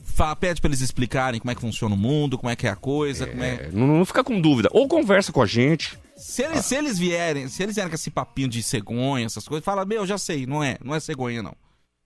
Fa- 0.05 0.37
pede 0.37 0.61
pra 0.61 0.69
eles 0.69 0.81
explicarem 0.81 1.41
como 1.41 1.51
é 1.51 1.55
que 1.55 1.61
funciona 1.61 1.95
o 1.95 1.99
mundo, 1.99 2.37
como 2.37 2.51
é 2.51 2.57
que 2.57 2.67
é 2.67 2.71
a 2.71 2.77
coisa, 2.77 3.27
como 3.27 3.43
é... 3.43 3.49
É, 3.55 3.71
não, 3.73 3.87
não 3.87 4.05
fica 4.05 4.23
com 4.23 4.39
dúvida. 4.41 4.69
Ou 4.73 4.87
conversa 4.87 5.33
com 5.33 5.41
a 5.41 5.47
gente. 5.47 5.99
Se 6.17 6.43
eles, 6.43 6.67
se 6.67 6.75
eles 6.77 6.99
vierem, 6.99 7.49
se 7.49 7.63
eles 7.63 7.75
vierem 7.75 7.89
com 7.89 7.95
esse 7.95 8.11
papinho 8.11 8.49
de 8.49 8.63
cegonha, 8.63 9.25
essas 9.25 9.49
coisas, 9.49 9.65
fala, 9.65 9.85
meu, 9.85 10.07
já 10.07 10.19
sei, 10.19 10.45
não 10.47 10.63
é, 10.63 10.77
não 10.85 10.95
é 10.95 11.01
cegonha, 11.01 11.43
não. 11.43 11.55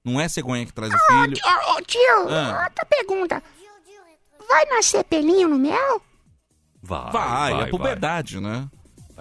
Não 0.07 0.21
é 0.21 0.29
cegonha 0.29 0.65
que 0.65 0.73
traz 0.73 0.93
o 0.93 0.97
Ô, 0.97 0.99
filho. 1.25 1.37
ó, 1.45 1.81
tio, 1.83 2.29
Ah. 2.31 2.65
outra 2.69 2.87
pergunta. 2.89 3.43
Vai 4.49 4.65
nascer 4.67 5.03
pelinho 5.05 5.49
no 5.49 5.59
mel? 5.59 6.01
Vai, 6.81 7.11
Vai, 7.11 7.53
vai, 7.53 7.63
é 7.65 7.67
puberdade, 7.67 8.41
né? 8.41 8.69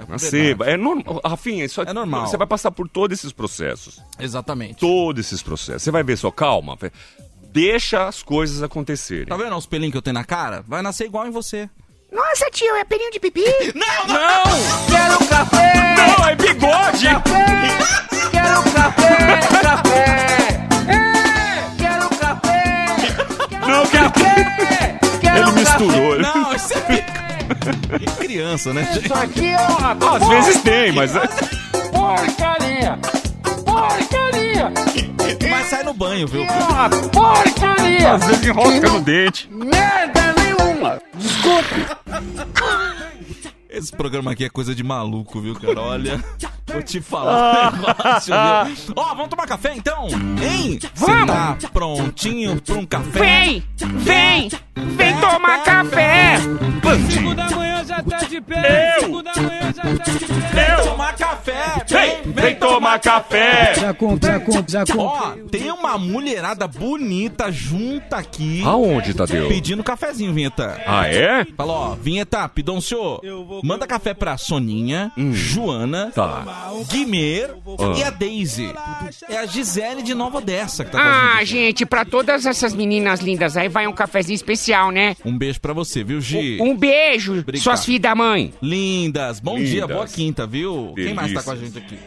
Nasceba. 0.08 0.66
É 0.70 0.78
normal. 0.78 1.22
Rafinha, 1.26 1.66
isso 1.66 1.82
é 1.82 1.92
normal. 1.94 2.28
Você 2.28 2.38
vai 2.38 2.46
passar 2.46 2.70
por 2.70 2.88
todos 2.88 3.18
esses 3.18 3.32
processos. 3.32 4.00
Exatamente. 4.20 4.76
Todos 4.76 5.26
esses 5.26 5.42
processos. 5.42 5.82
Você 5.84 5.90
vai 5.90 6.04
ver 6.04 6.18
só, 6.18 6.30
calma. 6.30 6.78
Deixa 7.52 8.08
as 8.08 8.22
coisas 8.22 8.62
acontecerem. 8.62 9.26
Tá 9.26 9.38
vendo 9.38 9.56
os 9.56 9.66
pelinhos 9.66 9.94
que 9.94 9.98
eu 9.98 10.02
tenho 10.02 10.14
na 10.14 10.26
cara? 10.26 10.64
Vai 10.68 10.82
nascer 10.82 11.06
igual 11.06 11.26
em 11.26 11.32
você. 11.32 11.68
Nossa, 12.16 12.50
tio, 12.50 12.74
é 12.78 12.86
pelinho 12.86 13.12
de 13.12 13.20
pipi? 13.20 13.44
Não, 13.76 14.08
não! 14.08 14.44
Quero 14.90 15.28
café! 15.28 15.96
Não, 15.98 16.28
é 16.30 16.36
bigode! 16.36 17.08
Quero 18.32 18.64
café! 18.72 19.40
Café! 19.62 20.68
É, 20.88 21.78
quero 21.78 22.10
café! 22.18 22.96
Não, 23.68 23.86
que 23.86 25.20
Quero 25.20 25.38
Ele 25.38 25.52
misturou. 25.52 26.20
Não, 26.20 26.56
isso 26.56 26.74
é 26.74 27.16
criança, 28.18 28.74
né? 28.74 28.88
Isso 29.04 29.14
aqui 29.14 29.48
é 29.48 29.58
uma 29.60 30.16
Às 30.16 30.28
vezes 30.30 30.62
tem, 30.62 30.94
mas... 30.94 31.12
porcaria! 31.92 32.98
Porcaria! 33.66 34.72
Mas 35.50 35.68
sai 35.68 35.84
no 35.84 35.94
banho, 35.94 36.28
viu? 36.30 36.46
É 36.46 36.64
uma 36.64 36.90
porcaria! 36.90 38.14
Às 38.14 38.24
vezes 38.26 38.46
enrosca 38.48 38.90
no 38.90 39.02
dente. 39.02 39.50
Merda 39.52 40.34
nenhuma! 40.38 41.02
Desculpa! 41.14 42.05
Esse 43.70 43.92
programa 43.92 44.32
aqui 44.32 44.46
é 44.46 44.50
coisa 44.50 44.74
de 44.74 44.84
maluco, 44.84 45.42
viu, 45.42 45.54
cara? 45.56 45.82
Olha, 45.82 46.24
vou 46.76 46.84
te 46.84 47.02
falar 47.02 47.74
um 47.74 47.78
negócio, 47.78 48.34
viu? 48.86 48.94
Ó, 48.96 49.04
vamos 49.16 49.30
tomar 49.30 49.48
café 49.48 49.74
então? 49.76 50.08
Hein? 50.42 50.80
Você 50.94 51.26
tá 51.26 51.58
prontinho 51.72 52.62
pra 52.62 52.76
um 52.76 52.86
café? 52.86 53.20
Vem! 53.20 53.64
Vem! 53.78 54.50
Vem 54.76 55.20
tomar 55.20 55.64
café! 55.64 56.38
Bandi. 56.84 57.36
da 57.36 57.50
manhã 57.52 57.84
já 57.86 58.04
tá 58.04 58.18
de 58.18 58.42
pé. 58.42 58.96
Eu. 58.98 59.06
Cinco 59.06 59.24
da 59.24 59.34
manhã 59.36 59.74
já 59.76 59.84
tá 59.84 60.14
de 60.14 60.26
pé. 60.26 60.76
Vem 60.76 60.86
tomar 60.86 61.16
café! 61.16 61.86
Vem, 61.88 62.34
vem 62.34 62.56
tomar 62.56 63.00
café! 63.00 63.74
Já 63.76 63.94
compra, 63.94 64.32
já 64.34 64.40
compra, 64.40 64.66
já 64.68 64.86
compra. 64.86 65.04
Ó, 65.04 65.32
tem 65.50 65.72
uma 65.72 65.98
mulherada 65.98 66.68
bonita 66.68 67.52
junta 67.52 68.18
aqui. 68.18 68.62
Aonde, 68.66 69.14
Tadeu? 69.14 69.48
Pedindo 69.48 69.84
cafezinho, 69.84 70.34
Vinheta. 70.34 70.80
Ah, 70.86 71.08
é? 71.08 71.46
Fala, 71.58 71.74
ó, 71.74 71.96
Vinheta, 71.96 72.48
Pidoncio, 72.50 73.20
manda 73.64 73.88
café 73.88 74.14
pra 74.14 74.38
Soninha, 74.38 75.12
Joana, 75.32 76.08
Hum. 76.08 76.12
Tá. 76.12 76.65
Guimer 76.90 77.56
Ah. 77.80 77.94
e 77.98 78.04
a 78.04 78.10
Daisy. 78.10 78.74
É 79.30 79.38
a 79.38 79.46
Gisele 79.46 80.02
de 80.02 80.14
Nova 80.14 80.38
Odessa 80.38 80.84
que 80.86 80.92
tá 80.92 80.98
com 81.02 81.04
a 81.08 81.34
Ah, 81.36 81.44
gente. 81.44 81.48
gente, 81.50 81.86
pra 81.86 82.04
todas 82.06 82.46
essas 82.46 82.74
meninas 82.74 83.20
lindas 83.20 83.56
aí 83.58 83.68
vai 83.70 83.88
um 83.88 83.94
cafezinho 83.94 84.36
especial, 84.36 84.92
né? 84.92 85.16
Um 85.26 85.38
beijo 85.38 85.60
pra 85.62 85.74
você, 85.74 86.04
viu, 86.04 86.20
Gi? 86.22 86.58
Um 86.62 86.76
beijo, 86.76 87.40
Obrigado. 87.40 87.64
suas 87.64 87.86
filhas 87.86 88.02
da 88.02 88.16
mãe. 88.16 88.54
Lindas, 88.62 89.40
bom 89.40 89.56
Lindas. 89.58 89.70
dia, 89.72 89.88
boa 89.88 90.08
quinta, 90.08 90.46
viu? 90.48 90.94
Quem 90.96 91.14
mais 91.14 91.34
tá 91.34 91.42
Delícia. 91.42 91.44
com 91.44 91.52
a 91.52 91.56
gente 91.56 91.78
aqui? 91.78 91.98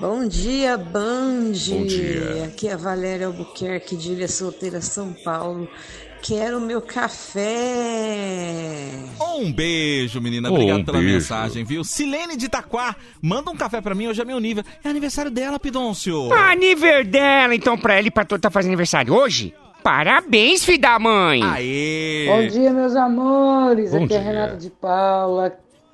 Bom 0.00 0.26
dia, 0.26 0.76
Band. 0.78 1.52
Bom 1.68 1.84
dia. 1.86 2.44
Aqui 2.46 2.68
é 2.68 2.72
a 2.72 2.76
Valéria 2.76 3.26
Albuquerque, 3.26 3.96
de 3.96 4.12
Ilha 4.12 4.28
Solteira, 4.28 4.80
São 4.80 5.12
Paulo. 5.12 5.68
Quero 6.26 6.58
meu 6.58 6.80
café. 6.80 7.42
Um 9.36 9.52
beijo, 9.52 10.20
menina. 10.22 10.48
Oh, 10.50 10.54
Obrigado 10.54 10.78
um 10.80 10.84
pela 10.84 10.98
beijo. 10.98 11.12
mensagem, 11.14 11.64
viu? 11.64 11.84
Silene 11.84 12.34
de 12.34 12.46
Itaquá, 12.46 12.96
manda 13.20 13.50
um 13.50 13.56
café 13.56 13.80
pra 13.82 13.94
mim, 13.94 14.06
hoje 14.06 14.22
é 14.22 14.24
meu 14.24 14.40
nível. 14.40 14.64
É 14.82 14.88
aniversário 14.88 15.30
dela, 15.30 15.60
Pidoncio. 15.60 16.32
Aniversário 16.32 17.06
dela, 17.10 17.54
então 17.54 17.76
pra 17.76 17.98
ela 17.98 18.06
e 18.08 18.10
pra 18.10 18.24
todo 18.24 18.40
tá 18.40 18.50
fazendo 18.50 18.70
aniversário 18.70 19.12
hoje? 19.14 19.54
Parabéns, 19.82 20.64
filho 20.64 20.80
da 20.80 20.98
mãe! 20.98 21.42
Aê! 21.42 22.24
Bom 22.26 22.46
dia, 22.48 22.72
meus 22.72 22.96
amores. 22.96 23.90
Bom 23.90 24.04
Aqui 24.04 24.14
é 24.14 24.18
dia. 24.18 24.20
Renata 24.20 24.56
de 24.56 24.70
Paula, 24.70 25.52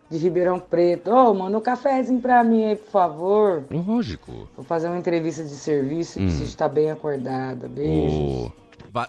de 0.08 0.16
Ribeirão 0.16 0.60
Preto. 0.60 1.10
Ô, 1.10 1.34
manda 1.34 1.58
um 1.58 1.60
cafezinho 1.60 2.20
pra 2.20 2.44
mim 2.44 2.66
aí, 2.66 2.76
por 2.76 2.90
favor. 2.92 3.64
Lógico. 3.68 4.48
Vou 4.56 4.64
fazer 4.64 4.86
uma 4.86 4.98
entrevista 4.98 5.42
de 5.42 5.50
serviço 5.56 6.20
e 6.20 6.22
Hum. 6.22 6.26
preciso 6.26 6.44
estar 6.50 6.68
bem 6.68 6.88
acordada. 6.88 7.66
Beijos. 7.66 8.44
Va- 8.44 8.52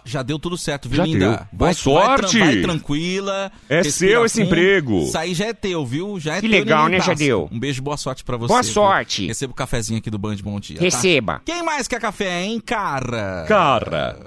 Já 0.04 0.22
deu 0.22 0.38
tudo 0.38 0.56
certo, 0.56 0.88
viu, 0.88 0.96
Já 0.98 1.04
linda? 1.04 1.18
deu. 1.18 1.30
Vai- 1.30 1.38
Boa 1.52 1.66
vai 1.66 1.74
sorte. 1.74 2.36
tran- 2.38 2.44
Vai, 2.46 2.56
tranquila. 2.62 3.52
É 3.68 3.82
seu 3.84 4.24
esse 4.24 4.36
fundo. 4.40 4.46
emprego. 4.46 5.02
Isso 5.02 5.18
aí 5.18 5.34
já 5.34 5.46
é 5.46 5.52
teu, 5.52 5.84
viu? 5.84 6.18
Já 6.20 6.36
é 6.36 6.40
Que 6.40 6.48
teu, 6.48 6.58
legal, 6.58 6.84
ninguém 6.84 7.00
né. 7.00 7.04
Jadeu? 7.06 7.48
Um 7.50 7.58
beijo, 7.58 7.82
boa 7.82 7.96
sorte 7.96 8.22
pra 8.24 8.36
você. 8.36 8.48
Boa 8.48 8.62
viu? 8.62 8.72
sorte. 8.72 9.26
Receba 9.26 9.52
o 9.52 9.56
cafezinho 9.56 9.98
aqui 9.98 10.10
do 10.10 10.18
Band 10.18 10.36
Bom 10.42 10.58
Dia. 10.60 10.76
tá? 10.78 10.82
Receba. 10.82 11.40
Quem 11.44 11.62
mais 11.62 11.86
quer 11.88 12.00
café, 12.00 12.42
hein, 12.44 12.60
cara? 12.60 13.44
Cara. 13.48 14.18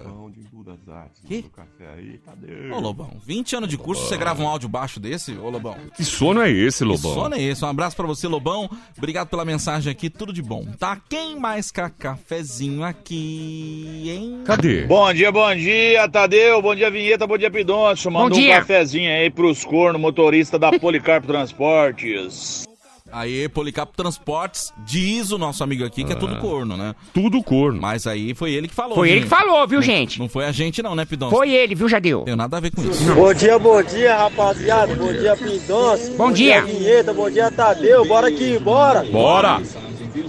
Que? 1.27 1.45
Ô, 2.73 2.79
Lobão, 2.79 3.11
20 3.25 3.55
anos 3.55 3.69
de 3.69 3.77
curso, 3.77 4.05
você 4.05 4.17
grava 4.17 4.41
um 4.41 4.47
áudio 4.47 4.67
baixo 4.67 4.99
desse? 4.99 5.31
Ô, 5.37 5.49
Lobão. 5.49 5.75
Que 5.95 6.03
sono 6.03 6.41
é 6.41 6.49
esse, 6.51 6.79
Que 6.79 6.85
Lobão? 6.85 7.13
sono 7.13 7.35
é 7.35 7.41
esse? 7.41 7.63
Um 7.63 7.67
abraço 7.67 7.95
pra 7.95 8.05
você, 8.05 8.27
Lobão. 8.27 8.69
Obrigado 8.97 9.27
pela 9.29 9.45
mensagem 9.45 9.91
aqui, 9.91 10.09
tudo 10.09 10.33
de 10.33 10.41
bom, 10.41 10.65
tá? 10.79 10.99
Quem 11.09 11.39
mais 11.39 11.71
quer 11.71 11.89
cafezinho 11.91 12.83
aqui, 12.83 14.03
hein? 14.09 14.41
Cadê? 14.45 14.85
Bom 14.85 15.13
dia, 15.13 15.31
bom 15.31 15.53
dia, 15.55 16.07
Tadeu. 16.09 16.61
Bom 16.61 16.75
dia, 16.75 16.89
Vinheta. 16.89 17.27
Bom 17.27 17.37
dia, 17.37 17.51
Pidoncio. 17.51 18.11
Manda 18.11 18.35
um 18.35 18.39
dia. 18.39 18.55
cafezinho 18.59 19.09
aí 19.11 19.29
pros 19.29 19.63
cornos 19.63 20.01
motorista 20.01 20.57
da 20.59 20.71
Policarpo 20.79 21.27
Transportes. 21.27 22.65
Aí, 23.15 23.47
Policarpo 23.47 23.93
Transportes, 23.95 24.73
diz 24.85 25.31
o 25.31 25.37
nosso 25.37 25.63
amigo 25.63 25.85
aqui 25.85 26.03
que 26.03 26.11
é 26.11 26.15
tudo 26.15 26.35
corno, 26.35 26.75
né? 26.75 26.93
Tudo 27.13 27.41
corno. 27.41 27.81
Mas 27.81 28.05
aí 28.05 28.33
foi 28.33 28.51
ele 28.51 28.67
que 28.67 28.75
falou. 28.75 28.93
Foi 28.93 29.07
ele 29.07 29.21
gente. 29.21 29.29
que 29.29 29.35
falou, 29.35 29.65
viu, 29.65 29.77
Não- 29.79 29.85
gente? 29.85 30.19
Não 30.19 30.27
foi 30.27 30.43
a 30.43 30.51
gente 30.51 30.83
não, 30.83 30.93
né, 30.95 31.05
Pidon? 31.05 31.29
Foi 31.29 31.49
ele, 31.49 31.75
viu, 31.75 31.87
Jadeu? 31.87 32.23
Tem 32.23 32.35
nada 32.35 32.57
a 32.57 32.59
ver 32.59 32.71
com 32.75 32.81
isso. 32.81 33.13
Bom 33.13 33.33
dia, 33.33 33.57
bom 33.57 33.81
dia, 33.81 34.17
rapaziada. 34.17 34.93
Bom 34.95 35.13
dia, 35.13 35.33
Pindonce. 35.37 36.11
Bom 36.11 36.29
dia. 36.29 36.61
Vinheta, 36.63 37.13
bom 37.13 37.29
dia, 37.31 37.49
Tadeu. 37.49 38.05
Bora 38.05 38.29
que 38.29 38.59
bora. 38.59 39.03
Bora! 39.05 39.61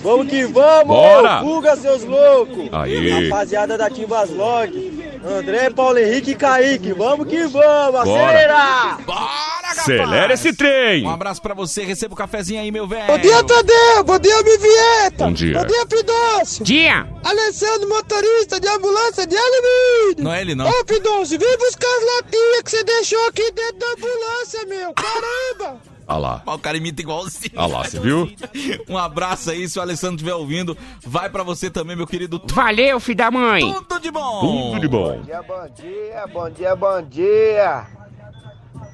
Vamos 0.03 0.29
que 0.29 0.45
vamos. 0.47 0.87
Bora. 0.87 1.41
Fuga, 1.41 1.75
seus 1.77 2.05
loucos. 2.05 2.69
Aê. 2.73 3.29
Rapaziada 3.29 3.77
da 3.77 3.91
Timbas 3.91 4.31
Log. 4.31 4.96
André, 5.29 5.71
Paulo 5.71 5.99
Henrique 5.99 6.31
e 6.33 6.35
Kaique. 6.35 6.93
Vamos 6.93 7.27
que 7.27 7.47
vamos. 7.47 8.05
Bora. 8.05 8.27
Acelerar. 8.27 9.03
Bora, 9.03 9.19
rapaz! 9.67 9.79
Acelera 9.79 10.35
esse 10.35 10.53
trem! 10.53 11.05
Um 11.05 11.11
abraço 11.11 11.43
pra 11.43 11.55
você, 11.55 11.85
receba 11.85 12.15
o 12.15 12.17
cafezinho 12.17 12.61
aí, 12.61 12.71
meu 12.71 12.87
velho. 12.87 13.07
Bom 13.07 13.19
dia, 13.19 13.45
Tadeu. 13.45 14.05
Bom 14.05 14.19
dia, 14.19 14.43
minha 14.43 14.59
Vinheta. 14.59 15.25
Bom 15.25 15.33
dia. 15.33 15.59
Bom 15.59 15.67
dia, 15.67 15.87
Pindonce. 15.87 16.63
Dia! 16.63 17.09
Alessandro, 17.25 17.89
motorista 17.89 18.61
de 18.61 18.69
ambulância 18.69 19.27
de 19.27 19.37
Alameda. 19.37 20.23
Não 20.23 20.33
é 20.33 20.41
ele, 20.41 20.55
não. 20.55 20.69
Ô, 20.69 20.85
Pindonce, 20.85 21.37
vem 21.37 21.59
buscar 21.59 21.89
as 21.89 22.25
latinhas 22.25 22.63
que 22.63 22.71
você 22.71 22.85
deixou 22.85 23.29
aqui 23.29 23.51
dentro 23.53 23.79
da 23.79 23.87
ambulância, 23.87 24.67
meu. 24.67 24.95
Caramba. 24.95 25.96
Ah 26.09 26.19
lá. 26.19 26.43
O 26.47 26.59
cara 26.59 26.77
imita 26.77 27.03
igualzinho. 27.03 27.53
Ah 27.57 27.67
lá, 27.67 27.83
você 27.85 27.99
viu? 27.99 28.31
Um 28.89 28.97
abraço 28.97 29.51
aí, 29.51 29.69
se 29.69 29.79
o 29.79 29.83
Alessandro 29.83 30.17
estiver 30.17 30.35
ouvindo. 30.35 30.77
Vai 31.05 31.29
pra 31.29 31.43
você 31.43 31.69
também, 31.69 31.97
meu 31.97 32.07
querido. 32.07 32.41
Valeu, 32.53 33.01
filho 33.01 33.19
da 33.19 33.31
mãe! 33.31 33.61
Tudo 33.89 34.01
de 34.01 34.11
bom. 34.11 34.41
Tudo 34.41 34.81
de 34.81 34.89
bom. 34.89 35.17
Bom 35.17 35.23
dia, 35.23 35.43
bom 35.43 35.69
dia, 35.75 36.27
bom 36.33 36.51
dia, 36.51 36.77
bom 36.77 37.03
dia. 37.03 37.87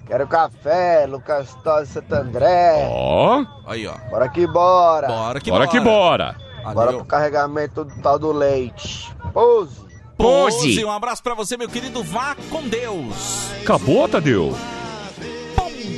Quero 0.07 0.27
café, 0.27 1.07
Lucas 1.07 1.55
Tosi 1.63 1.93
Santo 1.93 2.15
André. 2.15 2.89
Ó, 2.91 3.45
Aí, 3.67 3.87
ó. 3.87 3.95
Bora 4.11 4.29
que 4.29 4.47
bora. 4.47 5.07
Bora 5.07 5.41
que 5.41 5.51
bora 5.51 5.67
bora. 5.67 5.79
que 5.79 5.81
bora. 5.85 6.37
Bora 6.63 6.75
Valeu. 6.75 6.97
pro 6.99 7.05
carregamento 7.07 7.85
do 7.85 8.03
tal 8.03 8.19
do 8.19 8.33
leite. 8.33 9.11
Pose. 9.33 9.81
Pose. 10.17 10.57
Pose. 10.59 10.85
Um 10.85 10.91
abraço 10.91 11.23
pra 11.23 11.35
você, 11.35 11.57
meu 11.57 11.69
querido. 11.69 12.03
Vá 12.05 12.37
com 12.51 12.63
Deus. 12.69 13.51
Acabou, 13.63 14.09
Tadeu? 14.09 14.57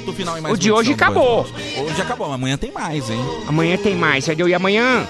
Ponto 0.04 0.16
final 0.16 0.40
mais 0.40 0.54
O 0.54 0.58
de 0.58 0.70
hoje 0.70 0.92
acabou. 0.92 1.46
Hoje 1.78 2.02
acabou, 2.02 2.28
mas 2.28 2.34
amanhã 2.34 2.56
tem 2.56 2.70
mais, 2.70 3.08
hein? 3.08 3.20
Amanhã 3.46 3.76
tem 3.76 3.94
mais, 3.94 4.24
Jadeu. 4.24 4.48
E 4.48 4.54
amanhã 4.54 5.06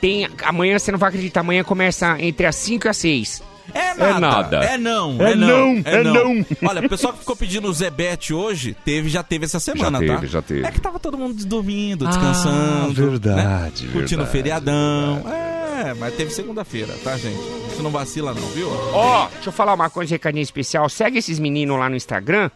tem. 0.00 0.28
Amanhã 0.44 0.78
você 0.78 0.92
não 0.92 0.98
vai 0.98 1.08
acreditar, 1.08 1.40
amanhã 1.40 1.64
começa 1.64 2.16
entre 2.20 2.46
as 2.46 2.56
5 2.56 2.86
e 2.86 2.88
as 2.88 2.96
6. 2.96 3.42
É 3.74 3.94
nada. 3.94 4.20
nada. 4.20 4.56
É 4.64 4.76
não. 4.76 5.16
É 5.20 5.34
não, 5.34 5.82
é 5.84 6.02
não. 6.02 6.44
Olha, 6.68 6.84
o 6.84 6.88
pessoal 6.88 7.12
que 7.12 7.20
ficou 7.20 7.36
pedindo 7.36 7.68
o 7.68 7.72
Zebete 7.72 8.34
hoje, 8.34 8.76
teve, 8.84 9.08
já 9.08 9.22
teve 9.22 9.44
essa 9.44 9.60
semana, 9.60 10.00
Já 10.00 10.06
tá? 10.06 10.14
teve, 10.14 10.26
já 10.26 10.42
teve. 10.42 10.66
É 10.66 10.70
que 10.70 10.80
tava 10.80 10.98
todo 10.98 11.16
mundo 11.16 11.44
dormindo, 11.46 12.06
descansando. 12.06 12.90
Ah, 12.90 12.92
verdade, 12.92 13.86
né? 13.86 13.92
Curtindo 13.92 14.22
o 14.22 14.26
verdade, 14.26 14.30
feriadão. 14.30 15.22
É, 15.26 15.94
mas 15.94 16.14
teve 16.14 16.32
segunda-feira, 16.32 16.94
tá, 17.02 17.16
gente? 17.16 17.38
Isso 17.72 17.82
não 17.82 17.90
vacila 17.90 18.34
não, 18.34 18.46
viu? 18.48 18.68
Ó, 18.92 19.28
deixa 19.28 19.48
eu 19.48 19.52
falar 19.52 19.74
uma 19.74 19.88
coisa, 19.88 20.12
recadinho 20.14 20.42
especial. 20.42 20.88
Segue 20.88 21.18
esses 21.18 21.38
meninos 21.38 21.78
lá 21.78 21.88
no 21.88 21.96
Instagram. 21.96 22.50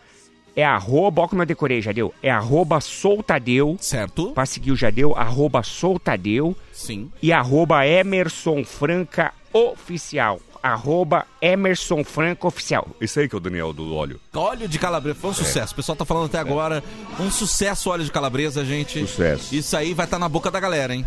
É 0.56 0.64
arroba, 0.64 1.20
ó 1.20 1.28
como 1.28 1.42
eu 1.42 1.46
decorei, 1.46 1.82
Jadeu. 1.82 2.14
É 2.22 2.30
arroba 2.30 2.80
soltadeu. 2.80 3.76
Certo? 3.78 4.32
Pra 4.32 4.46
seguir 4.46 4.72
o 4.72 4.76
Jadeu, 4.76 5.14
arroba 5.14 5.62
soltadeu. 5.62 6.56
Sim. 6.72 7.10
E 7.22 7.30
arroba 7.30 7.86
Emerson 7.86 8.64
Franca 8.64 9.34
Oficial. 9.52 10.40
Arroba 10.62 11.26
Emerson 11.42 12.02
Franca 12.02 12.46
Oficial. 12.46 12.88
Esse 12.98 13.20
aí 13.20 13.28
que 13.28 13.34
é 13.34 13.38
o 13.38 13.40
Daniel 13.40 13.74
do 13.74 13.94
óleo. 13.94 14.18
Óleo 14.34 14.66
de 14.66 14.78
calabresa, 14.78 15.18
foi 15.20 15.30
um 15.30 15.34
sucesso. 15.34 15.74
O 15.74 15.76
pessoal 15.76 15.94
tá 15.94 16.06
falando 16.06 16.24
até 16.24 16.38
agora. 16.38 16.82
Um 17.20 17.30
sucesso 17.30 17.90
óleo 17.90 18.04
de 18.04 18.10
calabresa, 18.10 18.64
gente. 18.64 18.98
Sucesso. 19.00 19.54
Isso 19.54 19.76
aí 19.76 19.92
vai 19.92 20.06
estar 20.06 20.18
na 20.18 20.28
boca 20.28 20.50
da 20.50 20.58
galera, 20.58 20.94
hein? 20.94 21.06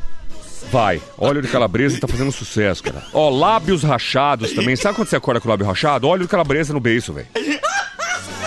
Vai. 0.72 1.02
Óleo 1.18 1.42
de 1.42 1.48
calabresa 1.48 2.00
tá 2.00 2.08
fazendo 2.08 2.32
sucesso, 2.32 2.84
cara. 2.84 3.04
Ó, 3.14 3.30
lábios 3.30 3.82
rachados 3.82 4.54
também. 4.54 4.76
Sabe 4.76 4.96
quando 4.96 5.08
você 5.08 5.16
acorda 5.16 5.42
com 5.42 5.48
o 5.48 5.52
lábio 5.52 5.66
rachado? 5.66 6.08
Óleo 6.08 6.24
de 6.24 6.30
calabresa 6.30 6.72
no 6.72 6.80
beiço, 6.80 7.14
velho. 7.14 7.28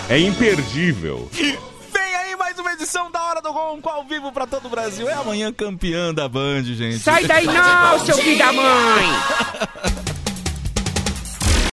É 0.09 0.19
imperdível. 0.19 1.29
Vem 1.33 2.17
aí 2.17 2.37
mais 2.37 2.59
uma 2.59 2.73
edição 2.73 3.11
da 3.11 3.23
hora 3.23 3.41
do 3.41 3.51
Ronco 3.51 3.89
ao 3.89 4.05
vivo 4.05 4.31
pra 4.33 4.47
todo 4.47 4.67
o 4.67 4.69
Brasil. 4.69 5.09
É 5.09 5.15
amanhã 5.15 5.53
campeã 5.53 6.13
da 6.13 6.29
Band, 6.29 6.65
gente. 6.65 6.99
Sai 6.99 7.25
daí 7.25 7.47
não, 7.47 7.99
seu 8.05 8.17
filho 8.17 8.39
da 8.39 8.53
mãe! 8.53 9.05